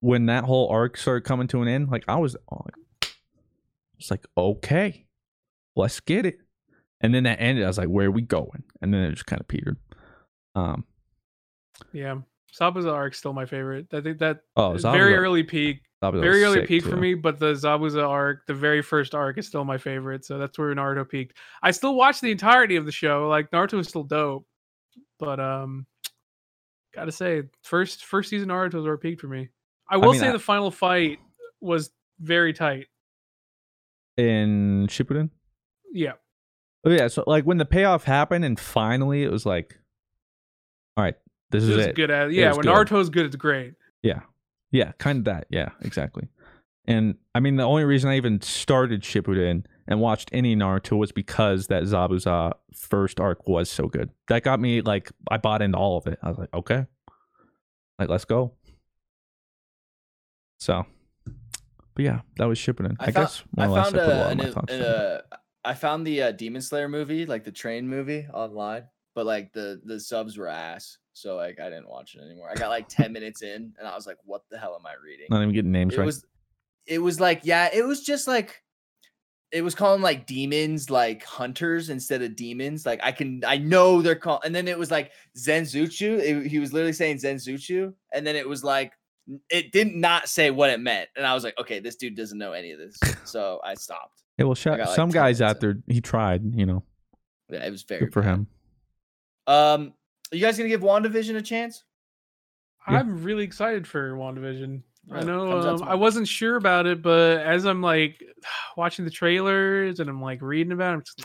[0.00, 2.66] when that whole arc started coming to an end, like I was oh,
[3.98, 5.06] it's like okay,
[5.76, 6.38] let's get it.
[7.00, 7.64] And then that ended.
[7.64, 8.62] I was like, where are we going?
[8.80, 9.76] And then it just kind of petered.
[10.54, 10.84] Um.
[11.92, 12.16] Yeah,
[12.54, 13.86] Zabuza arc still my favorite.
[13.92, 17.14] I think that Oh, is very early peak, Zabuza very early peak for me.
[17.14, 20.24] But the Zabuza arc, the very first arc, is still my favorite.
[20.24, 21.36] So that's where Naruto peaked.
[21.62, 23.28] I still watch the entirety of the show.
[23.28, 24.46] Like Naruto is still dope,
[25.18, 25.86] but um,
[26.94, 29.48] gotta say, first first season Naruto is where it peaked for me.
[29.90, 31.18] I will mean, say I- the final fight
[31.60, 32.86] was very tight.
[34.18, 35.30] in Shippuden.
[35.92, 36.12] Yeah,
[36.84, 39.78] Oh yeah, so like when the payoff happened and finally it was like,
[40.96, 41.14] all right,
[41.50, 41.94] this it is was it.
[41.94, 42.48] good at It yeah.
[42.48, 42.88] was When good.
[42.88, 43.74] Naruto's good, it's great.
[44.02, 44.20] Yeah.
[44.70, 45.46] Yeah, kind of that.
[45.50, 46.28] Yeah, exactly.
[46.86, 51.12] And I mean, the only reason I even started Shippuden and watched any Naruto was
[51.12, 54.10] because that Zabuza first arc was so good.
[54.28, 56.18] That got me like I bought into all of it.
[56.22, 56.86] I was like, okay,
[57.98, 58.54] like let's go.
[60.58, 60.86] So,
[61.94, 62.96] but yeah, that was Shippuden.
[62.98, 64.44] I, I, found, guess more I or less found I put a lot of my
[64.44, 65.20] an- thoughts an, uh,
[65.64, 68.84] I found the uh, Demon Slayer movie, like the train movie, online,
[69.14, 72.50] but like the the subs were ass, so like I didn't watch it anymore.
[72.50, 74.94] I got like ten minutes in, and I was like, "What the hell am I
[75.02, 76.06] reading?" Not even getting names it right.
[76.06, 76.24] was
[76.86, 78.62] it was like yeah it was just like
[79.52, 84.02] it was calling like demons like hunters instead of demons like i can i know
[84.02, 88.26] they're called and then it was like zenjutsu it- he was literally saying zenjutsu and
[88.26, 88.94] then it was like
[89.48, 92.38] it did not say what it meant and i was like okay this dude doesn't
[92.38, 95.60] know any of this so i stopped yeah, well, I shout, like, some guys out
[95.60, 96.58] there, he tried.
[96.58, 96.82] You know,
[97.50, 98.28] yeah it was very good for bad.
[98.28, 98.46] him.
[99.46, 99.92] Um
[100.32, 101.84] are you guys gonna give wandavision a chance
[102.86, 104.82] I'm really excited for WandaVision.
[105.10, 108.22] I know um, I wasn't sure about it, but as I'm like
[108.76, 111.24] watching the trailers and I'm like reading about it, I'm just,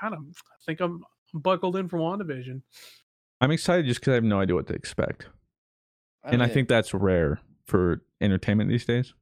[0.00, 1.04] God, I'm, I think I'm,
[1.34, 2.62] I'm buckled in for WandaVision.
[3.40, 5.28] I'm excited just because I have no idea what to expect.
[6.24, 9.14] and I think that's rare for entertainment these days.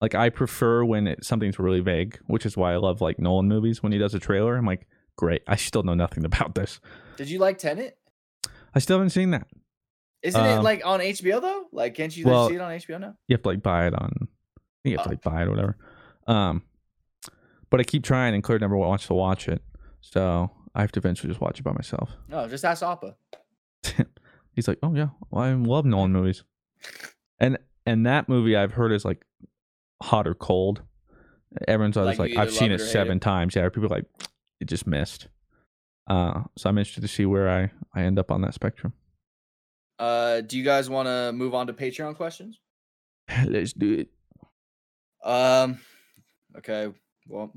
[0.00, 3.48] Like I prefer when it, something's really vague, which is why I love like Nolan
[3.48, 3.82] movies.
[3.82, 4.86] When he does a trailer, I'm like,
[5.16, 5.42] great.
[5.46, 6.80] I still know nothing about this.
[7.16, 7.96] did you like Tenet?
[8.74, 9.46] I still haven't seen that.
[10.22, 13.00] isn't it Um, like on hbo though like can't you well, see it on hbo
[13.00, 14.28] now You have to like buy it on.
[14.82, 15.12] You have to Oh.
[15.12, 15.76] like buy it or whatever.
[16.26, 16.62] Um,
[17.70, 19.62] but I keep trying, and Claire never wants to watch it,
[20.00, 22.10] so I have to eventually just watch it by myself.
[22.28, 23.14] no just ask appa
[24.54, 26.44] He's like, oh yeah, well, I love Nolan movies,
[27.40, 29.24] and and that movie I've heard is like
[30.02, 30.82] hot or cold.
[31.68, 33.20] Everyone's always Like, like, I've seen it it seven it.
[33.20, 33.54] times.
[33.56, 34.06] Yeah, people are like
[34.64, 35.28] it just missed.
[36.08, 38.92] Uh, so I'm interested to see where I I end up on that spectrum.
[39.98, 42.58] Uh, do you guys want to move on to Patreon questions?
[43.46, 44.08] Let's do it.
[45.28, 45.78] Um,
[46.58, 46.92] okay.
[47.28, 47.52] Well,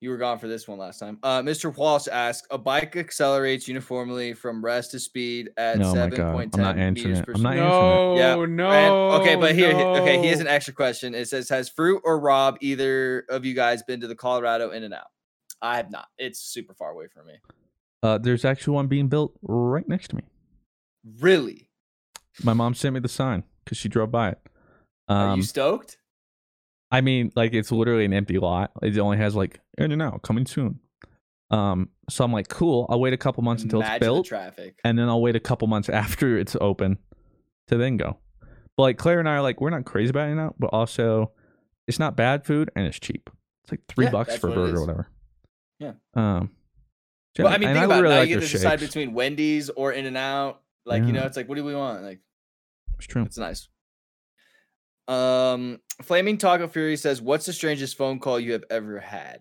[0.00, 1.18] you were gone for this one last time.
[1.22, 1.74] Uh, Mr.
[1.74, 6.54] Walsh asks: A bike accelerates uniformly from rest to speed at my seven God, point
[6.54, 7.26] I'm not answering meters it.
[7.26, 7.64] per I'm not second.
[7.64, 8.70] answering No, Yeah, no.
[8.70, 10.42] And- okay, but here, he- okay, here's no.
[10.42, 11.14] an extra question.
[11.14, 14.82] It says, "Has Fruit or Rob either of you guys been to the Colorado In
[14.84, 15.06] and Out?"
[15.62, 16.06] I have not.
[16.18, 17.34] It's super far away from me.
[18.02, 20.22] Uh, there's actually one being built right next to me.
[21.20, 21.68] Really?
[22.42, 24.38] My mom sent me the sign because she drove by it.
[25.08, 25.98] Are Um, you stoked?
[26.90, 28.70] I mean, like it's literally an empty lot.
[28.82, 30.80] It only has like in and out coming soon.
[31.50, 32.86] Um, so I'm like, cool.
[32.88, 34.78] I'll wait a couple months until Imagine it's the built, traffic.
[34.84, 36.98] and then I'll wait a couple months after it's open
[37.68, 38.18] to then go.
[38.76, 41.32] But like Claire and I are like, we're not crazy about it now, but also
[41.86, 43.28] it's not bad food and it's cheap.
[43.64, 45.08] It's like three Yeah, bucks for a burger or whatever.
[45.78, 45.92] Yeah.
[46.14, 46.50] Um.
[47.36, 48.16] so Well, I mean, and think about really it.
[48.16, 50.62] Now like you get their to decide between Wendy's or In and Out.
[50.84, 52.02] Like, you know, it's like, what do we want?
[52.02, 52.20] Like,
[52.96, 53.22] It's true.
[53.22, 53.68] it's nice.
[55.06, 59.40] Um, Flaming Taco Fury says, "What's the strangest phone call you have ever had?"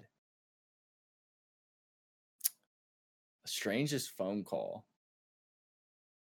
[3.46, 4.86] Strangest phone call.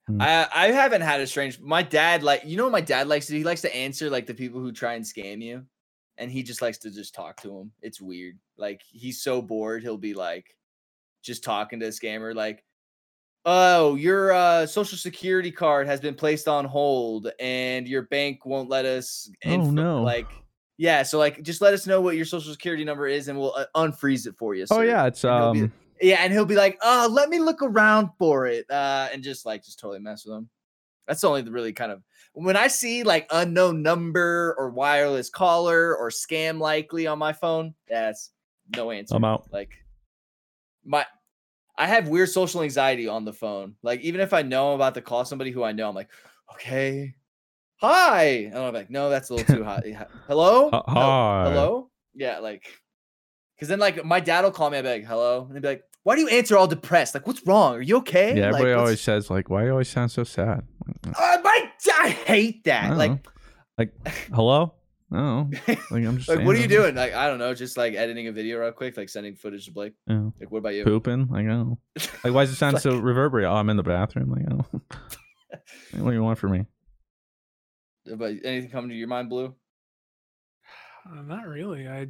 [0.06, 0.20] Hmm.
[0.20, 1.58] I I haven't had a strange.
[1.60, 3.34] My dad like you know what my dad likes to?
[3.36, 5.64] He likes to answer like the people who try and scam you,
[6.18, 7.72] and he just likes to just talk to him.
[7.82, 8.38] It's weird.
[8.56, 10.46] Like he's so bored, he'll be like
[11.22, 12.62] just talking to a scammer like
[13.46, 18.68] oh your uh, social security card has been placed on hold and your bank won't
[18.70, 20.02] let us Oh, no.
[20.02, 20.26] like
[20.76, 23.54] yeah so like just let us know what your social security number is and we'll
[23.54, 25.72] uh, unfreeze it for you Oh yeah, it's And he'll be- um.
[26.00, 29.44] yeah and he'll be like oh let me look around for it uh and just
[29.46, 30.48] like just totally mess with them
[31.06, 32.02] that's the only really kind of
[32.32, 37.74] when i see like unknown number or wireless caller or scam likely on my phone
[37.88, 38.30] that's
[38.76, 39.46] no answer I'm out.
[39.52, 39.70] like
[40.84, 41.04] my
[41.76, 43.74] I have weird social anxiety on the phone.
[43.82, 46.08] Like even if I know I'm about to call somebody who I know, I'm like,
[46.52, 47.14] okay,
[47.76, 49.82] hi, and I'm like, no, that's a little too hot.
[50.28, 51.44] Hello, Hel- hi.
[51.48, 52.64] hello, yeah, like,
[53.56, 55.68] because then like my dad will call me, I'll be like, hello, and they'd be
[55.68, 57.14] like, why do you answer all depressed?
[57.14, 57.74] Like, what's wrong?
[57.74, 58.36] Are you okay?
[58.36, 60.62] Yeah, everybody what's- always says like, "Why do you always sound so sad?"
[61.06, 61.70] Uh, my,
[62.00, 62.88] I hate that.
[62.88, 63.18] don't Like, know.
[63.78, 63.94] like,
[64.32, 64.74] hello?
[65.12, 66.68] Oh, like I'm just like, what are you something.
[66.68, 66.94] doing?
[66.96, 69.72] Like, I don't know, just like editing a video real quick, like sending footage to
[69.72, 69.92] Blake.
[70.08, 70.30] Yeah.
[70.40, 70.82] Like, what about you?
[70.84, 71.28] Pooping?
[71.28, 71.78] Like, oh,
[72.24, 73.44] like why does it sound so reverberate?
[73.44, 74.30] Oh, I'm in the bathroom.
[74.30, 74.80] Like, oh,
[76.02, 76.66] what do you want from me?
[78.06, 79.54] But anything come to your mind, Blue?
[81.08, 81.86] Uh, not really.
[81.88, 82.08] I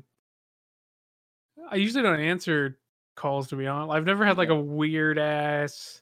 [1.71, 2.79] I usually don't answer
[3.17, 3.95] calls to be honest.
[3.95, 6.01] I've never had like a weird ass.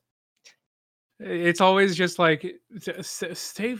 [1.21, 2.45] It's always just like
[2.77, 3.77] "S- s- stay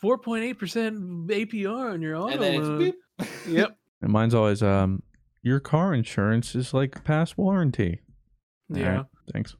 [0.00, 0.98] four point eight percent
[1.28, 2.94] APR on your auto And then it's
[3.26, 3.28] beep.
[3.56, 3.76] Yep.
[4.00, 5.02] And mine's always um,
[5.42, 8.00] your car insurance is like past warranty.
[8.72, 8.96] All Yeah.
[8.98, 9.56] right, thanks.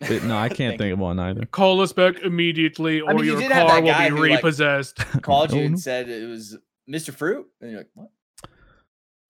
[0.00, 1.44] But no, I can't Thank think of one either.
[1.44, 4.36] Call us back immediately, or I mean, you your did car will be who, like,
[4.36, 4.96] repossessed.
[5.20, 6.56] called you and said it was
[6.90, 7.12] Mr.
[7.12, 8.08] Fruit, and you're like, what?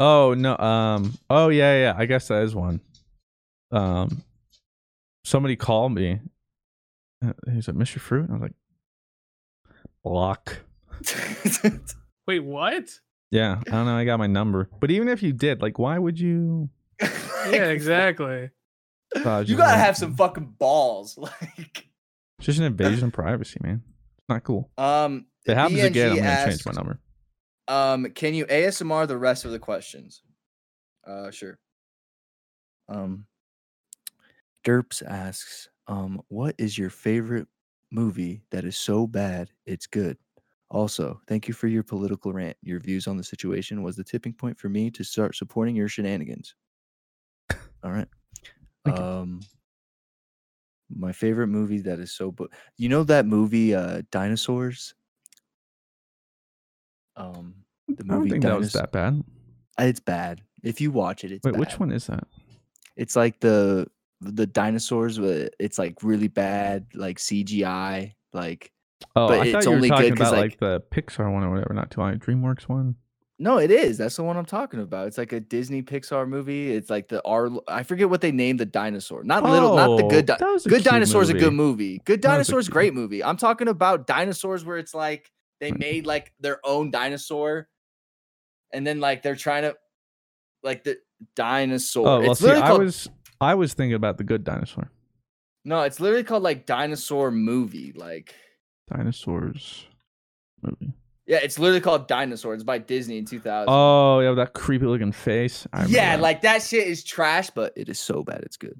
[0.00, 0.56] Oh no.
[0.56, 1.14] Um.
[1.28, 1.94] Oh yeah, yeah.
[1.96, 2.80] I guess that is one.
[3.70, 4.22] Um.
[5.24, 6.20] Somebody called me.
[7.24, 8.00] Uh, He said, "Mr.
[8.00, 8.54] Fruit." And I was like,
[10.02, 10.56] "Block."
[12.26, 12.88] Wait, what?
[13.30, 13.96] Yeah, I don't know.
[13.96, 16.68] I got my number, but even if you did, like, why would you?
[17.50, 18.50] Yeah, exactly.
[19.16, 21.16] Uh, you gotta like- have some fucking balls.
[21.18, 21.86] Like,
[22.38, 23.82] It's just an invasion of privacy, man.
[24.18, 24.70] It's not cool.
[24.76, 26.98] um, If it happens again, I'm gonna change my number.
[27.70, 30.22] Um, can you ASMR the rest of the questions?
[31.04, 31.58] Uh, sure.
[32.88, 33.26] Um,
[34.64, 37.48] Derps asks, um, what is your favorite
[37.90, 40.18] movie that is so bad it's good?
[40.70, 42.56] Also, thank you for your political rant.
[42.62, 45.88] Your views on the situation was the tipping point for me to start supporting your
[45.88, 46.54] shenanigans.
[47.82, 48.08] All right.
[48.86, 49.40] Um,
[50.88, 54.94] my favorite movie that is so, bu- you know that movie, uh, Dinosaurs.
[57.16, 57.54] Um,
[57.88, 59.22] the I don't movie think that was that bad.
[59.78, 60.42] It's bad.
[60.62, 62.24] If you watch it, it's Wait, which one is that?
[62.96, 63.86] It's like the
[64.20, 65.18] the dinosaurs.
[65.18, 68.14] But it's like really bad, like CGI.
[68.32, 68.70] Like
[69.16, 71.32] Oh, But I it's thought you were only good talking about like- like, the Pixar
[71.32, 72.18] one or whatever, not too long.
[72.18, 72.96] DreamWorks one.
[73.38, 73.96] no, it is.
[73.96, 75.06] That's the one I'm talking about.
[75.06, 76.70] It's like a Disney Pixar movie.
[76.74, 77.48] It's like the R.
[77.66, 79.24] I forget what they named the dinosaur.
[79.24, 79.74] Not little.
[79.76, 80.30] Not the good.
[80.30, 81.92] Oh, Di- a good cute dinosaur is a good movie.
[81.94, 82.02] movie.
[82.04, 83.24] Good That was a dinosaur is cute- great movie.
[83.24, 85.30] I'm talking about dinosaurs where it's like
[85.60, 85.78] they Mm.
[85.78, 87.68] made like their own dinosaur,
[88.72, 89.76] and then like they're trying to
[90.62, 90.98] like the
[91.36, 92.06] dinosaur.
[92.08, 93.08] Oh, well, it's see, literally I called was
[93.40, 94.90] I was thinking about the good dinosaur.
[95.64, 95.82] no.
[95.82, 97.92] It's literally called like dinosaur movie.
[97.92, 98.34] Like
[98.94, 99.86] Dinosaurs
[100.62, 100.92] movie.
[101.26, 102.54] yeah, it's literally called Dinosaur.
[102.54, 103.66] It's by Disney in 2000.
[103.72, 105.66] Oh, yeah, that creepy looking face.
[105.72, 106.22] I yeah, that.
[106.22, 108.40] like that shit is trash, but it is so bad.
[108.42, 108.78] It's good.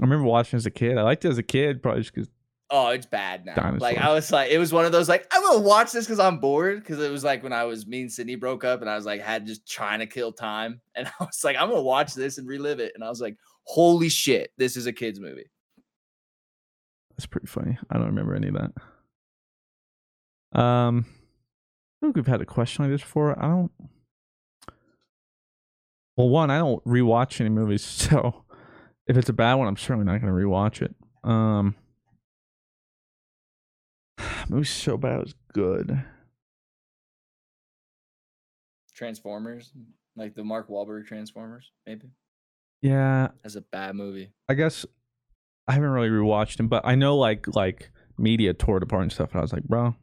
[0.00, 0.96] I remember watching as a kid.
[0.98, 2.28] I liked it as a kid, probably just because.
[2.76, 3.76] Oh, it's bad now.
[3.78, 6.18] Like I was like, it was one of those like I'm gonna watch this because
[6.18, 6.80] I'm bored.
[6.80, 9.06] Because it was like when I was me and Sydney broke up, and I was
[9.06, 12.36] like had just trying to kill time, and I was like, I'm gonna watch this
[12.36, 12.90] and relive it.
[12.96, 15.48] And I was like, holy shit, this is a kids movie.
[17.10, 17.78] That's pretty funny.
[17.90, 20.60] I don't remember any of that.
[20.60, 21.06] Um,
[22.02, 23.38] I think we've had a question like this before.
[23.38, 23.70] I don't.
[26.16, 28.42] Well, one, I don't rewatch any movies, so
[29.06, 30.92] if it's a bad one, I'm certainly not going to rewatch it.
[31.22, 31.76] Um,
[34.48, 35.16] movie's so bad.
[35.16, 36.04] It was good.
[38.94, 39.72] Transformers,
[40.16, 42.10] like the Mark Wahlberg Transformers, maybe.
[42.82, 44.30] Yeah, That's a bad movie.
[44.48, 44.84] I guess
[45.66, 49.12] I haven't really rewatched him, but I know like like media tore it apart and
[49.12, 49.30] stuff.
[49.32, 49.96] And I was like, bro,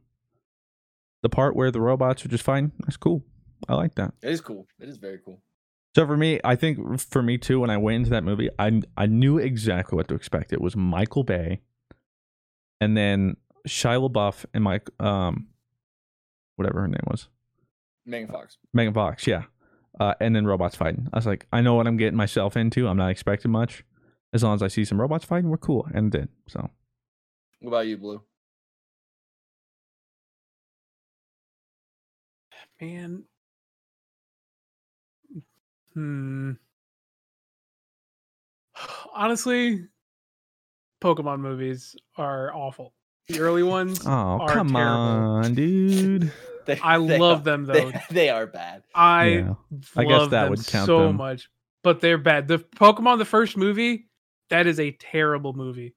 [1.22, 3.24] the part where the robots are just fine, that's cool.
[3.70, 4.14] I like that.
[4.24, 4.68] It is cool.
[4.80, 5.42] It is very cool.
[5.96, 8.82] So for me, I think for me too, when I went into that movie, I
[8.98, 10.52] I knew exactly what to expect.
[10.52, 11.62] It was Michael Bay,
[12.80, 15.48] and then Shia LaBeouf and Mike, um,
[16.56, 17.28] whatever her name was,
[18.06, 18.58] Megan Fox.
[18.74, 19.44] Megan Fox, yeah,
[20.00, 21.08] uh, and then robots fighting.
[21.14, 22.88] I was like, I know what I'm getting myself into.
[22.88, 23.84] I'm not expecting much.
[24.34, 26.30] As long as I see some robots fighting, we're cool, and it did.
[26.48, 26.70] So
[27.60, 28.22] What about you, Blue?
[32.80, 33.24] Man.
[35.94, 36.52] Hmm.
[39.14, 39.88] Honestly,
[41.04, 42.94] Pokemon movies are awful.
[43.28, 44.92] The early ones oh are come terrible.
[44.92, 46.32] on, dude.
[46.66, 47.92] They- I they love are- them, though.
[48.12, 48.84] They, are bad.
[48.94, 49.54] I Yeah.
[49.98, 51.16] I guess that them would count so them.
[51.18, 51.50] much,
[51.84, 52.48] but they're bad.
[52.48, 54.08] The Pokemon, the first movie,
[54.52, 55.96] that is a terrible movie.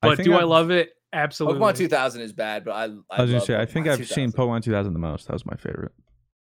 [0.00, 0.94] But think do I I've- love it?
[1.12, 1.60] Absolutely.
[1.60, 2.84] Pokemon 2000 is bad, but I.
[2.84, 5.26] I, I was gonna say, I Pokemon think I've seen Pokemon 2000 the most.
[5.26, 5.92] That was my favorite.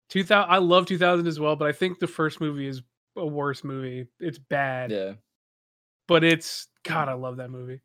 [0.09, 2.81] 2000 I love 2000 as well, but I think the first movie is
[3.15, 4.07] a worse movie.
[4.19, 5.13] It's bad, Yeah.
[6.09, 7.79] but it's God, I love that movie.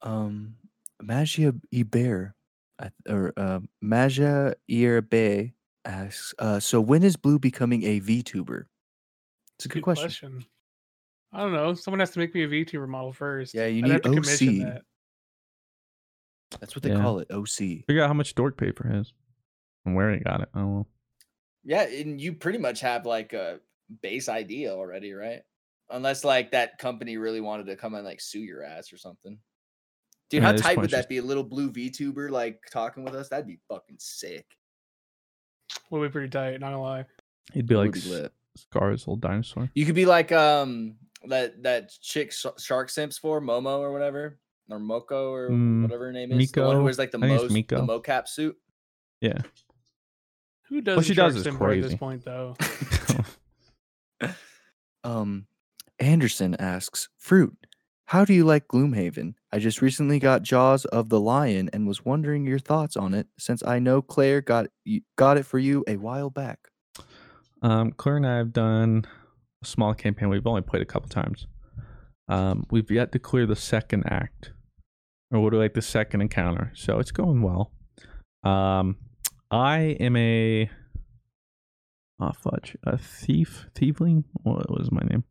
[0.00, 0.54] Um,
[1.02, 2.32] Magia Iber,
[3.08, 5.52] or uh, Magia Irbe
[5.84, 8.64] asks, uh, so when is Blue becoming a VTuber?
[9.56, 10.44] It's a good, question.
[11.32, 11.74] I don't know.
[11.74, 13.54] Someone has to make me a VTuber model first.
[13.54, 14.58] Yeah, you I'd need to OC.
[14.58, 14.82] that.
[16.60, 17.00] That's what they Yeah.
[17.00, 17.84] call it, OC.
[17.86, 19.12] Figure out how much Dork paid for his,
[19.84, 20.50] and where he got it.
[20.54, 20.86] Oh,
[21.64, 23.60] Yeah, and you pretty much have like a
[24.02, 25.42] base idea already, right?
[25.90, 29.38] Unless like that company really wanted to come and like sue your ass or something.
[30.32, 31.18] Dude, Yeah, how tight would that be?
[31.18, 33.28] A little blue VTuber like talking with us?
[33.28, 34.46] That'd be fucking sick.
[35.90, 37.04] Would be pretty tight, not gonna lie.
[37.52, 38.28] he'd be like be.
[38.56, 39.70] Scar's old dinosaur.
[39.74, 40.94] You could be like um
[41.28, 44.38] that that chick Sh- Shark Simps for Momo or whatever
[44.70, 46.50] or Moko or Mm, whatever her name is.
[46.50, 46.84] The one who Miko?
[46.84, 48.56] wears like the I think it's most the mocap suit.
[49.20, 49.38] Yeah.
[50.68, 51.52] Who does What she does is at
[51.82, 52.56] this point though?
[55.04, 55.46] Um,
[55.98, 57.56] Anderson asks, Fruit,
[58.04, 59.34] how do you like Gloomhaven?
[59.52, 63.26] I just recently got Jaws of the Lion and was wondering your thoughts on it
[63.38, 64.68] since I know Claire got
[65.16, 66.58] got it for you a while back.
[67.60, 69.04] Um, Claire and I have done
[69.62, 70.30] a small campaign.
[70.30, 71.46] We've only played a couple times.
[72.28, 74.52] Um, we've yet to clear the second act,
[75.30, 76.72] or what do like the second encounter.
[76.74, 77.72] So it's going well.
[78.42, 78.96] Um,
[79.50, 80.70] I am a
[82.20, 84.24] oh fudge, a thief, thiefling.
[84.32, 85.24] What was my name?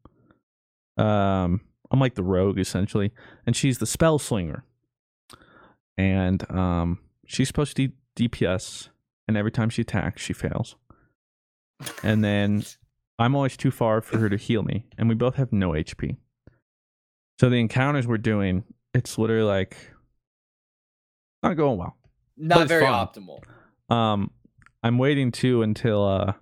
[1.03, 1.61] Um,
[1.91, 3.11] I'm like the rogue essentially,
[3.45, 4.63] and she's the spell slinger.
[5.97, 8.89] And um, she's supposed to DPS,
[9.27, 10.75] and every time she attacks, she fails
[12.03, 12.63] and then
[13.19, 16.17] I'm always too far for her to heal me, and we both have no HP.
[17.39, 18.63] So the encounters we're doing,
[18.93, 19.77] it's literally like
[21.43, 21.97] not going well.
[22.37, 23.07] Not very fun.
[23.07, 23.41] optimal.
[23.93, 24.31] Um,
[24.83, 26.33] I'm waiting too until uh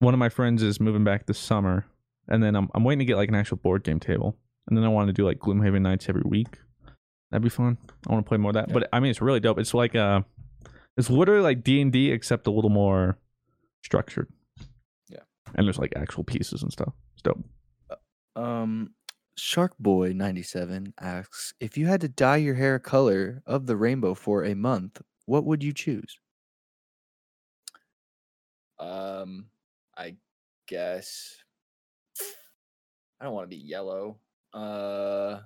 [0.00, 1.86] one of my friends is moving back this summer,
[2.28, 4.36] and then I'm I'm waiting to get like an actual board game table,
[4.66, 6.58] and then I want to do like Gloomhaven nights every week.
[7.30, 7.76] That'd be fun.
[8.08, 8.72] I want to play more of that.
[8.72, 9.58] But I mean, it's really dope.
[9.58, 10.22] It's like uh,
[10.96, 13.18] it's literally like D and D except a little more
[13.82, 14.28] structured.
[15.08, 15.20] Yeah.
[15.54, 16.92] and there's like actual pieces and stuff.
[17.14, 17.44] It's dope.
[18.36, 18.94] Um,
[19.38, 24.54] Sharkboy97 asks, if you had to dye your hair color of the rainbow for a
[24.54, 26.18] month, what would you choose?
[28.78, 29.46] Um,
[29.96, 30.16] I
[30.66, 31.36] guess
[33.20, 34.18] I don't want to be yellow.
[34.54, 35.40] Uh,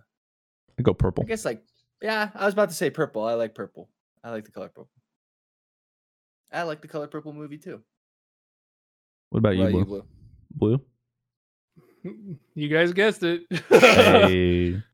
[0.78, 1.24] I go purple.
[1.24, 1.62] I guess like
[2.00, 3.24] yeah, I was about to say purple.
[3.24, 3.88] I like purple.
[4.24, 4.90] I like the color purple.
[6.52, 7.80] I like the color purple movie too.
[9.30, 9.82] What about you, What Blue?
[9.82, 10.04] about you,
[10.54, 10.80] Blue?
[12.54, 13.42] You guys guessed it.
[13.68, 14.82] Hey.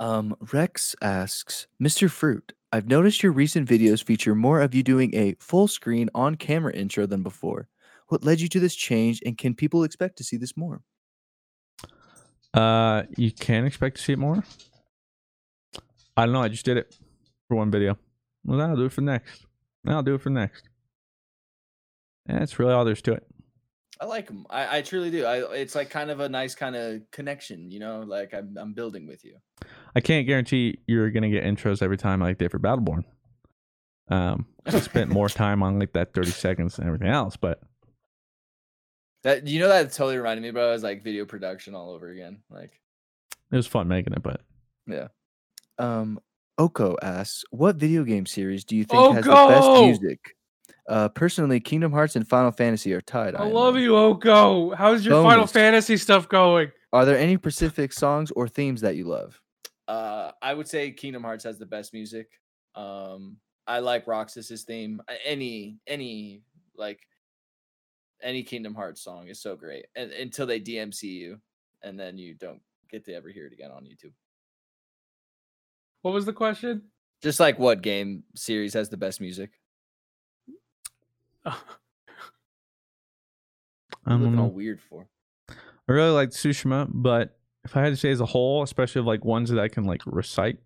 [0.00, 2.08] Um, Rex asks, Mr.
[2.08, 6.36] Fruit, I've noticed your recent videos feature more of you doing a full screen on
[6.36, 7.66] camera intro than before.
[8.06, 10.82] What led you to this change, and can people expect to see this more?
[12.54, 14.42] Uh, you can expect to see it more.
[16.16, 16.42] I don't know.
[16.42, 16.96] I just did it
[17.46, 17.98] for one video.
[18.44, 19.46] Well, I'll do it for next.
[19.86, 20.68] I'll do it for next.
[22.26, 23.26] And that's really all there's to it.
[24.00, 24.46] I like them.
[24.48, 25.24] I, I truly do.
[25.24, 28.00] I it's like kind of a nice kind of connection, you know.
[28.06, 29.38] Like I'm I'm building with you.
[29.96, 33.04] I can't guarantee you're gonna get intros every time like did for Battleborn.
[34.08, 37.60] Um, I spent more time on like that 30 seconds and everything else, but
[39.24, 40.68] That you know that totally reminded me, bro.
[40.68, 42.38] It was like video production all over again.
[42.50, 42.80] Like
[43.50, 44.22] it was fun making it.
[44.22, 44.42] But
[44.86, 45.08] yeah.
[45.78, 46.20] Um,
[46.56, 50.36] Oko asks, "What video game series do you think has the best music?"
[50.88, 53.34] Uh, personally, Kingdom Hearts and Final Fantasy are tied.
[53.34, 53.82] I am love in.
[53.82, 54.74] you, Oko.
[54.74, 56.72] How's your Final Fantasy stuff going?
[56.92, 59.40] Are there any specific songs or themes that you love?
[59.86, 62.28] Uh, I would say Kingdom Hearts has the best music.
[62.74, 63.36] Um,
[63.66, 65.02] I like Roxas's theme.
[65.24, 66.42] Any any
[66.76, 67.00] like
[68.22, 71.40] any Kingdom Hearts song is so great, and until they DMC you,
[71.82, 74.12] and then you don't get to ever hear it again on YouTube.
[76.02, 76.82] What was the question?
[77.22, 79.50] Just like what game series has the best music?
[81.44, 81.52] I
[84.06, 84.52] You're don't looking all know.
[84.52, 85.06] weird for.
[85.50, 89.24] I really like Tsushima, but if I had to say as a whole, especially like
[89.24, 90.58] ones that I can like recite,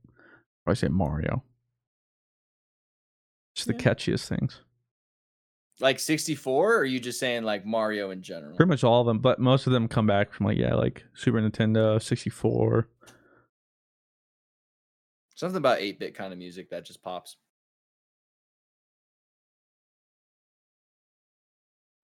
[0.66, 1.42] I say Mario.
[3.54, 4.60] It's the catchiest things.
[5.80, 8.56] Like 64, or are you just saying like Mario in general?
[8.56, 11.04] Pretty much all of them, but most of them come back from like yeah, like
[11.14, 12.88] Super Nintendo, 64.
[15.34, 17.36] Something about 8 bit kind of music that just pops.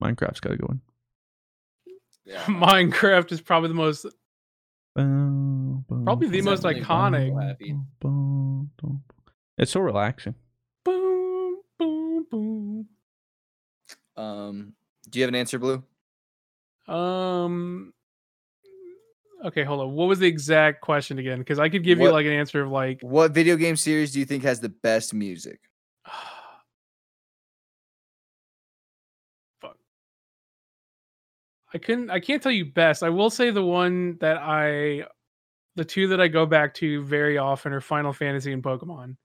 [0.02, 0.80] Minecraft's got a go in.
[2.24, 2.42] Yeah.
[2.44, 4.06] Minecraft is probably the most,
[4.94, 7.32] Boom, boom, probably the most iconic.
[7.32, 7.74] Mario happy.
[8.00, 9.02] boom, boom.
[9.56, 10.34] It's so relaxing.
[10.84, 12.86] Boom, boom, boom.
[14.18, 14.74] Um,
[15.08, 15.82] do you have an answer, Blue?
[16.86, 17.92] Um.
[19.44, 19.92] Okay, hold on.
[19.92, 21.38] What was the exact question again?
[21.38, 24.18] Because I could give you like an answer of like, What video game series do
[24.18, 25.60] you think has the best music?
[29.60, 29.76] fuck.
[31.72, 32.10] I couldn't.
[32.10, 33.04] I can't tell you best.
[33.04, 35.04] I will say the one that I,
[35.76, 39.16] the two that I go back to very often are Final Fantasy and Pokemon.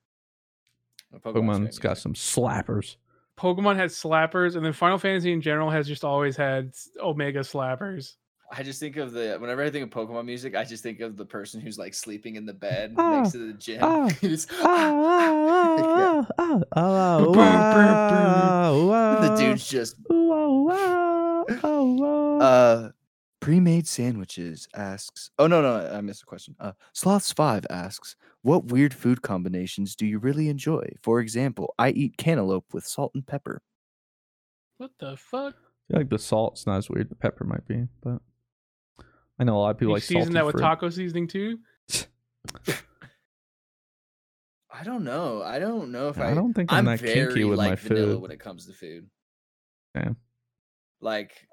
[1.12, 2.98] Uh, Pokemon's Pokemon's got some slappers.
[3.38, 8.16] Pokemon has slappers, and then Final Fantasy in general has just always had Omega slappers.
[8.56, 11.18] I just think of the whenever I think of Pokemon music, I just think of
[11.18, 13.80] the person who's like sleeping in the bed Ah, next to the gym.
[13.82, 22.38] ah, Just- ah, ah, ah, Boom, boom, ah, the dude's just ah, ah, ah, ah.
[22.44, 22.90] Uh,
[23.44, 25.30] pre-made sandwiches asks.
[25.38, 26.56] Oh no, no, I missed a question.
[26.60, 30.88] Uh, Sloths Five asks, "What weird food combinations do you really enjoy?
[31.02, 33.62] For example, I eat cantaloupe with salt and pepper."
[34.78, 35.56] What the fuck?
[35.56, 37.10] I feel like the salt's not as weird.
[37.10, 38.20] The pepper might be, but
[39.40, 40.62] I know a lot of people You like season that with fruit.
[40.62, 41.60] taco seasoning too?
[44.76, 45.44] I don't know.
[45.44, 46.32] I don't know if Yeah, I.
[46.32, 48.22] I don't think I'm that kinky very, with my like, vanilla food.
[48.22, 49.08] when it comes to food.
[49.96, 50.10] Yeah.
[51.00, 51.48] Like,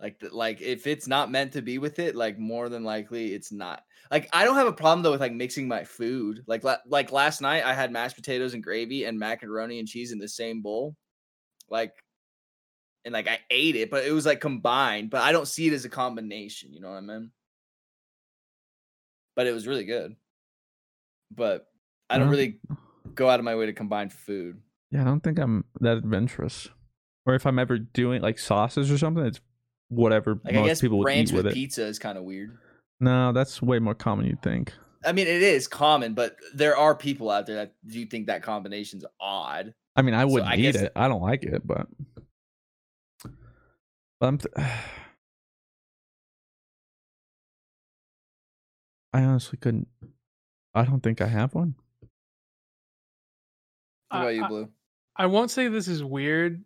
[0.00, 3.32] like, the, like if it's not meant to be with it, like more than likely
[3.32, 3.82] it's not.
[4.10, 6.44] Like I don't have a problem though with like mixing my food.
[6.46, 10.12] Like la- like last night I had mashed potatoes and gravy and macaroni and cheese
[10.12, 10.96] in the same bowl.
[11.68, 11.92] Like,
[13.04, 15.10] and like I ate it, but it was like combined.
[15.10, 16.72] But I don't see it as a combination.
[16.72, 17.30] You know what I mean?
[19.34, 20.14] But it was really good.
[21.34, 21.66] But
[22.08, 22.60] I don't really
[23.14, 24.60] go out of my way to combine food.
[24.90, 26.68] Yeah, I don't think I'm that adventurous.
[27.26, 29.40] Or if I'm ever doing like sauces or something, it's
[29.88, 31.54] whatever Like I most guess people would eat with, with it.
[31.54, 32.56] pizza is kind of weird.
[33.00, 34.72] No, that's way more common you'd think.
[35.04, 38.42] I mean, it is common, but there are people out there that do think that
[38.42, 39.74] combination's odd.
[39.94, 40.92] I mean, I wouldn't I eat it.
[40.96, 41.86] I don't like it, but
[44.20, 44.38] but I'm.
[44.38, 44.54] Th-
[49.12, 49.88] I honestly couldn't.
[50.74, 51.74] I don't think I have one.
[54.10, 54.68] What I- about you, I- Blue?
[55.18, 56.62] I won't say this is weird,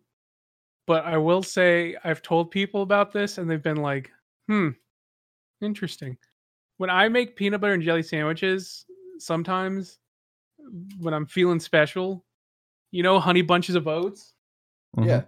[0.87, 4.11] but I will say I've told people about this and they've been like,
[4.47, 4.69] hmm,
[5.61, 6.17] interesting.
[6.77, 8.85] When I make peanut butter and jelly sandwiches,
[9.19, 9.99] sometimes
[10.99, 12.25] when I'm feeling special,
[12.91, 14.33] you know, honey bunches of oats,
[14.97, 15.05] Mhm.
[15.07, 15.23] Yeah.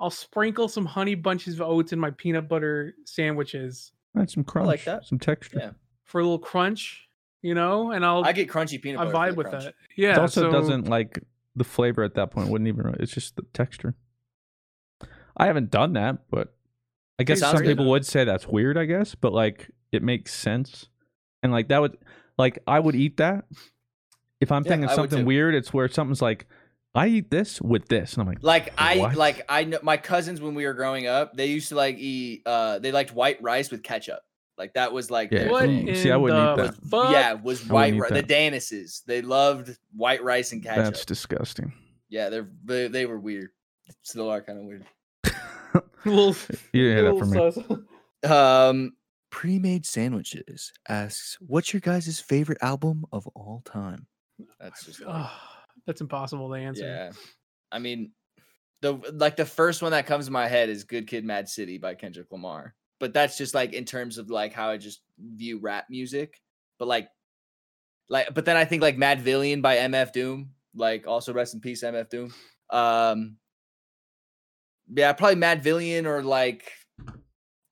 [0.00, 4.66] I'll sprinkle some honey bunches of oats in my peanut butter sandwiches Add some crunch,
[4.66, 5.04] like that.
[5.06, 5.58] some texture.
[5.60, 5.70] Yeah.
[6.04, 7.06] for a little crunch,
[7.42, 9.12] you know, and I'll I get crunchy peanut I butter.
[9.12, 9.64] for vibe the with crunch.
[9.64, 9.74] that.
[9.96, 10.12] Yeah.
[10.12, 11.18] it also so- doesn't like
[11.54, 12.48] the flavor at that point.
[12.48, 12.96] Wouldn't even.
[12.98, 13.94] It's just the texture.
[15.38, 16.54] I haven't done that, but
[17.18, 18.76] I guess some people would say that's weird.
[18.78, 20.86] I guess, but like it makes sense,
[21.42, 21.96] and like that would
[22.36, 23.44] like I would eat that
[24.40, 25.26] if I'm Yeah, thinking I would something too.
[25.26, 25.54] weird.
[25.54, 26.46] It's where something's like
[26.94, 29.16] I eat this with this, and I'm like, Like I What?
[29.16, 32.42] like I know my cousins when we were growing up, they used to like eat
[32.46, 34.20] uh they liked white rice with ketchup.
[34.56, 35.86] Like that was like Yeah, their What thing.
[35.86, 36.74] mm, see, I in wouldn't eat the that.
[36.88, 37.10] fuck?
[37.12, 38.10] Yeah, was I white wouldn't rice.
[38.10, 38.22] eat The.
[38.34, 39.02] Danises.
[39.06, 40.84] They loved white rice and ketchup.
[40.84, 41.72] that's disgusting.
[42.08, 43.50] Yeah, they're they, they were weird.
[44.02, 44.84] Still are kind of weird.
[46.04, 46.36] Little,
[46.72, 47.52] You didn't hear that from me.
[47.52, 48.92] sus- Um
[49.30, 54.06] Pre-made sandwiches asks, "What's your guys' favorite album of all time?"
[54.58, 56.84] that's just like, Ah, that's impossible to answer.
[56.86, 57.10] Yeah.
[57.70, 58.12] I mean,
[58.80, 61.76] the like the first one that comes to my head is Good Kid Mad City
[61.76, 62.74] by Kendrick Lamar.
[63.00, 66.40] But that's just like in terms of like how I just view rap music.
[66.78, 67.08] But like
[68.08, 70.50] Like, but then I think like Mad Villain" by MF Doom.
[70.74, 72.32] Like, also rest in peace, MF Doom.
[72.70, 73.36] Um,
[74.94, 76.72] yeah, probably Mad Villian or like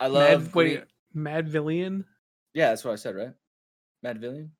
[0.00, 0.44] I love.
[0.44, 0.84] Mad, wait,
[1.14, 2.04] Mad Villian.
[2.54, 3.32] Yeah, that's what I said, right?
[4.02, 4.50] Mad Villian.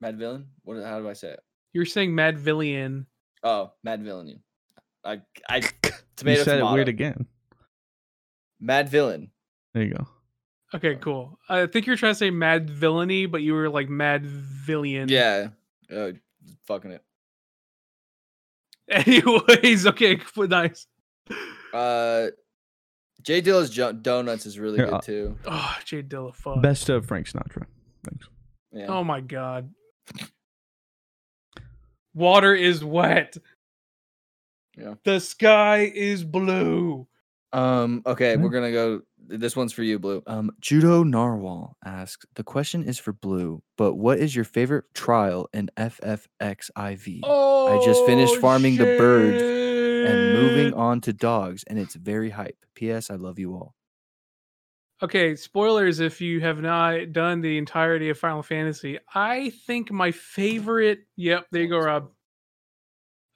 [0.00, 0.46] Mad Villain.
[0.64, 0.82] What?
[0.82, 1.40] How do I say it?
[1.72, 3.06] You're saying Mad Villian.
[3.42, 4.42] Oh, Mad Villain.
[5.04, 7.26] I I You tomato said it weird again.
[8.60, 9.30] Mad Villain.
[9.74, 10.06] There you go.
[10.74, 11.38] Okay, cool.
[11.48, 15.10] I think you're trying to say Mad Villainy, but you were like Mad Villian.
[15.10, 15.48] Yeah.
[15.94, 16.12] Uh,
[16.66, 17.02] fucking it.
[18.88, 20.86] Anyways, okay, cool, nice.
[21.72, 22.28] Uh,
[23.22, 25.38] Jay Dilla's jo- Donuts is really Here, good uh, too.
[25.46, 26.60] Oh, Jay Dilla, fuck.
[26.60, 27.66] Best of Frank Sinatra.
[28.04, 28.28] Thanks.
[28.72, 28.86] Yeah.
[28.88, 29.72] Oh my god.
[32.14, 33.36] Water is wet.
[34.76, 34.94] Yeah.
[35.04, 37.06] The sky is blue.
[37.52, 38.02] Um.
[38.06, 39.02] Okay, we're gonna go.
[39.28, 40.22] This one's for you, Blue.
[40.26, 45.48] Um, Judo Narwhal asks the question is for Blue, but what is your favorite trial
[45.52, 47.20] in FFXIV?
[47.22, 49.61] Oh, I just finished farming the birds
[50.06, 52.64] and moving on to dogs, and it's very hype.
[52.74, 53.10] P.S.
[53.10, 53.74] I love you all.
[55.02, 58.98] Okay, spoilers if you have not done the entirety of Final Fantasy.
[59.14, 61.00] I think my favorite.
[61.16, 62.10] Yep, there you go, Rob.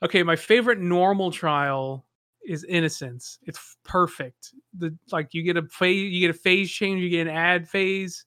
[0.05, 2.06] Okay, my favorite normal trial
[2.47, 3.38] is Innocence.
[3.43, 4.55] It's perfect.
[4.78, 7.68] The like you get a phase, you get a phase change, you get an ad
[7.68, 8.24] phase,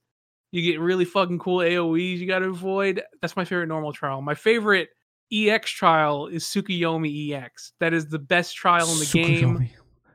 [0.52, 3.02] you get really fucking cool AOE's you got to avoid.
[3.22, 4.22] That's my favorite normal trial.
[4.22, 4.90] My favorite
[5.32, 7.74] EX trial is Tsukuyomi EX.
[7.80, 9.70] That is the best trial in the game.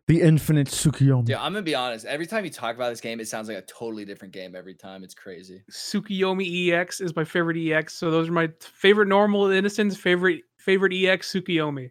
[0.06, 1.28] The infinite Tsukuyomi.
[1.28, 2.04] Yeah, I'm gonna be honest.
[2.04, 4.74] Every time you talk about this game, it sounds like a totally different game every
[4.74, 5.02] time.
[5.02, 5.62] It's crazy.
[5.70, 7.94] Tsukuyomi EX is my favorite EX.
[7.94, 11.90] So those are my favorite normal innocence, favorite favorite EX Tsukuyomi.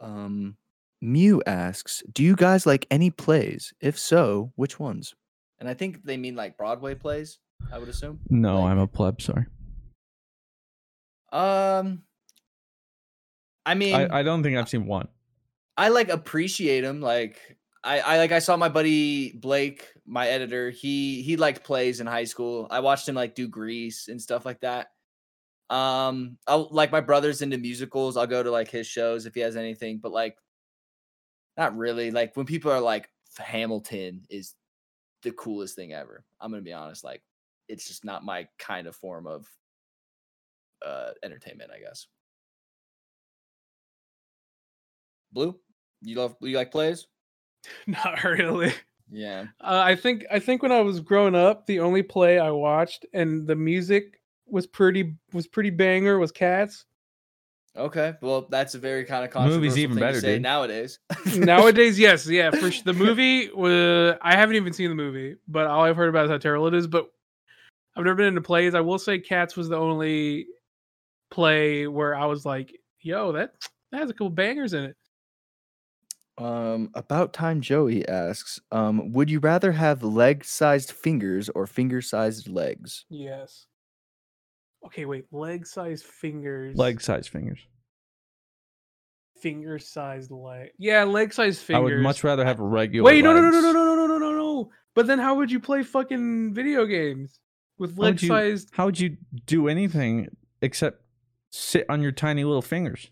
[0.00, 0.56] Um,
[1.02, 3.74] Mew asks, do you guys like any plays?
[3.80, 5.14] If so, which ones?
[5.60, 7.38] And I think they mean like Broadway plays.
[7.72, 8.18] I would assume.
[8.30, 9.20] No, I'm a pleb.
[9.20, 9.46] Sorry.
[11.32, 12.02] Um.
[13.64, 15.08] I mean, I, I don't think I've seen one.
[15.76, 17.00] I like appreciate him.
[17.00, 20.70] Like I, I like I saw my buddy Blake, my editor.
[20.70, 22.66] He he liked plays in high school.
[22.70, 24.88] I watched him like do Grease and stuff like that.
[25.70, 28.16] Um, I like my brother's into musicals.
[28.16, 30.36] I'll go to like his shows if he has anything, but like
[31.56, 32.10] not really.
[32.10, 34.54] Like when people are like Hamilton is
[35.22, 36.24] the coolest thing ever.
[36.40, 37.04] I'm gonna be honest.
[37.04, 37.22] Like
[37.68, 39.48] it's just not my kind of form of
[40.84, 42.06] uh entertainment, I guess.
[45.32, 45.58] Blue,
[46.02, 47.06] you love you like plays?
[47.86, 48.72] Not really.
[49.10, 49.46] Yeah.
[49.60, 53.06] Uh, I think I think when I was growing up, the only play I watched
[53.12, 56.84] and the music was pretty was pretty banger was Cats.
[57.74, 58.14] Okay.
[58.20, 60.42] Well, that's a very kind of controversial movie's even thing to better, say dude.
[60.42, 60.98] nowadays.
[61.34, 63.48] Nowadays, yes, yeah, for sh- the movie.
[63.48, 66.66] Uh, I haven't even seen the movie, but all I've heard about is how terrible
[66.66, 66.86] it is.
[66.86, 67.10] But
[67.96, 68.74] I've never been into plays.
[68.74, 70.48] I will say, Cats was the only
[71.32, 73.54] play where I was like, "Yo, that
[73.90, 74.96] that has a couple bangers in it."
[76.38, 83.04] Um, about time Joey asks, um, would you rather have leg-sized fingers or finger-sized legs?
[83.10, 83.66] Yes.
[84.86, 85.26] Okay, wait.
[85.30, 86.76] Leg sized fingers.
[86.76, 87.60] Leg size fingers.
[89.40, 90.70] finger sized leg.
[90.78, 91.80] Yeah, leg sized fingers.
[91.80, 93.04] I would much rather have regular.
[93.04, 94.70] Wait, no, no, no, no, no, no, no, no, no, no, no.
[94.94, 97.40] But then how would you play fucking video games
[97.78, 98.70] with leg sized?
[98.72, 100.28] How would you do anything
[100.62, 101.02] except
[101.52, 103.10] sit on your tiny little fingers?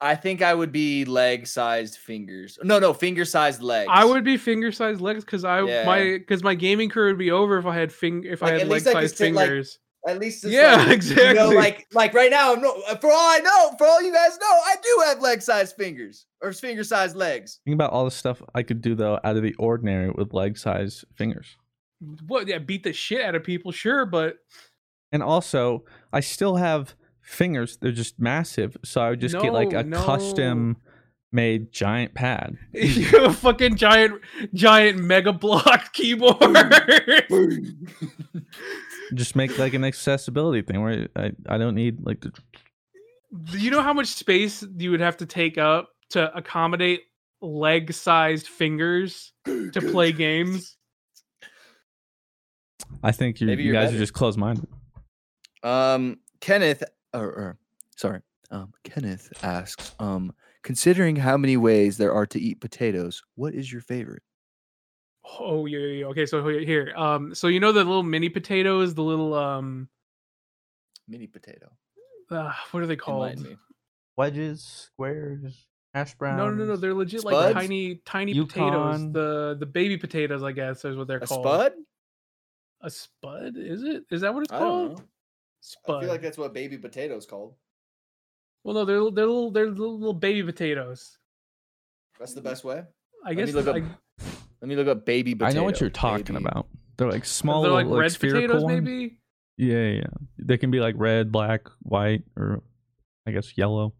[0.00, 2.58] I think I would be leg sized fingers.
[2.62, 3.88] No, no, finger sized legs.
[3.90, 5.86] I would be finger sized legs because I Yeah.
[5.86, 8.58] my because my gaming career would be over if I had fing if Like, I
[8.58, 9.78] had leg least I could sized sit, like, fingers.
[10.06, 11.56] At least Yeah, like, You know, exactly.
[11.56, 14.46] like like right now, I'm no for all I know, for all you guys know,
[14.46, 17.60] I do have leg sized fingers or finger sized legs.
[17.64, 20.58] Think about all the stuff I could do though out of the ordinary with leg
[20.58, 21.56] sized fingers.
[22.26, 22.46] what?
[22.46, 24.36] Yeah, beat the shit out of people, sure, but
[25.10, 26.94] And also, I still have
[27.26, 27.76] fingers.
[27.76, 28.76] They're just massive.
[28.84, 30.02] So I would just get like a no.
[30.02, 30.78] custom
[31.32, 32.56] made giant pad.
[32.72, 34.20] you have a fucking giant
[34.54, 36.38] giant mega block keyboard.
[39.14, 42.32] just make like an accessibility thing where I, I don't need like the
[43.50, 47.02] Do you know how much space you would have to take up to accommodate
[47.42, 50.76] leg sized fingers to play games?
[53.02, 53.96] I think you, Maybe you you're guys better.
[53.96, 54.68] are just closed minded.
[55.62, 56.82] Um, Kenneth,
[57.16, 57.58] Or, or
[57.96, 58.20] sorry,
[58.50, 60.32] um, Kenneth asks, um,
[60.62, 64.22] considering how many ways there are to eat potatoes, what is your favorite?
[65.40, 66.04] Oh yeah, yeah, yeah.
[66.06, 66.92] Okay, so here- here.
[66.96, 69.88] Um, so you know the little mini potatoes, the little um,
[71.08, 71.70] mini potato.
[72.30, 73.44] uh, what are they called?
[74.16, 74.62] Wedges,
[74.92, 76.38] squares, hash browns.
[76.38, 76.76] No, no, no, no.
[76.76, 77.54] They're legit like Spuds?
[77.54, 79.12] tiny, tiny potatoes.
[79.12, 81.42] The the baby potatoes, I guess, is what they're A called.
[81.44, 81.72] spud?
[82.82, 83.54] A spud?
[83.56, 84.04] Is it?
[84.10, 85.02] Is that what it's I called?
[85.86, 85.94] Don't know.
[85.94, 85.96] Spud.
[85.96, 87.54] I feel like that's what baby potatoes called.
[88.64, 91.18] well, no, they're they're little they're little, little baby potatoes.
[92.18, 92.82] That's the best way.
[93.24, 93.86] I Let guess me look I- up.
[94.62, 95.54] Let me look up baby potatoes.
[95.54, 96.46] I know what you're talking baby.
[96.46, 96.66] about.
[96.96, 98.80] They're like small, they're like little, red spherical potatoes, ones.
[98.82, 99.18] maybe.
[99.58, 100.06] Yeah, yeah.
[100.38, 102.62] They can be like red, black, white, or
[103.26, 103.92] I guess yellow.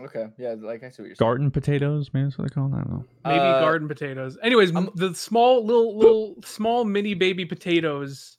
[0.00, 1.16] Okay, yeah, like I see what you're saying.
[1.18, 2.74] Garden potatoes, maybe that's what they call them.
[2.74, 3.04] I don't know.
[3.24, 4.38] Maybe Uh, garden potatoes.
[4.42, 8.38] Anyways, m the small little little small mini baby potatoes.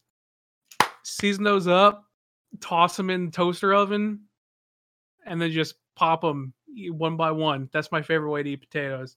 [1.03, 2.05] Season those up,
[2.61, 4.21] toss them in the toaster oven,
[5.25, 6.53] and then just pop them
[6.89, 7.69] one by one.
[7.71, 9.15] That's my favorite way to eat potatoes.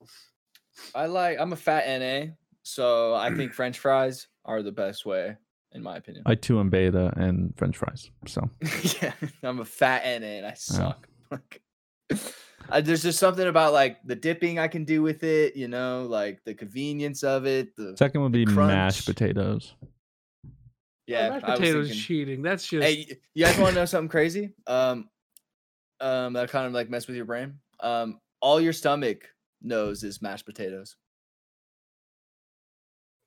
[0.94, 1.38] I like.
[1.40, 2.32] I'm a fat NA,
[2.62, 5.36] so I think French fries are the best way,
[5.72, 6.24] in my opinion.
[6.26, 8.10] I too am beta and French fries.
[8.26, 8.48] So
[9.02, 9.12] yeah,
[9.42, 11.06] I'm a fat NA and I suck.
[11.30, 11.62] Like,
[12.68, 16.06] I, there's just something about like the dipping I can do with it, you know,
[16.08, 17.76] like the convenience of it.
[17.76, 18.68] The second would be crunch.
[18.68, 19.74] mashed potatoes.
[21.10, 22.42] Yeah, mashed I was potatoes thinking- cheating.
[22.42, 24.52] That's just Hey, you guys want to know something crazy?
[24.66, 25.08] Um,
[26.00, 27.58] um, that kind of like mess with your brain.
[27.80, 29.24] Um, all your stomach
[29.62, 30.96] knows is mashed potatoes.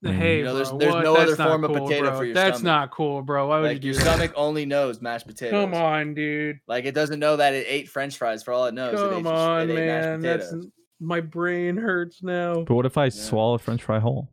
[0.02, 1.04] hey, You know, there's- bro, there's what?
[1.06, 2.18] no That's other not form of cool, potato bro.
[2.18, 2.66] for your That's stomach.
[2.66, 3.48] not cool, bro.
[3.48, 4.02] Why would Like you your that?
[4.02, 5.52] stomach only knows mashed potatoes.
[5.52, 6.60] Come on, dude.
[6.68, 9.00] Like it doesn't know that it ate French fries for all it knows.
[9.00, 10.20] it ate Come on, it ate man.
[10.22, 10.54] That's
[11.00, 12.64] my brain hurts now.
[12.64, 14.30] But what if I swallow a French fry whole?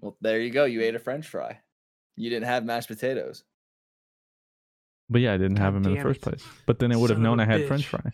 [0.00, 0.64] Well, there you go.
[0.64, 1.58] You ate a French fry.
[2.16, 3.44] You didn't have mashed potatoes.
[5.08, 6.22] But yeah, I didn't have them in the first it.
[6.22, 6.44] place.
[6.66, 8.12] But then I would have Son of known I had French fries.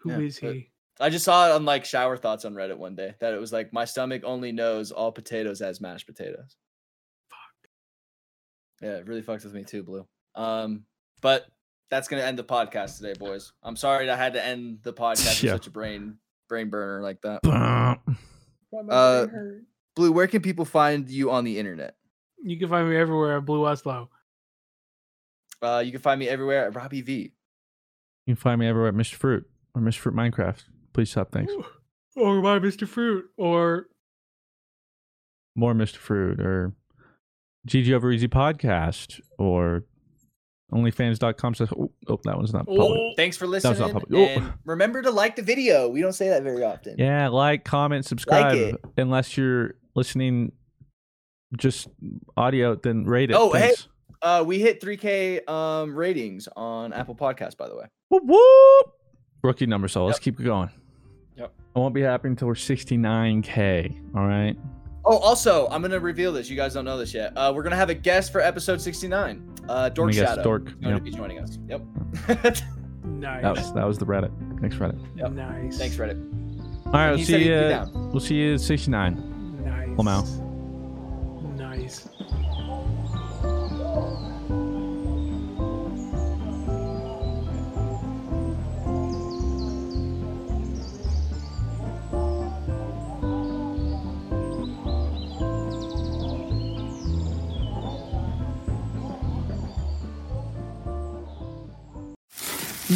[0.00, 0.70] Who is Yeah, but- he?
[1.00, 3.52] I just saw it on like shower thoughts on Reddit one day that it was
[3.52, 6.56] like my stomach only knows all potatoes as mashed potatoes.
[7.30, 7.70] Fuck.
[8.82, 10.08] Yeah, it really fucks with me too, Blue.
[10.34, 10.86] Um,
[11.22, 11.46] but
[11.88, 13.52] that's gonna end the podcast today, boys.
[13.62, 15.52] I'm sorry I had to end the podcast Yeah.
[15.52, 16.18] with such a brain
[16.48, 17.46] brain burner like that.
[18.90, 19.26] Uh,
[19.94, 21.96] Blue, where can people find you on the internet?
[22.44, 24.08] You can find me everywhere at Blue Westlow.
[25.60, 27.32] Uh, you can find me everywhere at Robbie V.
[28.26, 29.14] You can find me everywhere at Mr.
[29.14, 29.44] Fruit
[29.74, 29.96] or Mr.
[29.98, 30.62] Fruit Minecraft.
[30.92, 31.32] Please stop.
[31.32, 31.52] Thanks.
[32.16, 32.86] Or by Mr.
[32.86, 33.24] Fruit.
[33.36, 33.86] Or
[35.56, 35.96] More Mr.
[35.96, 36.74] Fruit or
[37.68, 39.84] GG Over Easy Podcast or
[40.72, 43.16] OnlyFans.com says, oh, oh, that one's not public.
[43.16, 43.92] Thanks for That was listening.
[43.94, 44.38] not public.
[44.42, 44.52] Oh.
[44.66, 45.88] Remember to like the video.
[45.88, 46.96] We don't say that very often.
[46.98, 48.54] Yeah, like, comment, subscribe.
[48.56, 48.76] it.
[48.98, 50.52] Unless you're listening
[51.56, 51.88] just
[52.36, 53.36] audio, then rate it.
[53.36, 53.74] Oh, hey,
[54.22, 57.86] uh, we hit 3K um ratings on Apple Podcasts, by the way.
[58.08, 58.94] Whoop, whoop.
[59.42, 60.70] Rookie number, so let's keep it going.
[61.36, 61.52] Yep.
[61.76, 64.16] I won't be happy until we're 69K.
[64.16, 64.56] All right.
[65.04, 66.50] Oh, also, I'm gonna reveal this.
[66.50, 67.32] You guys don't know this yet.
[67.36, 69.54] Uh, we're gonna have a guest for episode 69.
[69.68, 70.42] Uh, Dork guess, Shadow.
[70.42, 70.98] Dork, is going yep.
[70.98, 71.58] to be joining us.
[71.68, 71.82] Yep.
[73.04, 73.42] nice.
[73.42, 74.60] That was that was the Reddit.
[74.60, 74.98] Thanks, Reddit.
[75.16, 75.32] Yep.
[75.32, 75.78] Nice.
[75.78, 76.18] Thanks, Reddit.
[76.86, 77.84] All right, we'll see you.
[77.94, 79.62] We'll see you at 69.
[79.64, 79.88] Nice.
[79.98, 80.08] I'm